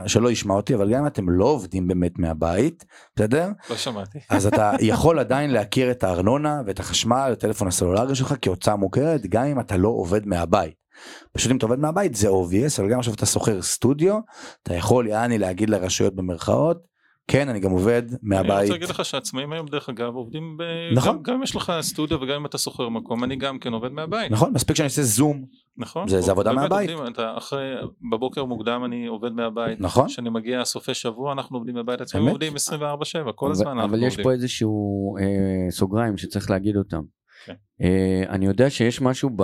שלא 0.08 0.32
ישמע 0.32 0.54
אותי, 0.54 0.76
אבל 0.76 0.94
גם 0.94 1.02
אם 1.02 1.08
אתם 1.08 1.30
לא 1.30 1.46
עובדים 1.46 1.88
באמת 1.88 2.20
מהבית, 2.20 2.86
בסדר? 3.16 3.50
לא 3.70 3.76
שמעתי. 3.78 4.20
אז 4.30 4.48
אתה 4.48 4.72
יכול 4.82 5.20
עדיין 5.20 5.52
להכיר 5.52 5.92
את 5.92 6.04
הארנונה 6.04 6.27
ואת 6.66 6.80
החשמל, 6.80 7.30
הטלפון 7.34 7.68
הסלולרי 7.68 8.16
שלך 8.16 8.36
כהוצאה 8.42 8.76
מוכרת, 8.76 9.26
גם 9.26 9.46
אם 9.46 9.60
אתה 9.60 9.78
לא 9.78 9.88
עובד 9.88 10.28
מהבית. 10.28 10.74
פשוט 11.32 11.52
אם 11.52 11.58
אתה 11.58 11.66
עובד 11.66 11.80
מהבית 11.80 12.16
זה 12.16 12.30
obvious, 12.30 12.80
אבל 12.82 12.90
גם 12.90 13.00
עכשיו 13.00 13.14
אתה 13.14 13.26
שוכר 13.26 13.62
סטודיו, 13.62 14.20
אתה 14.64 14.74
יכול 14.74 15.08
יעני 15.08 15.38
להגיד 15.38 15.70
לרשויות 15.70 16.16
במרכאות, 16.16 16.78
כן 17.28 17.50
אני 17.50 17.60
גם 17.60 17.72
עובד 17.72 18.04
אני 18.10 18.18
מהבית. 18.22 18.52
רוצה 18.62 18.72
להגיד 18.74 18.90
לך 18.90 19.06
שעצמאים 19.06 19.54
היום 19.54 19.66
דרך 19.68 19.90
אגב 19.90 20.16
עובדים 20.16 20.58
ב... 20.58 20.64
נכון. 20.96 21.24
גם, 21.24 21.34
אם 21.36 21.44
יש 21.44 21.56
לך 21.56 21.74
סטודיו 21.82 22.22
וגם 22.22 22.36
אם 22.36 22.46
אתה 22.46 22.58
שוכר 22.58 22.90
מקום, 22.90 23.24
אני 23.24 23.36
גם 23.36 23.60
כן 23.60 23.74
עובד 23.74 23.92
מהבית. 23.92 24.32
נכון, 24.32 24.54
מספיק 24.54 24.76
שאני 24.76 24.86
אעשה 24.86 25.02
זום, 25.04 25.46
נכון. 25.78 26.08
זה- 26.08 26.22
זה 26.22 26.32
עבודה 26.32 26.54
באמת 26.54 26.62
מהבית. 26.72 26.90
עובדים, 26.90 27.14
אתה 27.14 27.34
אחרי, 27.38 27.74
בבוקר 28.12 28.46
מוקדם 28.46 28.82
אני 28.86 29.06
עובד 29.08 29.32
מהבית. 29.32 29.82
נכון? 29.82 30.08
כשאני 30.08 30.30
מגיע 30.30 30.66
סופי 30.66 30.94
שבוע 30.94 31.34
אנחנו 31.34 31.58
עובדים 31.58 31.76
מהבית 31.76 32.02
עצמאים 32.02 32.24
אמת? 32.26 32.32
עובדים 32.32 32.54
24/7 32.56 32.62
כל 33.36 33.46
אבל- 33.46 33.52
הזמן 33.52 33.68
אנחנו 33.72 33.84
אבל 33.84 33.98
יש 34.04 34.06
עובדים. 34.14 34.24
פה 34.24 34.32
איזשהו 34.32 35.16
אה, 35.20 35.26
סוגריים 35.72 36.18
שצריך 36.18 36.50
להגיד 36.50 36.76
אותם. 36.78 37.02
כן. 37.46 37.54
אה, 37.82 38.24
אני 38.30 38.46
יודע 38.46 38.70
שיש 38.70 39.02
משהו 39.02 39.30
ב, 39.36 39.44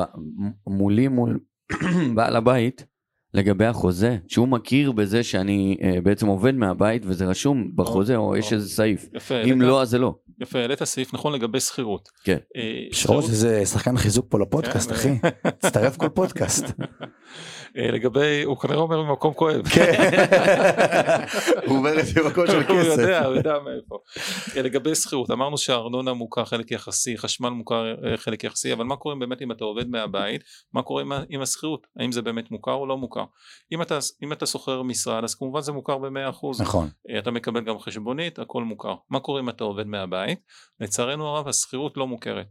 מולי 0.68 1.08
מול 1.08 1.40
בעל 2.16 2.36
הבית 2.36 2.86
לגבי 3.34 3.66
החוזה, 3.66 4.18
שהוא 4.28 4.48
מכיר 4.48 4.92
בזה 4.92 5.24
שאני 5.24 5.78
אה, 5.84 6.02
בעצם 6.04 6.28
עובד 6.28 6.56
מהבית 6.56 7.02
וזה 7.06 7.26
רשום 7.26 7.72
בחוזה 7.76 8.16
או 8.16 8.38
יש 8.38 8.52
או. 8.52 8.58
איזה 8.58 8.70
סעיף. 8.70 9.06
יפה, 9.16 9.36
אם 9.36 9.50
העלית- 9.52 9.68
לא 9.68 9.82
אז 9.82 9.90
זה 9.90 9.98
לא. 9.98 10.16
יפה, 10.42 10.60
העלית 10.60 10.84
סעיף 10.84 11.14
נכון 11.14 11.34
לגבי 11.34 11.60
שכירות. 11.60 12.10
כן. 12.24 12.38
אה, 12.56 12.62
שרוז 12.92 13.30
איזה 13.30 13.66
שחקן 13.66 13.98
חיזוק 13.98 14.26
פה 14.30 14.40
לפודקאסט 14.40 14.90
כן, 14.92 14.96
אחי, 14.96 15.10
תצטרף 15.60 15.98
כל 15.98 16.10
פודקאסט. 16.10 16.66
אה, 17.78 17.92
לגבי, 17.92 18.44
הוא 18.44 18.58
כנראה 18.58 18.78
אומר 18.80 19.02
ממקום 19.02 19.34
כואב. 19.34 19.68
כן. 19.68 19.92
הוא 21.68 21.78
אומר 21.78 22.00
את 22.00 22.06
זה 22.06 22.24
במקום 22.24 22.48
של 22.48 22.54
הוא 22.70 22.80
כסף. 22.82 23.00
יודע, 23.00 23.26
הוא 23.26 23.36
יודע 23.36 23.54
מאיפה. 23.66 23.98
אה, 24.58 24.62
לגבי 24.62 24.96
שכירות, 24.96 25.32
אמרנו 25.32 25.58
שהארנונה 25.58 26.14
מוכר 26.14 26.46
חלק 26.46 26.72
יחסי, 26.72 27.18
חשמל 27.18 27.50
מוכר 27.50 27.96
אה, 28.06 28.18
חלק 28.18 28.44
יחסי, 28.44 28.74
אבל 28.74 28.84
מה 28.86 28.96
קורה 28.96 29.16
באמת 29.16 29.42
אם 29.42 29.52
אתה 29.52 29.64
עובד 29.64 29.90
מהבית, 29.90 30.42
מה 30.74 30.82
קורה 30.82 31.04
עם 31.30 31.42
השכירות, 31.42 31.88
האם 32.00 32.12
זה 32.12 32.22
באמת 32.22 32.52
מוכר 32.52 32.74
או 32.74 32.88
לא 32.88 32.98
מוכר. 32.98 33.23
אם 33.72 33.82
אתה, 33.82 34.00
אם 34.24 34.34
אתה 34.34 34.46
שוכר 34.46 34.82
משרד, 34.82 35.24
אז 35.24 35.36
כמובן 35.36 35.62
זה 35.62 35.72
מוכר 35.72 35.98
ב-100%. 35.98 36.62
נכון. 36.62 36.90
אה, 37.10 37.20
אתה 37.20 37.32
מקבל 37.32 37.64
גם 37.64 37.80
חשבונית, 37.80 38.40
הכל 38.40 38.64
מוכר. 38.64 38.96
מה 39.10 39.20
קורה 39.20 39.40
אם 39.40 39.50
אתה 39.50 39.64
עובד 39.64 39.88
מהבית? 39.88 40.40
לצערנו 40.80 41.28
הרב 41.28 41.48
השכירות 41.48 41.98
לא 41.98 42.08
מוכרת. 42.08 42.48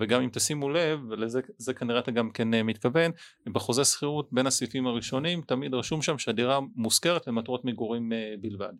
וגם 0.00 0.22
אם 0.22 0.28
תשימו 0.32 0.68
לב, 0.68 1.00
ולזה 1.10 1.40
זה 1.58 1.74
כנראה 1.74 1.98
אתה 1.98 2.10
גם 2.10 2.30
כן 2.30 2.54
אה, 2.54 2.62
מתכוון, 2.62 3.10
בחוזה 3.52 3.84
שכירות 3.84 4.28
בין 4.32 4.46
הסעיפים 4.46 4.86
הראשונים 4.86 5.42
תמיד 5.42 5.74
רשום 5.74 6.02
שם 6.02 6.18
שהדירה 6.18 6.60
מושכרת 6.76 7.26
למטרות 7.26 7.64
מגורים 7.64 8.12
אה, 8.12 8.34
בלבד. 8.40 8.72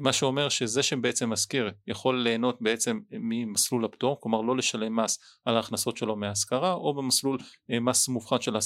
מה 0.00 0.12
שאומר 0.12 0.48
שזה 0.48 0.82
שבעצם 0.82 1.30
משכיר 1.30 1.70
יכול 1.86 2.18
ליהנות 2.22 2.56
בעצם 2.60 3.00
ממסלול 3.10 3.84
הפטור, 3.84 4.20
כלומר 4.20 4.40
לא 4.40 4.56
לשלם 4.56 4.96
מס 4.96 5.18
על 5.44 5.56
ההכנסות 5.56 5.96
שלו 5.96 6.16
מהשכרה, 6.16 6.72
או 6.72 6.94
במסלול 6.94 7.38
אה, 7.70 7.80
מס 7.80 8.08
מופחת 8.08 8.42
של 8.42 8.56
10% 8.56 8.58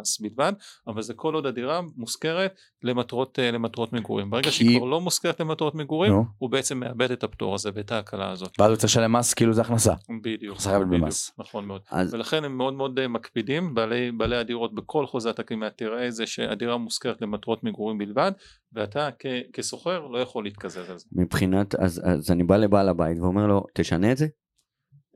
מס 0.00 0.20
בלבד, 0.20 0.52
אבל 0.86 1.02
זה 1.02 1.14
כל 1.14 1.34
עוד 1.34 1.46
הדירה 1.46 1.80
מושכרת 1.96 2.54
למטרות, 2.82 3.38
אה, 3.38 3.50
למטרות 3.50 3.92
מגורים. 3.92 4.30
ברגע 4.30 4.44
כי- 4.50 4.56
שהיא 4.56 4.78
כבר 4.78 4.86
לא 4.86 5.00
מושכרת 5.00 5.40
למטרות 5.40 5.74
מגורים, 5.74 6.12
נו. 6.12 6.24
הוא 6.38 6.50
בעצם 6.50 6.80
מאבד 6.80 7.10
את 7.10 7.24
הפטור 7.24 7.54
הזה 7.54 7.70
ואת 7.74 7.92
ההקלה 7.92 8.30
הזאת. 8.30 8.60
ואז 8.60 8.70
הוא 8.70 8.76
צריך 8.76 8.84
לשלם 8.92 9.12
מס 9.12 9.34
כאילו 9.34 9.52
זה 9.52 9.60
הכנסה. 9.60 9.94
בדיוק. 10.22 10.58
בדיוק, 10.58 10.82
במס. 10.90 11.32
נכון 11.38 11.64
מאוד. 11.64 11.80
אז 11.90 12.14
ולכן 12.14 12.44
הם 12.44 12.56
מאוד 12.58 12.74
מאוד 12.74 12.98
אה, 12.98 13.08
מקפידים, 13.08 13.74
בעלי, 13.74 14.12
בעלי 14.12 14.36
הדירות 14.36 14.74
בכל 14.74 15.06
חוזה 15.06 15.30
התקלימה 15.30 15.70
תראה 15.70 16.10
זה 16.10 16.26
שהדירה 16.26 16.76
מושכרת 16.76 17.22
למטרות 17.22 17.64
מגורים 17.64 17.98
בלבד, 17.98 18.32
ואתה 18.72 19.08
כ- 19.18 19.26
כסוחר 19.52 20.06
לא 20.06 20.18
יכול 20.18 20.46
להתקזז 20.48 20.90
על 20.90 20.98
זה. 20.98 21.04
מבחינת, 21.12 21.74
אז, 21.74 22.00
אז 22.04 22.30
אני 22.30 22.44
בא 22.44 22.56
לבעל 22.56 22.88
הבית 22.88 23.18
ואומר 23.18 23.46
לו 23.46 23.64
תשנה 23.74 24.12
את 24.12 24.16
זה? 24.16 24.26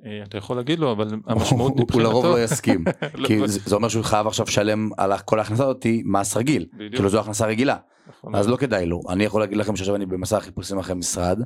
אה, 0.06 0.22
אתה 0.28 0.38
יכול 0.38 0.56
להגיד 0.56 0.78
לו, 0.78 0.92
אבל 0.92 1.08
המשמעות 1.26 1.72
הוא- 1.78 1.86
הוא 1.92 2.02
לרוב 2.02 2.16
מבחינתו- 2.26 2.36
לא 2.38 2.44
יסכים. 2.44 2.84
לא, 3.14 3.26
כי 3.28 3.38
זה 3.48 3.74
אומר 3.74 3.88
שהוא 3.88 4.04
חייב 4.04 4.26
עכשיו 4.26 4.46
לשלם 4.48 4.90
על 4.98 5.18
כל 5.18 5.38
ההכנסה 5.38 5.64
הזאתי 5.64 6.02
מס 6.06 6.36
רגיל. 6.36 6.66
כאילו 6.92 7.08
זו 7.08 7.20
הכנסה 7.20 7.46
רגילה. 7.46 7.76
נכון 8.08 8.34
אז. 8.34 8.48
לא 8.48 8.56
כדאי 8.56 8.86
לו. 8.86 9.00
אני 9.08 9.24
יכול 9.24 9.40
להגיד 9.40 9.58
לכם 9.58 9.76
שעכשיו 9.76 9.96
אני 9.96 10.06
במסע 10.06 10.40
חיפושים 10.40 10.78
אחרי 10.78 10.94
משרד, 10.94 11.40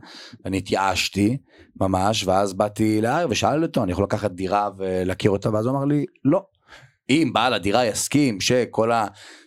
ואני 0.45 0.59
התייאשתי 0.59 1.37
ממש, 1.81 2.27
ואז 2.27 2.55
באתי 2.55 3.01
לאריה 3.01 3.27
ושאלתי 3.31 3.67
אותו, 3.67 3.83
אני 3.83 3.93
יכול 3.93 4.05
לקחת 4.05 4.31
דירה 4.31 4.71
ולהכיר 4.79 5.31
אותה, 5.31 5.53
ואז 5.55 5.67
הוא 5.67 5.77
אמר 5.77 5.85
לי, 5.85 6.05
לא. 6.25 6.43
אם 7.11 7.31
בעל 7.35 7.55
הדירה 7.55 7.87
יסכים 7.87 8.41
שכל 8.41 8.91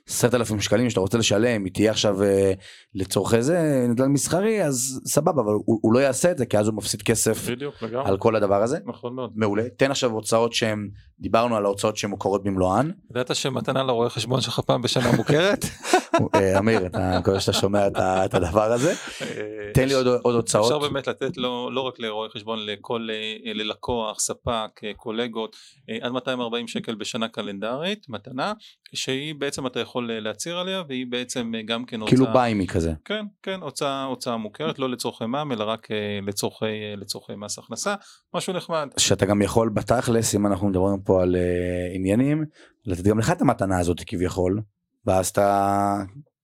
העשרת 0.09 0.33
אלפים 0.33 0.59
שקלים 0.59 0.89
שאתה 0.89 0.99
רוצה 0.99 1.17
לשלם 1.17 1.63
היא 1.63 1.73
תהיה 1.73 1.91
עכשיו 1.91 2.23
אה, 2.23 2.53
לצורכי 2.95 3.41
זה 3.41 3.85
נדל"ן 3.89 4.11
מסחרי 4.11 4.63
אז 4.63 5.01
סבבה 5.05 5.41
אבל 5.41 5.53
הוא, 5.53 5.79
הוא 5.81 5.93
לא 5.93 5.99
יעשה 5.99 6.31
את 6.31 6.37
זה 6.37 6.45
כי 6.45 6.57
אז 6.57 6.67
הוא 6.67 6.75
מפסיד 6.75 7.01
כסף 7.01 7.49
בדיוק. 7.49 7.83
על 8.05 8.17
כל 8.17 8.35
הדבר 8.35 8.61
הזה 8.63 8.77
נכון 8.85 9.15
מאוד. 9.15 9.31
מעולה 9.35 9.63
תן 9.77 9.91
עכשיו 9.91 10.11
הוצאות 10.11 10.53
שהם 10.53 10.89
דיברנו 11.19 11.55
על 11.55 11.65
ההוצאות 11.65 11.97
שמוכרות 11.97 12.43
במלואן 12.43 12.91
ידעת 13.11 13.35
שמתנה 13.35 13.83
לרואה 13.83 14.09
חשבון 14.09 14.41
שלך 14.41 14.59
פעם 14.59 14.81
בשנה 14.81 15.11
מוכרת? 15.17 15.65
אה, 16.35 16.59
אמיר 16.59 16.85
אתה 16.85 17.09
אני 17.09 17.17
מקווה 17.17 17.39
שאתה 17.39 17.53
שומע 17.53 17.87
את 17.97 18.33
הדבר 18.33 18.71
הזה 18.71 18.93
אה, 19.21 19.25
תן 19.73 19.87
לי 19.87 19.93
עוד 19.93 20.07
עוד 20.07 20.35
הוצאות 20.35 20.71
אפשר 20.71 20.79
באמת 20.79 21.07
לתת 21.07 21.37
לו 21.37 21.69
לא 21.71 21.81
רק 21.81 21.99
לרואה 21.99 22.29
חשבון 22.29 22.65
לכל 22.65 23.07
ללקוח 23.53 24.19
ספק 24.19 24.81
קולגות 24.95 25.55
עד 26.01 26.11
240 26.11 26.67
שקל 26.67 26.95
בשנה 26.95 27.27
קלנדרית 27.27 28.05
מתנה 28.09 28.53
שהיא 28.93 29.35
בעצם 29.35 29.67
אתה 29.67 29.79
יכול 29.79 29.98
אה, 30.11 30.19
להצהיר 30.19 30.57
עליה 30.57 30.83
והיא 30.87 31.05
בעצם 31.09 31.51
אה, 31.55 31.61
גם 31.61 31.85
כן 31.85 32.05
כאילו 32.05 32.25
הוצאה 32.25 32.33
ביימי 32.33 32.67
כזה. 32.67 32.93
כן 33.05 33.25
כן 33.43 33.59
הוצאה 33.61 34.03
הוצאה 34.03 34.37
מוכרת 34.37 34.79
לא 34.79 34.89
לצורכי 34.89 35.25
מע"מ 35.25 35.51
אלא 35.51 35.63
רק 35.63 35.91
אה, 35.91 36.19
לצורכי 36.27 36.65
לצורכי 36.97 37.33
מס 37.37 37.59
הכנסה. 37.59 37.95
משהו 38.33 38.53
נחמד. 38.53 38.87
שאתה 38.97 39.25
גם 39.25 39.41
יכול 39.41 39.69
בתכלס 39.69 40.35
אם 40.35 40.47
אנחנו 40.47 40.69
מדברים 40.69 41.01
פה 41.01 41.21
על 41.21 41.35
uh, 41.35 41.95
עניינים 41.95 42.45
לתת 42.85 43.03
גם 43.03 43.19
לך 43.19 43.31
את 43.31 43.41
המתנה 43.41 43.79
הזאת 43.79 43.97
כביכול 44.07 44.61
ואז 45.05 45.27
אתה 45.27 45.97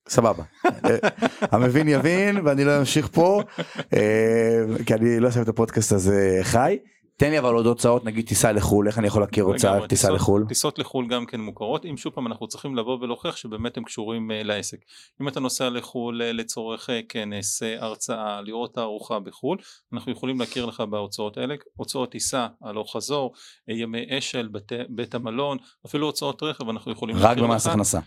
סבבה. 0.09 0.43
המבין 1.51 1.87
יבין 1.87 2.37
ואני 2.45 2.63
לא 2.63 2.79
אמשיך 2.79 3.07
פה 3.07 3.41
כי 4.85 4.93
אני 4.93 5.19
לא 5.19 5.27
אעשה 5.27 5.41
את 5.41 5.47
הפודקאסט 5.47 5.91
הזה 5.91 6.39
חי 6.43 6.77
תן 7.17 7.31
לי 7.31 7.39
אבל 7.39 7.53
עוד 7.53 7.65
הוצאות 7.65 8.05
נגיד 8.05 8.27
טיסה 8.27 8.51
לחו"ל 8.51 8.87
איך 8.87 8.99
אני 8.99 9.07
יכול 9.07 9.21
להכיר 9.21 9.43
הוצאה 9.43 9.87
טיסה 9.87 10.11
לחו"ל? 10.11 10.45
טיסות 10.47 10.79
לחו"ל 10.79 11.07
גם 11.07 11.25
כן 11.25 11.41
מוכרות 11.41 11.85
אם 11.85 11.97
שוב 11.97 12.13
פעם 12.13 12.27
אנחנו 12.27 12.47
צריכים 12.47 12.75
לבוא 12.75 12.97
ולהוכיח 13.01 13.35
שבאמת 13.35 13.77
הם 13.77 13.83
קשורים 13.83 14.31
אה, 14.31 14.43
לעסק. 14.43 14.77
אם 15.21 15.27
אתה 15.27 15.39
נוסע 15.39 15.69
לחו"ל 15.69 16.21
אה, 16.21 16.31
לצורך 16.31 16.89
אה, 16.89 16.99
כנס 17.09 17.63
אה, 17.63 17.83
הרצאה 17.83 18.41
לראות 18.41 18.73
תערוכה 18.73 19.19
בחו"ל 19.19 19.57
אנחנו 19.93 20.11
יכולים 20.11 20.39
להכיר 20.39 20.65
לך 20.65 20.81
בהוצאות 20.81 21.37
האלה. 21.37 21.55
הוצאות 21.75 22.11
טיסה 22.11 22.47
הלוך 22.61 22.95
חזור 22.95 23.33
ימי 23.67 24.17
אשל 24.17 24.47
בתי, 24.47 24.75
בית 24.89 25.15
המלון 25.15 25.57
אפילו 25.85 26.05
הוצאות 26.07 26.43
רכב 26.43 26.69
אנחנו 26.69 26.91
יכולים 26.91 27.15
רק 27.15 27.23
להכיר 27.23 27.43
במס 27.43 27.65
לך. 27.65 27.71
הכנסה. 27.71 27.99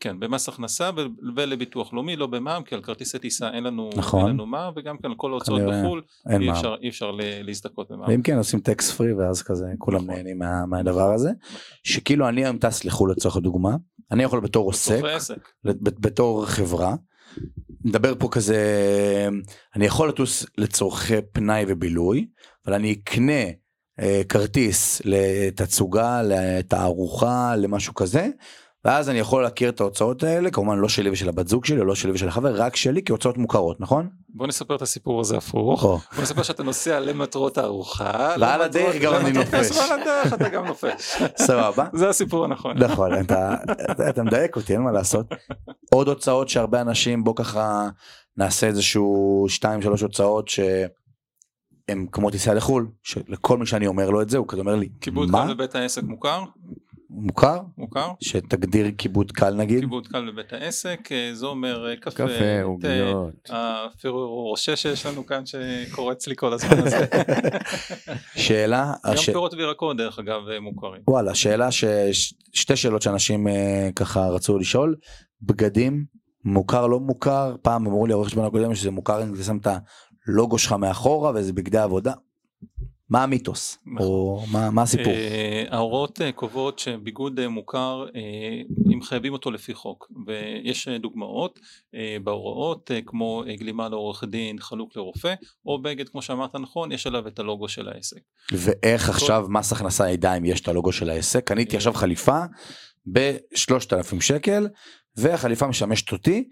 כן 0.00 0.20
במס 0.20 0.48
הכנסה 0.48 0.90
ולביטוח 1.36 1.92
לאומי 1.92 2.16
לא 2.16 2.26
במע"מ 2.26 2.62
כי 2.62 2.74
על 2.74 2.82
כרטיסי 2.82 3.18
טיסה 3.18 3.50
אין 3.50 3.64
לנו 3.64 3.90
נכון. 3.96 4.20
אין 4.20 4.30
לנו 4.30 4.46
מע"מ 4.46 4.72
וגם 4.76 4.98
כן 4.98 5.08
על 5.08 5.14
כל 5.16 5.30
ההוצאות 5.30 5.60
בחו"ל 5.60 6.02
אי 6.40 6.50
אפשר, 6.50 6.74
אי 6.82 6.88
אפשר 6.88 7.10
להזדכות 7.44 7.89
במע"מ 7.90 8.08
ואם 8.08 8.22
כן 8.22 8.36
עושים 8.36 8.60
טקס 8.60 8.90
פרי 8.92 9.12
ואז 9.12 9.42
כזה 9.42 9.66
כולם 9.78 10.02
נכון. 10.04 10.14
נהנים 10.14 10.38
מה- 10.38 10.66
מהדבר 10.66 11.12
הזה. 11.12 11.30
שכאילו 11.84 12.28
אני 12.28 12.44
היום 12.44 12.58
טס 12.58 12.84
לחו"ל 12.84 13.10
לצורך 13.10 13.36
הדוגמה 13.36 13.76
אני 14.10 14.22
יכול 14.22 14.40
בתור 14.40 14.66
עוסק 14.66 15.00
בתור 15.64 16.46
חברה 16.46 16.94
נדבר 17.84 18.14
פה 18.18 18.28
כזה, 18.30 18.58
אני 19.76 19.86
יכול 19.86 20.08
לטוס 20.08 20.46
לצורכי 20.58 21.14
פנאי 21.32 21.64
ובילוי, 21.68 22.26
אבל 22.66 22.74
אני 22.74 22.92
אקנה 22.92 23.42
אה, 24.00 24.22
כרטיס 24.28 25.02
לתצוגה, 25.04 26.22
לתערוכה, 26.22 27.56
למשהו 27.56 27.94
כזה, 27.94 28.28
ואז 28.84 29.08
אני 29.08 29.18
יכול 29.18 29.42
להכיר 29.42 29.68
את 29.68 29.80
ההוצאות 29.80 30.22
האלה, 30.22 30.50
כמובן 30.50 30.78
לא 30.78 30.88
שלי 30.88 31.10
ושל 31.10 31.28
הבת 31.28 31.48
זוג 31.48 31.64
שלי, 31.64 31.84
לא 31.84 31.94
שלי 31.94 32.12
ושל 32.12 32.28
החבר, 32.28 32.62
רק 32.62 32.76
שלי 32.76 33.02
כהוצאות 33.04 33.38
מוכרות, 33.38 33.80
נכון? 33.80 34.08
בוא 34.28 34.46
נספר 34.46 34.76
את 34.76 34.82
הסיפור 34.82 35.20
הזה 35.20 35.36
הפוך. 35.36 35.82
בוא 35.82 36.22
נספר 36.22 36.42
שאתה 36.42 36.62
נוסע 36.62 37.00
למטרות 37.00 37.58
הארוחה. 37.58 38.34
ועל 38.40 38.62
הדרך 38.62 38.96
גם 38.96 39.14
אני 39.14 39.32
נופש. 39.32 39.70
ועל 39.76 40.00
הדרך 40.00 40.34
אתה 40.34 40.48
גם 40.48 40.66
נופש. 40.66 41.22
סבבה? 41.36 41.86
זה 41.92 42.08
הסיפור 42.08 42.44
הנכון. 42.44 42.78
נכון, 42.78 43.10
אתה, 43.20 44.22
מדייק 44.22 44.56
אותי, 44.56 44.72
אין 44.72 44.82
מה 44.82 44.92
לעשות. 44.92 45.26
עוד 45.90 46.08
הוצאות 46.08 46.48
שהרבה 46.48 46.80
אנשים, 46.80 47.24
בוא 47.24 47.34
ככה 47.36 47.88
נעשה 48.36 48.66
איזשהו 48.66 49.46
2-3 49.62 50.02
הוצאות 50.02 50.48
שהם 50.48 52.06
כמו 52.12 52.30
טיסה 52.30 52.54
לחו"ל, 52.54 52.88
שלכל 53.02 53.58
מי 53.58 53.66
שאני 53.66 53.86
אומר 53.86 54.10
לו 54.10 54.22
את 54.22 54.30
זה, 54.30 54.38
הוא 54.38 54.48
כזה 54.48 54.60
אומר 54.60 54.74
לי, 54.76 54.88
כיבוד? 55.00 55.30
קל 55.30 55.54
בבית 55.54 55.74
העסק 55.74 56.02
מוכר? 56.02 56.42
מוכר? 57.10 57.60
מוכר? 57.78 58.12
שתגדיר 58.20 58.86
כיבוד 58.98 59.32
קל 59.32 59.54
נגיד? 59.54 59.80
כיבוד 59.80 60.06
קל 60.06 60.30
בבית 60.30 60.52
העסק, 60.52 61.08
אה, 61.12 61.30
זה 61.32 61.46
אומר 61.46 61.90
אה, 61.90 61.96
קפה, 61.96 62.10
קפה, 62.10 62.62
עוגיות. 62.62 63.50
הפירו 63.50 64.48
רושה 64.50 64.76
שיש 64.76 65.06
לנו 65.06 65.26
כאן 65.26 65.42
שקורץ 65.46 66.26
לי 66.26 66.36
כל 66.36 66.52
הזמן 66.52 66.78
הזה. 66.78 67.06
שאלה, 68.46 68.92
גם 69.06 69.12
הש... 69.12 69.30
פירות 69.30 69.54
וירקות 69.54 69.96
דרך 69.96 70.18
אגב 70.18 70.48
אה, 70.52 70.60
מוכרים. 70.60 71.02
וואלה, 71.08 71.34
שאלה 71.34 71.70
ש... 71.70 71.84
ש- 72.12 72.34
שתי 72.52 72.76
שאלות 72.76 73.02
שאנשים 73.02 73.46
ככה 73.96 74.28
רצו 74.28 74.58
לשאול, 74.58 74.96
בגדים, 75.42 76.04
מוכר 76.44 76.86
לא 76.86 77.00
מוכר, 77.00 77.56
פעם 77.62 77.86
אמרו 77.86 78.06
לי 78.06 78.12
עורך 78.12 78.26
חשבון 78.28 78.44
הקודם 78.44 78.74
שזה 78.74 78.90
מוכר 78.90 79.22
אם 79.22 79.34
אתה 79.34 79.42
שם 79.42 79.56
את 79.56 79.66
הלוגו 80.26 80.58
שלך 80.58 80.72
מאחורה 80.72 81.32
וזה 81.34 81.52
בגדי 81.52 81.78
עבודה. 81.78 82.12
מה 83.10 83.22
המיתוס? 83.22 83.78
או 84.00 84.42
מה, 84.50 84.70
מה 84.70 84.82
הסיפור? 84.82 85.12
אה, 85.12 85.64
ההוראות 85.70 86.20
אה, 86.20 86.32
קובעות 86.32 86.78
שביגוד 86.78 87.40
אה, 87.40 87.48
מוכר 87.48 88.06
אם 88.92 89.02
חייבים 89.02 89.32
אותו 89.32 89.50
לפי 89.50 89.74
חוק 89.74 90.12
ויש 90.26 90.88
דוגמאות 90.88 91.60
בהוראות 92.24 92.90
כמו 93.06 93.44
גלימה 93.58 93.88
לעורך 93.88 94.24
דין 94.24 94.58
חלוק 94.58 94.96
לרופא 94.96 95.34
או 95.66 95.82
בגד 95.82 96.08
כמו 96.08 96.22
שאמרת 96.22 96.56
נכון 96.56 96.92
יש 96.92 97.06
עליו 97.06 97.28
את 97.28 97.38
הלוגו 97.38 97.68
של 97.68 97.88
העסק. 97.88 98.20
ואיך 98.52 99.08
עכשיו 99.08 99.46
מס 99.48 99.72
הכנסה 99.72 100.10
ידע 100.10 100.34
אם 100.34 100.44
יש 100.44 100.60
את 100.60 100.68
הלוגו 100.68 100.92
של 100.92 101.10
העסק? 101.10 101.46
קניתי 101.46 101.76
עכשיו 101.76 101.92
חליפה 101.92 102.40
ב-3,000 103.12 104.20
שקל 104.20 104.68
והחליפה 105.16 105.66
משמשת 105.66 106.12
אותי 106.12 106.48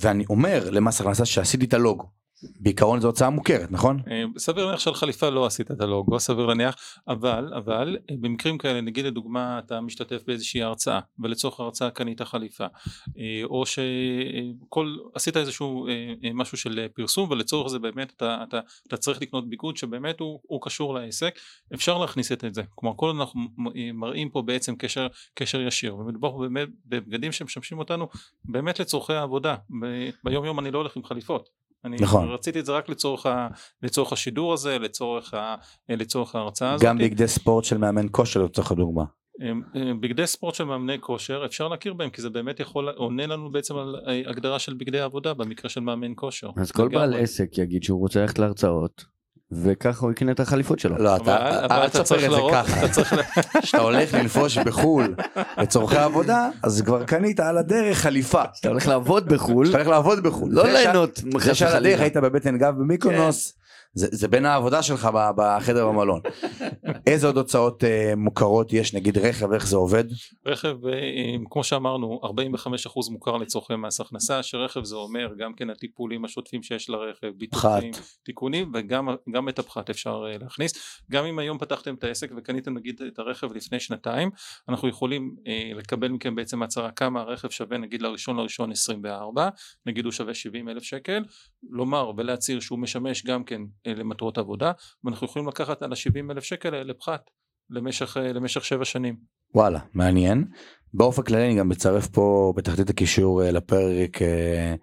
ואני 0.00 0.24
אומר 0.30 0.70
למס 0.70 1.00
הכנסה 1.00 1.24
שעשיתי 1.24 1.64
את 1.64 1.74
הלוגו. 1.74 2.21
בעיקרון 2.60 3.00
זו 3.00 3.06
הוצאה 3.06 3.30
מוכרת 3.30 3.70
נכון? 3.70 4.00
אה, 4.10 4.24
סביר 4.38 4.64
להניח 4.64 4.80
שעל 4.80 4.94
חליפה 4.94 5.28
לא 5.28 5.46
עשית 5.46 5.70
את 5.70 5.80
הלוגו 5.80 6.20
סביר 6.20 6.46
להניח 6.46 6.74
אבל 7.08 7.52
אבל 7.56 7.96
אה, 8.10 8.14
במקרים 8.20 8.58
כאלה 8.58 8.80
נגיד 8.80 9.04
לדוגמה 9.04 9.58
אתה 9.58 9.80
משתתף 9.80 10.22
באיזושהי 10.26 10.62
הרצאה 10.62 11.00
ולצורך 11.18 11.60
ההרצאה 11.60 11.90
קנית 11.90 12.22
חליפה 12.22 12.64
אה, 13.18 13.40
או 13.44 13.64
שכל 13.66 14.96
עשית 15.14 15.36
איזשהו 15.36 15.86
משהו 16.34 16.58
של 16.58 16.86
פרסום 16.94 17.30
ולצורך 17.30 17.68
זה 17.68 17.78
באמת 17.78 18.12
אתה, 18.16 18.44
אתה, 18.48 18.60
אתה 18.88 18.96
צריך 18.96 19.22
לקנות 19.22 19.48
ביגוד 19.48 19.76
שבאמת 19.76 20.20
הוא, 20.20 20.40
הוא 20.42 20.60
קשור 20.62 20.94
לעסק 20.94 21.38
אפשר 21.74 21.98
להכניס 21.98 22.32
את 22.32 22.44
זה. 22.54 22.62
כלומר 22.74 22.96
כל 22.96 23.10
אנחנו 23.10 23.40
מראים 23.94 24.28
פה 24.28 24.42
בעצם 24.42 24.76
קשר 24.76 25.06
קשר 25.34 25.60
ישיר 25.60 25.96
ומדובר 25.96 26.30
פה 26.30 26.38
באמת 26.38 26.68
בבגדים 26.86 27.32
שמשמשים 27.32 27.78
אותנו 27.78 28.08
באמת 28.44 28.80
לצורכי 28.80 29.12
העבודה. 29.12 29.56
ביום 30.24 30.44
יום 30.44 30.58
אני 30.58 30.70
לא 30.70 30.78
הולך 30.78 30.96
עם 30.96 31.04
חליפות 31.04 31.61
אני 31.84 31.96
נכון. 32.00 32.28
רציתי 32.28 32.60
את 32.60 32.66
זה 32.66 32.72
רק 32.72 32.88
לצורך, 32.88 33.26
ה, 33.26 33.48
לצורך 33.82 34.12
השידור 34.12 34.52
הזה, 34.52 34.78
לצורך, 34.78 35.34
ה, 35.34 35.54
לצורך 35.88 36.34
ההרצאה 36.34 36.72
הזאת. 36.72 36.86
גם 36.86 36.98
בגדי 36.98 37.28
ספורט 37.28 37.64
של 37.64 37.78
מאמן 37.78 38.06
כושר 38.10 38.42
לצורך 38.42 38.72
הדוגמה. 38.72 39.04
בגדי 40.00 40.26
ספורט 40.26 40.54
של 40.54 40.64
מאמני 40.64 41.00
כושר 41.00 41.42
אפשר 41.46 41.68
להכיר 41.68 41.94
בהם 41.94 42.10
כי 42.10 42.22
זה 42.22 42.30
באמת 42.30 42.60
יכול 42.60 42.88
עונה 42.88 43.26
לנו 43.26 43.50
בעצם 43.50 43.76
על 43.76 43.96
אה, 44.08 44.22
הגדרה 44.26 44.58
של 44.58 44.74
בגדי 44.74 45.00
עבודה 45.00 45.34
במקרה 45.34 45.70
של 45.70 45.80
מאמן 45.80 46.12
כושר. 46.16 46.50
אז 46.56 46.72
כל 46.72 46.88
בעל. 46.88 47.14
עסק 47.14 47.58
יגיד 47.58 47.82
שהוא 47.82 48.00
רוצה 48.00 48.20
ללכת 48.20 48.38
להרצאות, 48.38 49.04
וככה 49.62 50.00
הוא 50.06 50.12
יקנה 50.12 50.32
את 50.32 50.40
החליפות 50.40 50.78
שלו. 50.78 50.96
לא, 50.98 51.16
אתה 51.16 51.36
אל 51.60 51.86
אתה 51.86 51.88
תספר 51.88 52.02
צריך 52.02 52.24
את 52.24 52.30
זה 52.30 52.36
ככה. 52.52 52.78
אתה 52.84 52.88
צריך, 52.88 53.12
ל- 53.12 53.20
כשאתה 53.62 53.82
הולך 53.82 54.14
לנפוש 54.14 54.58
בחו"ל 54.58 55.14
לצורכי 55.58 55.96
עבודה 55.96 56.48
אז 56.62 56.82
כבר 56.82 57.04
קנית 57.04 57.40
על 57.40 57.58
הדרך 57.58 57.98
חליפה. 57.98 58.42
אתה 58.60 58.68
הולך 58.68 58.88
לעבוד 58.88 59.28
בחו"ל, 59.28 59.64
כשאתה 59.66 59.78
הולך 59.78 59.88
לעבוד 59.88 60.22
בחו"ל. 60.22 60.48
לא 60.52 60.64
ליהנות 60.66 61.20
זה 61.38 61.54
שעל 61.54 61.76
הדרך. 61.76 62.00
היית 62.00 62.16
בבטן 62.16 62.58
גב 62.58 62.74
במיקונוס. 62.78 63.54
זה, 63.94 64.06
זה 64.10 64.28
בין 64.28 64.46
העבודה 64.46 64.82
שלך 64.82 65.08
בחדר 65.36 65.88
במלון. 65.88 66.20
איזה 67.06 67.26
עוד 67.26 67.36
הוצאות 67.36 67.84
אה, 67.84 68.12
מוכרות 68.16 68.72
יש 68.72 68.94
נגיד 68.94 69.18
רכב 69.18 69.52
איך 69.52 69.66
זה 69.66 69.76
עובד? 69.76 70.04
רכב 70.46 70.86
אה, 70.86 71.36
כמו 71.50 71.64
שאמרנו 71.64 72.20
45% 72.24 73.12
מוכר 73.12 73.36
לצורכי 73.36 73.76
מס 73.76 74.00
הכנסה 74.00 74.42
שרכב 74.42 74.84
זה 74.84 74.96
אומר 74.96 75.28
גם 75.38 75.54
כן 75.54 75.70
הטיפולים 75.70 76.24
השוטפים 76.24 76.62
שיש 76.62 76.90
לרכב, 76.90 77.28
ביטוחים, 77.36 77.90
תיקונים 78.22 78.72
וגם 78.74 79.08
גם 79.34 79.48
את 79.48 79.58
הפחת 79.58 79.90
אפשר 79.90 80.24
אה, 80.32 80.38
להכניס 80.38 81.02
גם 81.10 81.24
אם 81.24 81.38
היום 81.38 81.58
פתחתם 81.58 81.94
את 81.94 82.04
העסק 82.04 82.30
וקניתם 82.36 82.74
נגיד 82.74 83.00
את 83.06 83.18
הרכב 83.18 83.52
לפני 83.52 83.80
שנתיים 83.80 84.30
אנחנו 84.68 84.88
יכולים 84.88 85.34
אה, 85.46 85.70
לקבל 85.74 86.08
מכם 86.08 86.34
בעצם 86.34 86.62
הצהרה 86.62 86.90
כמה 86.90 87.20
הרכב 87.20 87.50
שווה 87.50 87.78
נגיד 87.78 88.02
לראשון 88.02 88.36
לראשון 88.36 88.72
24 88.72 89.48
נגיד 89.86 90.04
הוא 90.04 90.12
שווה 90.12 90.34
70 90.34 90.68
אלף 90.68 90.82
שקל 90.82 91.24
לומר 91.70 92.12
ולהצהיר 92.16 92.60
שהוא 92.60 92.78
משמש 92.78 93.24
גם 93.24 93.44
כן 93.44 93.62
למטרות 93.86 94.38
עבודה 94.38 94.72
ואנחנו 95.04 95.26
יכולים 95.26 95.48
לקחת 95.48 95.82
על 95.82 95.92
ה-70 95.92 96.30
אלף 96.30 96.44
שקל 96.44 96.74
האלה 96.74 96.94
פחת 96.94 97.30
למשך, 97.70 98.16
אה, 98.16 98.32
למשך 98.32 98.64
שבע 98.64 98.84
שנים 98.84 99.16
וואלה 99.54 99.78
מעניין. 99.94 100.44
באופן 100.94 101.22
כללי 101.22 101.46
אני 101.46 101.54
גם 101.54 101.68
מצרף 101.68 102.08
פה 102.08 102.52
בתחתית 102.56 102.90
הקישור 102.90 103.42
אה, 103.42 103.50
לפרק 103.50 104.22
אה, 104.22 104.74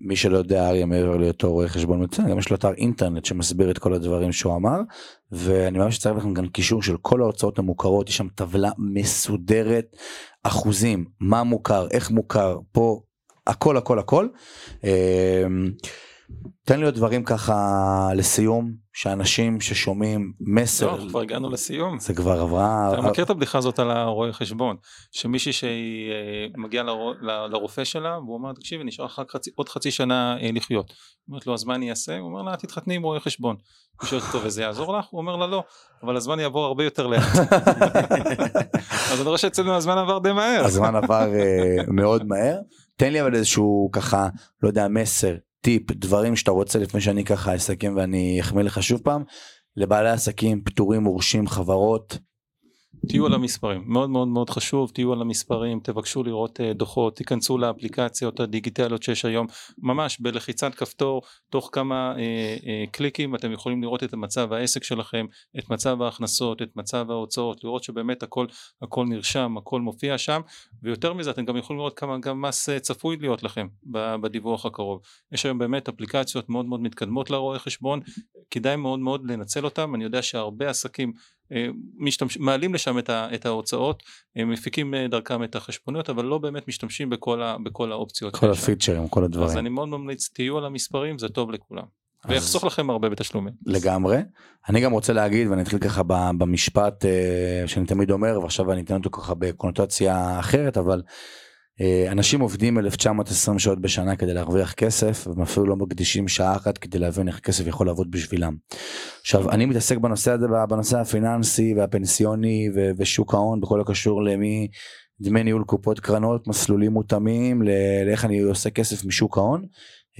מי 0.00 0.16
שלא 0.16 0.38
יודע 0.38 0.68
אריה 0.68 0.86
מעבר 0.86 1.16
להיותו 1.16 1.52
רואה 1.52 1.68
חשבון 1.68 2.04
מצוין 2.04 2.30
גם 2.30 2.38
יש 2.38 2.50
לו 2.50 2.56
אתר 2.56 2.72
אינטרנט 2.72 3.24
שמסביר 3.24 3.70
את 3.70 3.78
כל 3.78 3.94
הדברים 3.94 4.32
שהוא 4.32 4.56
אמר 4.56 4.80
ואני 5.32 5.78
ממש 5.78 5.98
אצרף 5.98 6.16
לכם 6.16 6.34
גם 6.34 6.48
קישור 6.48 6.82
של 6.82 6.96
כל 6.96 7.20
ההוצאות 7.20 7.58
המוכרות 7.58 8.08
יש 8.08 8.16
שם 8.16 8.28
טבלה 8.28 8.70
מסודרת 8.78 9.96
אחוזים 10.42 11.04
מה 11.20 11.42
מוכר 11.42 11.88
איך 11.90 12.10
מוכר 12.10 12.58
פה 12.72 13.00
הכל 13.46 13.76
הכל 13.76 13.98
הכל. 13.98 14.28
תן 16.64 16.78
לי 16.80 16.84
עוד 16.86 16.94
דברים 16.94 17.24
ככה 17.24 17.54
לסיום 18.14 18.72
שאנשים 18.92 19.60
ששומעים 19.60 20.32
מסר 20.40 20.96
לא, 20.96 21.08
כבר 21.08 21.20
הגענו 21.20 21.50
לסיום 21.50 21.98
זה 21.98 22.14
כבר 22.14 22.40
עברה 22.40 22.92
אתה 22.92 23.02
מכיר 23.02 23.24
את 23.24 23.30
הבדיחה 23.30 23.58
הזאת 23.58 23.78
על 23.78 23.90
הרואה 23.90 24.32
חשבון 24.32 24.76
שמישהי 25.12 25.52
שהיא 25.52 26.10
אה, 26.12 26.46
מגיעה 26.56 26.84
לרופא 27.50 27.84
שלה 27.84 28.18
והוא 28.18 28.34
אומר 28.34 28.52
תקשיבי 28.52 28.84
נשאר 28.84 29.04
לך 29.04 29.22
חצי- 29.30 29.50
עוד 29.54 29.68
חצי 29.68 29.90
שנה 29.90 30.36
אה, 30.42 30.50
לחיות. 30.52 30.92
אומרת 31.28 31.46
לו 31.46 31.54
אז 31.54 31.64
מה 31.64 31.74
אני 31.74 31.90
אעשה? 31.90 32.18
הוא 32.18 32.28
אומר 32.28 32.42
לה 32.42 32.56
תתחתני 32.56 32.94
עם 32.94 33.02
רואה 33.02 33.20
חשבון. 33.20 33.56
היא 34.00 34.08
שואלת 34.08 34.24
אותו 34.24 34.42
וזה 34.46 34.62
יעזור 34.62 34.98
לך? 34.98 35.04
הוא 35.10 35.18
אומר 35.20 35.36
לה 35.36 35.46
לא 35.46 35.62
אבל 36.02 36.16
הזמן 36.16 36.40
יעבור 36.40 36.64
הרבה 36.64 36.84
יותר 36.84 37.06
לאט. 37.06 37.22
אז 39.12 39.20
אני 39.20 39.26
רואה 39.26 39.38
שאצלנו 39.38 39.74
הזמן 39.74 39.98
עבר 39.98 40.18
די 40.18 40.32
מהר. 40.32 40.64
הזמן 40.64 40.96
עבר 40.96 41.34
אה, 41.34 41.76
מאוד 41.88 42.26
מהר 42.26 42.56
תן 42.96 43.12
לי 43.12 43.22
אבל 43.22 43.34
איזשהו 43.34 43.88
ככה 43.92 44.28
לא 44.62 44.68
יודע 44.68 44.88
מסר 44.88 45.34
טיפ 45.66 45.92
דברים 45.92 46.36
שאתה 46.36 46.50
רוצה 46.50 46.78
לפני 46.78 47.00
שאני 47.00 47.24
ככה 47.24 47.56
אסכם 47.56 47.94
ואני 47.96 48.40
אחמיא 48.40 48.64
לך 48.64 48.82
שוב 48.82 49.00
פעם. 49.00 49.22
לבעלי 49.76 50.10
עסקים 50.10 50.62
פטורים 50.64 51.02
מורשים 51.02 51.48
חברות 51.48 52.18
תהיו 53.08 53.26
על 53.26 53.34
המספרים 53.34 53.82
מאוד 53.86 54.10
מאוד 54.10 54.28
מאוד 54.28 54.50
חשוב 54.50 54.90
תהיו 54.94 55.12
על 55.12 55.20
המספרים 55.20 55.80
תבקשו 55.80 56.22
לראות 56.22 56.60
אה, 56.60 56.72
דוחות 56.72 57.16
תיכנסו 57.16 57.58
לאפליקציות 57.58 58.40
הדיגיטליות 58.40 59.02
שיש 59.02 59.24
היום 59.24 59.46
ממש 59.78 60.20
בלחיצת 60.20 60.74
כפתור 60.74 61.22
תוך 61.50 61.70
כמה 61.72 62.14
אה, 62.18 62.56
אה, 62.66 62.84
קליקים 62.90 63.34
אתם 63.34 63.52
יכולים 63.52 63.82
לראות 63.82 64.02
את 64.02 64.14
מצב 64.14 64.52
העסק 64.52 64.84
שלכם 64.84 65.26
את 65.58 65.70
מצב 65.70 66.02
ההכנסות 66.02 66.62
את 66.62 66.68
מצב 66.76 67.10
ההוצאות 67.10 67.64
לראות 67.64 67.82
שבאמת 67.84 68.22
הכל 68.22 68.46
הכל 68.82 69.06
נרשם 69.06 69.56
הכל 69.58 69.80
מופיע 69.80 70.18
שם 70.18 70.40
ויותר 70.82 71.12
מזה 71.12 71.30
אתם 71.30 71.44
גם 71.44 71.56
יכולים 71.56 71.78
לראות 71.78 71.98
כמה 71.98 72.18
גם 72.18 72.42
מס 72.42 72.68
אה, 72.68 72.80
צפוי 72.80 73.16
להיות 73.16 73.42
לכם 73.42 73.66
בדיווח 74.20 74.66
הקרוב. 74.66 75.00
יש 75.32 75.46
היום 75.46 75.58
באמת 75.58 75.88
אפליקציות 75.88 76.48
מאוד 76.48 76.66
מאוד 76.66 76.80
מתקדמות 76.80 77.30
לרואה 77.30 77.58
חשבון 77.58 78.00
כדאי 78.50 78.76
מאוד 78.76 78.98
מאוד 78.98 79.30
לנצל 79.30 79.64
אותם 79.64 79.94
אני 79.94 80.04
יודע 80.04 80.22
שהרבה 80.22 80.70
עסקים 80.70 81.12
משתמש, 81.98 82.38
מעלים 82.38 82.74
לשם 82.74 82.98
את, 82.98 83.10
ה, 83.10 83.28
את 83.34 83.46
ההוצאות, 83.46 84.02
הם 84.36 84.50
מפיקים 84.50 84.94
אה, 84.94 85.08
דרכם 85.08 85.44
את 85.44 85.56
החשבוניות, 85.56 86.10
אבל 86.10 86.24
לא 86.24 86.38
באמת 86.38 86.68
משתמשים 86.68 87.10
בכל, 87.10 87.42
ה, 87.42 87.56
בכל 87.62 87.92
האופציות. 87.92 88.36
כל. 88.36 88.50
הפיצ'רים 88.50 89.08
כל 89.08 89.20
אז 89.20 89.26
הדברים 89.26 89.58
אני 89.58 89.68
מאוד 89.68 89.88
ממליץ, 89.88 90.28
תהיו 90.34 90.58
על 90.58 90.64
המספרים, 90.64 91.18
זה 91.18 91.28
טוב 91.28 91.50
לכולם. 91.50 91.84
אז- 92.24 92.30
ויחסוך 92.30 92.64
לכם 92.64 92.90
הרבה 92.90 93.08
בתשלומים. 93.08 93.52
לגמרי 93.66 94.18
אני 94.68 94.80
גם 94.80 94.92
רוצה 94.92 95.12
להגיד 95.12 95.48
ואני 95.48 95.62
אתחיל 95.62 95.78
ככה 95.78 96.02
במשפט 96.38 97.04
אה, 97.04 97.62
שאני 97.66 97.86
תמיד 97.86 98.10
אומר 98.10 98.40
ועכשיו 98.40 98.72
אני 98.72 98.80
אתן 98.80 98.94
אותו 98.94 99.10
ככה 99.10 99.34
בקונוטציה 99.34 100.40
אחרת 100.40 100.76
אבל 100.78 101.02
אה, 101.06 101.12
אנשים 102.10 102.40
עובדים 102.40 102.78
1920 102.78 103.58
שעות 103.58 103.80
בשנה 103.80 104.16
כדי 104.16 104.34
להרוויח 104.34 104.72
כסף, 104.72 105.26
והם 105.26 105.42
אפילו 105.42 105.66
לא 105.66 105.76
מקדישים 105.76 106.28
שעה 106.28 106.56
אחת 106.56 106.78
כדי 106.78 106.98
להבין 106.98 107.28
איך 107.28 107.36
הכסף 107.36 107.66
יכול 107.66 107.86
לעבוד 107.86 108.10
בשבילם. 108.10 108.56
עכשיו, 109.20 109.50
אני 109.50 109.66
מתעסק 109.66 109.96
בנושא 109.96 110.30
הזה, 110.32 110.46
בנושא 110.68 110.98
הפיננסי 110.98 111.74
והפנסיוני 111.76 112.68
ו- 112.74 112.90
ושוק 112.98 113.34
ההון, 113.34 113.60
בכל 113.60 113.80
הקשור 113.80 114.22
למי 114.22 114.68
דמי 115.20 115.44
ניהול 115.44 115.64
קופות 115.64 116.00
קרנות, 116.00 116.48
מסלולים 116.48 116.92
מותאמים, 116.92 117.62
לאיך 118.06 118.24
אני 118.24 118.40
עושה 118.40 118.70
כסף 118.70 119.04
משוק 119.04 119.38
ההון. 119.38 119.66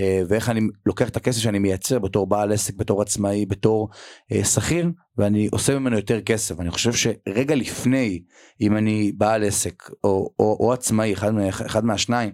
אה, 0.01 0.23
ואיך 0.29 0.49
אני 0.49 0.61
לוקח 0.87 1.09
את 1.09 1.17
הכסף 1.17 1.41
שאני 1.41 1.59
מייצר 1.59 1.99
בתור 1.99 2.27
בעל 2.27 2.53
עסק, 2.53 2.75
בתור 2.75 3.03
עצמאי, 3.03 3.47
בתור 3.47 3.89
אה, 4.33 4.45
שכיר, 4.45 4.91
ואני 5.19 5.49
עושה 5.53 5.79
ממנו 5.79 5.97
יותר 5.97 6.21
כסף. 6.21 6.61
אני 6.61 6.71
חושב 6.71 6.93
שרגע 6.93 7.55
לפני, 7.55 8.23
אם 8.61 8.77
אני 8.77 9.13
בעל 9.17 9.45
עסק 9.45 9.91
או, 10.05 10.31
או, 10.39 10.57
או 10.61 10.73
עצמאי, 10.73 11.13
אחד, 11.13 11.33
אחד 11.67 11.85
מהשניים, 11.85 12.31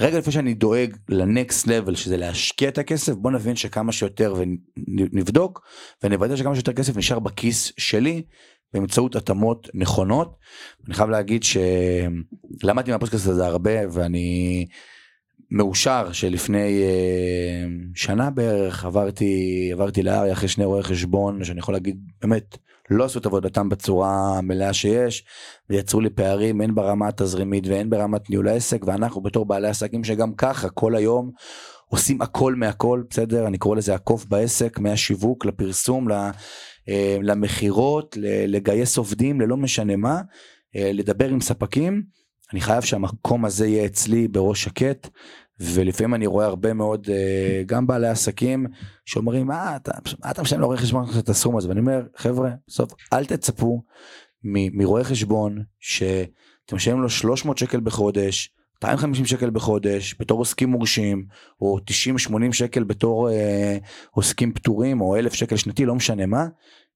רגע 0.00 0.18
לפני 0.18 0.32
שאני 0.32 0.54
דואג 0.54 0.96
לנקסט 1.08 1.66
לבל 1.66 1.94
שזה 1.94 2.16
להשקיע 2.16 2.68
את 2.68 2.78
הכסף 2.78 3.12
בוא 3.12 3.30
נבין 3.30 3.56
שכמה 3.56 3.92
שיותר 3.92 4.34
ונבדוק 4.76 5.60
ונוודא 6.02 6.36
שכמה 6.36 6.54
שיותר 6.54 6.72
כסף 6.72 6.96
נשאר 6.96 7.18
בכיס 7.18 7.72
שלי 7.78 8.22
באמצעות 8.72 9.16
התאמות 9.16 9.68
נכונות. 9.74 10.36
אני 10.86 10.94
חייב 10.94 11.10
להגיד 11.10 11.42
שלמדתי 11.42 12.90
מהפודקאסט 12.90 13.26
הזה 13.26 13.46
הרבה 13.46 13.70
ואני 13.90 14.66
מאושר 15.54 16.12
שלפני 16.12 16.82
אה, 16.82 17.64
שנה 17.94 18.30
בערך 18.30 18.84
עברתי 18.84 19.68
עברתי 19.72 20.02
לאריה 20.02 20.32
אחרי 20.32 20.48
שני 20.48 20.64
רואי 20.64 20.82
חשבון 20.82 21.44
שאני 21.44 21.58
יכול 21.58 21.74
להגיד 21.74 21.96
באמת 22.22 22.58
לא 22.90 23.04
עשו 23.04 23.18
את 23.18 23.26
עבודתם 23.26 23.68
בצורה 23.68 24.40
מלאה 24.40 24.72
שיש 24.72 25.24
ויצרו 25.70 26.00
לי 26.00 26.10
פערים 26.10 26.60
הן 26.60 26.74
ברמה 26.74 27.08
התזרימית 27.08 27.66
והן 27.66 27.90
ברמת 27.90 28.30
ניהול 28.30 28.48
העסק 28.48 28.84
ואנחנו 28.86 29.20
בתור 29.20 29.46
בעלי 29.46 29.68
עסקים 29.68 30.04
שגם 30.04 30.34
ככה 30.34 30.68
כל 30.68 30.96
היום 30.96 31.30
עושים 31.88 32.22
הכל 32.22 32.54
מהכל 32.54 33.02
בסדר 33.10 33.46
אני 33.46 33.58
קורא 33.58 33.76
לזה 33.76 33.94
הקוף 33.94 34.24
בעסק 34.24 34.78
מהשיווק 34.78 35.46
לפרסום 35.46 36.12
אה, 36.12 37.18
למכירות 37.22 38.16
לגייס 38.48 38.96
עובדים 38.96 39.40
ללא 39.40 39.56
משנה 39.56 39.96
מה 39.96 40.20
אה, 40.76 40.90
לדבר 40.92 41.28
עם 41.28 41.40
ספקים. 41.40 42.02
אני 42.52 42.60
חייב 42.60 42.82
שהמקום 42.82 43.44
הזה 43.44 43.66
יהיה 43.66 43.86
אצלי 43.86 44.28
בראש 44.28 44.64
שקט 44.64 45.08
ולפעמים 45.60 46.14
אני 46.14 46.26
רואה 46.26 46.46
הרבה 46.46 46.72
מאוד 46.72 47.08
אה, 47.10 47.62
גם 47.66 47.86
בעלי 47.86 48.08
עסקים 48.08 48.66
שאומרים 49.04 49.46
מה 49.46 49.76
אתה, 49.76 49.92
אתה 50.30 50.42
משלם 50.42 50.60
לרואה 50.60 50.76
חשבון 50.76 51.04
את 51.18 51.28
הסכום 51.28 51.56
הזה 51.56 51.68
ואני 51.68 51.80
אומר 51.80 52.02
חבר'ה 52.16 52.50
בסוף 52.68 52.92
אל 53.12 53.24
תצפו 53.24 53.82
מרואה 54.44 55.04
חשבון 55.04 55.62
שאתם 55.80 56.76
משלמים 56.76 57.02
לו 57.02 57.10
300 57.10 57.58
שקל 57.58 57.80
בחודש 57.80 58.50
250 58.84 59.26
שקל 59.26 59.50
בחודש 59.50 60.14
בתור 60.20 60.38
עוסקים 60.38 60.68
מורשים 60.68 61.26
או 61.60 61.78
90-80 62.30 62.52
שקל 62.52 62.84
בתור 62.84 63.30
אה, 63.30 63.76
עוסקים 64.10 64.52
פטורים 64.52 65.00
או 65.00 65.16
1,000 65.16 65.34
שקל 65.34 65.56
שנתי 65.56 65.86
לא 65.86 65.94
משנה 65.94 66.26
מה 66.26 66.46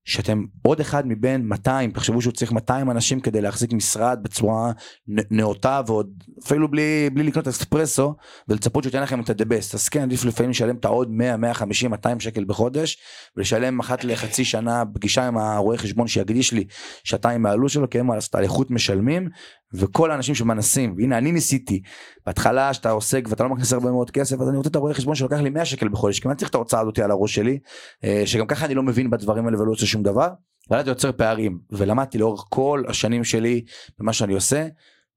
שאתם 0.09 0.45
עוד 0.63 0.81
אחד 0.81 1.07
מבין 1.07 1.47
200 1.47 1.91
תחשבו 1.91 2.23
שהוא 2.23 2.33
צריך 2.33 2.53
200 2.53 2.91
אנשים 2.91 3.21
כדי 3.21 3.41
להחזיק 3.41 3.73
משרד 3.73 4.19
בצורה 4.23 4.73
נאותה 5.09 5.81
ועוד 5.87 6.25
אפילו 6.45 6.71
בלי 6.71 7.11
בלי 7.13 7.23
לקנות 7.23 7.49
אספרסו 7.49 8.15
ולצפות 8.49 8.83
שייתן 8.83 9.03
לכם 9.03 9.21
את 9.21 9.31
best. 9.31 9.75
אז 9.75 9.89
כן 9.89 10.03
עדיף 10.03 10.25
לפעמים 10.25 10.51
לשלם 10.51 10.77
את 10.77 10.85
העוד 10.85 11.11
100 11.11 11.37
150 11.37 11.91
200 11.91 12.21
שקל 12.21 12.45
בחודש 12.45 12.99
ולשלם 13.37 13.81
אחת 13.81 14.05
לחצי 14.05 14.45
שנה 14.45 14.83
פגישה 14.95 15.27
עם 15.27 15.39
הרואה 15.39 15.79
חשבון 15.79 16.09
שיקדיש 16.09 16.53
לי 16.53 16.65
שעתיים 17.05 17.43
מהעלות 17.43 17.71
שלו 17.71 17.91
כי 17.91 17.99
הם 17.99 18.11
על 18.11 18.43
איכות 18.43 18.71
משלמים 18.71 19.29
וכל 19.75 20.11
האנשים 20.11 20.35
שמנסים 20.35 20.95
והנה 20.97 21.19
אני 21.19 21.33
ניסיתי 21.33 21.83
בהתחלה 22.27 22.75
שאתה 22.75 22.91
עוסק 22.91 23.27
ואתה 23.29 23.45
לא 23.45 23.49
מכניס 23.49 23.73
הרבה 23.73 23.91
מאוד 23.91 24.11
כסף 24.11 24.41
אז 24.41 24.49
אני 24.49 24.57
רוצה 24.57 24.71
את 24.71 24.77
הרואה 24.77 24.95
חשבון 24.95 25.15
שלוקח 25.15 25.37
לי 25.37 25.51
100 25.51 25.65
שקל 25.65 25.89
בחודש 25.89 26.21
כי 26.21 26.29
אני 26.29 26.37
צריך 26.37 26.51
את 26.51 26.55
ההוצאה 26.55 26.81
הזאתי 26.81 27.03
על 27.03 27.11
הראש 27.11 27.35
שלי 27.35 27.59
אה, 28.05 28.23
שגם 28.27 28.47
ככה 28.47 28.67
אני 28.67 28.75
לא 28.75 28.83
מבין 28.83 29.11
בדברים 29.11 29.47
האלה 29.47 29.61
ולא 29.61 29.71
עושה 29.71 29.87
שום 29.87 30.03
דבר. 30.03 30.29
ואז 30.71 30.85
זה 30.85 30.91
יוצר 30.91 31.13
פערים 31.13 31.59
ולמדתי 31.71 32.19
לאורך 32.19 32.45
כל 32.49 32.83
השנים 32.89 33.25
שלי 33.25 33.65
במה 33.99 34.13
שאני 34.13 34.35
עושה. 34.35 34.67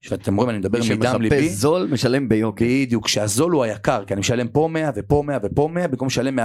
שאתם 0.02 0.36
רואים 0.36 0.50
אני 0.50 0.58
מדבר 0.58 0.80
מדם 0.90 1.22
ליבי. 1.22 1.36
שמחפש 1.36 1.56
זול 1.56 1.88
משלם 1.92 2.30
ביוקר. 2.30 2.66
בדיוק 2.66 3.08
שהזול 3.08 3.52
הוא 3.52 3.64
היקר 3.64 4.04
כי 4.06 4.14
אני 4.14 4.20
משלם 4.20 4.48
פה 4.48 4.70
100 4.72 4.92
ופה 4.96 5.24
100 5.26 5.38
ופה 5.44 5.70
100 5.74 5.88
במקום 5.88 6.08
לשלם 6.08 6.40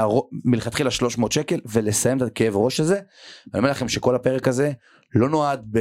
מלכתחילה 0.45 0.91
300 0.91 1.33
שקל 1.33 1.61
ולסיים 1.67 2.17
את 2.17 2.23
הכאב 2.23 2.57
ראש 2.57 2.81
הזה. 2.81 2.95
אני 2.95 3.59
אומר 3.59 3.71
לכם 3.71 3.89
שכל 3.89 4.15
הפרק 4.15 4.49
הזה 4.49 4.73
לא 5.15 5.29
נועד, 5.29 5.67
ב... 5.71 5.79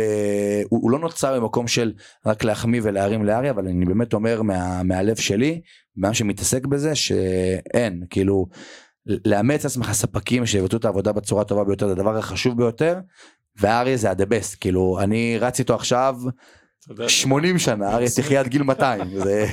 הוא, 0.70 0.92
לא 0.92 1.00
נוצר 1.00 1.40
במקום 1.40 1.68
של 1.68 1.94
רק 2.26 2.44
להחמיא 2.44 2.82
ולהרים 2.84 3.26
לארי, 3.26 3.50
אבל 3.50 3.68
אני 3.68 3.86
באמת 3.86 4.14
אומר 4.14 4.42
מה, 4.42 4.84
מהלב 4.84 5.16
שלי, 5.16 5.62
מה 5.98 6.14
שמתעסק 6.14 6.66
בזה, 6.66 6.96
שאין, 6.96 8.04
כאילו, 8.10 8.48
לאמץ 9.06 9.64
לעצמך 9.64 9.92
ספקים 9.92 10.46
שיבצעו 10.46 10.80
את 10.80 10.86
העבודה 10.86 11.12
בצורה 11.12 11.42
הטובה 11.42 11.64
ביותר, 11.64 11.88
זה 11.88 11.92
הדבר 11.92 12.18
החשוב 12.18 12.58
ביותר, 12.58 13.00
וארי 13.60 13.98
זה 13.98 14.12
ה-the 14.12 14.58
כאילו, 14.60 15.00
אני 15.02 15.38
רץ 15.40 15.60
איתו 15.60 15.76
עכשיו 15.76 16.16
80 17.08 17.60
שנה, 17.60 17.94
אריה 17.94 18.10
תחיה 18.18 18.40
עד 18.40 18.48
גיל 18.48 18.64
200, 18.64 19.02
זה, 19.20 19.46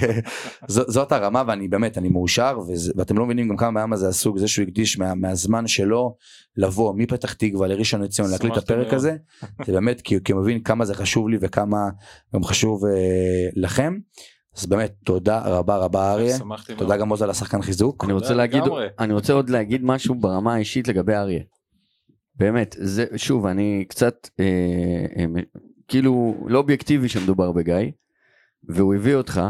זאת 0.95 1.13
הרמה 1.13 1.43
ואני 1.47 1.69
באמת, 1.69 1.99
אני 1.99 2.09
מאושר, 2.09 2.59
וזה, 2.69 2.93
ואתם 2.97 3.19
לא 3.19 3.25
מבינים 3.25 3.49
גם 3.49 3.57
כמה 3.57 3.71
מהעם 3.71 3.93
הזה 3.93 4.09
עסוק, 4.09 4.39
זה 4.39 4.49
שהוא 4.49 4.63
הקדיש 4.63 4.99
מה, 4.99 5.15
מהזמן 5.15 5.67
שלו 5.67 6.17
לבוא 6.57 6.95
מפתח 6.97 7.33
תקווה 7.33 7.69
לראשון 7.69 8.03
לציון 8.03 8.31
להקליט 8.31 8.53
את 8.53 8.59
הפרק 8.59 8.93
הזה, 8.93 9.17
זה 9.67 9.73
באמת 9.73 10.01
כי 10.01 10.33
הוא 10.33 10.43
מבין 10.43 10.63
כמה 10.63 10.85
זה 10.85 10.95
חשוב 10.95 11.29
לי 11.29 11.39
וכמה 11.41 11.89
גם 12.35 12.45
חשוב 12.45 12.85
אה, 12.85 13.49
לכם. 13.57 13.99
אז 14.57 14.67
באמת 14.67 14.95
תודה 15.05 15.41
רבה 15.45 15.77
רבה 15.77 16.13
אריה, 16.13 16.37
תודה 16.77 16.97
גם 16.97 17.09
עוז 17.09 17.23
על 17.23 17.31
השחקן 17.31 17.63
חיזוק. 17.63 18.05
אני 18.05 18.13
רוצה 18.13 18.35
להגיד, 18.35 18.63
אני 18.99 19.13
רוצה 19.13 19.33
עוד 19.33 19.51
להגיד 19.51 19.81
משהו 19.85 20.15
ברמה 20.15 20.55
האישית 20.55 20.89
לגבי 20.89 21.15
אריה. 21.15 21.43
באמת, 22.35 22.77
זה 22.79 23.07
שוב 23.17 23.47
אני 23.47 23.85
קצת 23.89 24.29
אה, 24.41 24.45
אה, 25.17 25.25
כאילו 25.93 26.45
לא 26.49 26.59
אובייקטיבי 26.59 27.09
שמדובר 27.09 27.53
בגיא, 27.53 27.91
והוא 28.69 28.95
הביא 28.95 29.15
אותך, 29.15 29.41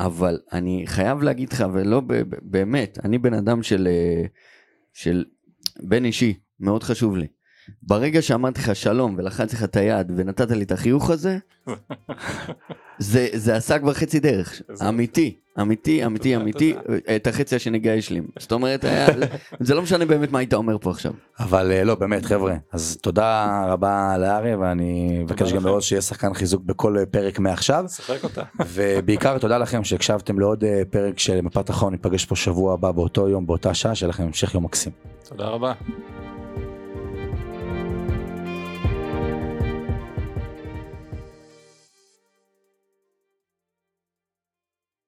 אבל 0.00 0.40
אני 0.52 0.82
חייב 0.86 1.22
להגיד 1.22 1.52
לך, 1.52 1.64
ולא 1.72 2.02
באמת, 2.42 2.98
אני 3.04 3.18
בן 3.18 3.34
אדם 3.34 3.62
של, 3.62 3.88
אה, 3.90 4.24
של 4.92 5.24
בן 5.82 6.04
אישי, 6.04 6.34
מאוד 6.60 6.82
חשוב 6.82 7.16
לי. 7.16 7.26
ברגע 7.82 8.22
שאמרתי 8.22 8.60
לך 8.60 8.76
שלום 8.76 9.14
ולחצתי 9.18 9.56
לך 9.56 9.64
את 9.64 9.76
היד 9.76 10.12
ונתת 10.16 10.50
לי 10.50 10.64
את 10.64 10.72
החיוך 10.72 11.10
הזה, 11.10 11.38
זה, 12.98 13.28
זה 13.32 13.56
עשה 13.56 13.78
כבר 13.78 13.92
חצי 13.92 14.20
דרך, 14.20 14.62
אמיתי, 14.88 15.36
אמיתי, 15.60 16.06
אמיתי, 16.06 16.36
אמיתי, 16.36 16.74
את 17.16 17.26
החצי 17.26 17.56
השני 17.56 17.78
גיא 17.78 17.90
השלים. 17.90 18.26
זאת 18.38 18.52
אומרת, 18.52 18.84
היה, 18.84 19.06
זה 19.60 19.74
לא 19.74 19.82
משנה 19.82 20.06
באמת 20.06 20.32
מה 20.32 20.38
היית 20.38 20.54
אומר 20.54 20.78
פה 20.78 20.90
עכשיו. 20.90 21.12
אבל 21.38 21.72
אה, 21.72 21.84
לא, 21.84 21.94
באמת, 21.94 22.24
חבר'ה, 22.24 22.54
אז 22.72 22.98
תודה 23.02 23.64
רבה 23.68 24.18
לאריה, 24.18 24.58
ואני 24.58 25.18
מבקש 25.22 25.52
גם 25.52 25.62
מאוד 25.62 25.82
שיהיה 25.82 26.02
שחקן 26.02 26.34
חיזוק 26.34 26.62
בכל 26.62 26.98
אה, 26.98 27.06
פרק 27.06 27.38
מעכשיו. 27.38 27.84
שחק 27.88 28.24
אותה. 28.24 28.42
ובעיקר 28.74 29.38
תודה 29.38 29.58
לכם 29.58 29.84
שהקשבתם 29.84 30.38
לעוד 30.38 30.64
אה, 30.64 30.82
פרק 30.90 31.18
של 31.18 31.40
מפת 31.40 31.70
החון, 31.70 31.92
ניפגש 31.92 32.24
פה 32.24 32.36
שבוע 32.36 32.74
הבא 32.74 32.92
באותו 32.92 33.28
יום, 33.28 33.46
באותה 33.46 33.74
שעה, 33.74 33.94
שיהיה 33.94 34.08
לכם 34.08 34.22
המשך 34.22 34.54
יום 34.54 34.64
מקסים. 34.64 34.92
תודה 35.28 35.44
רבה. 35.44 35.72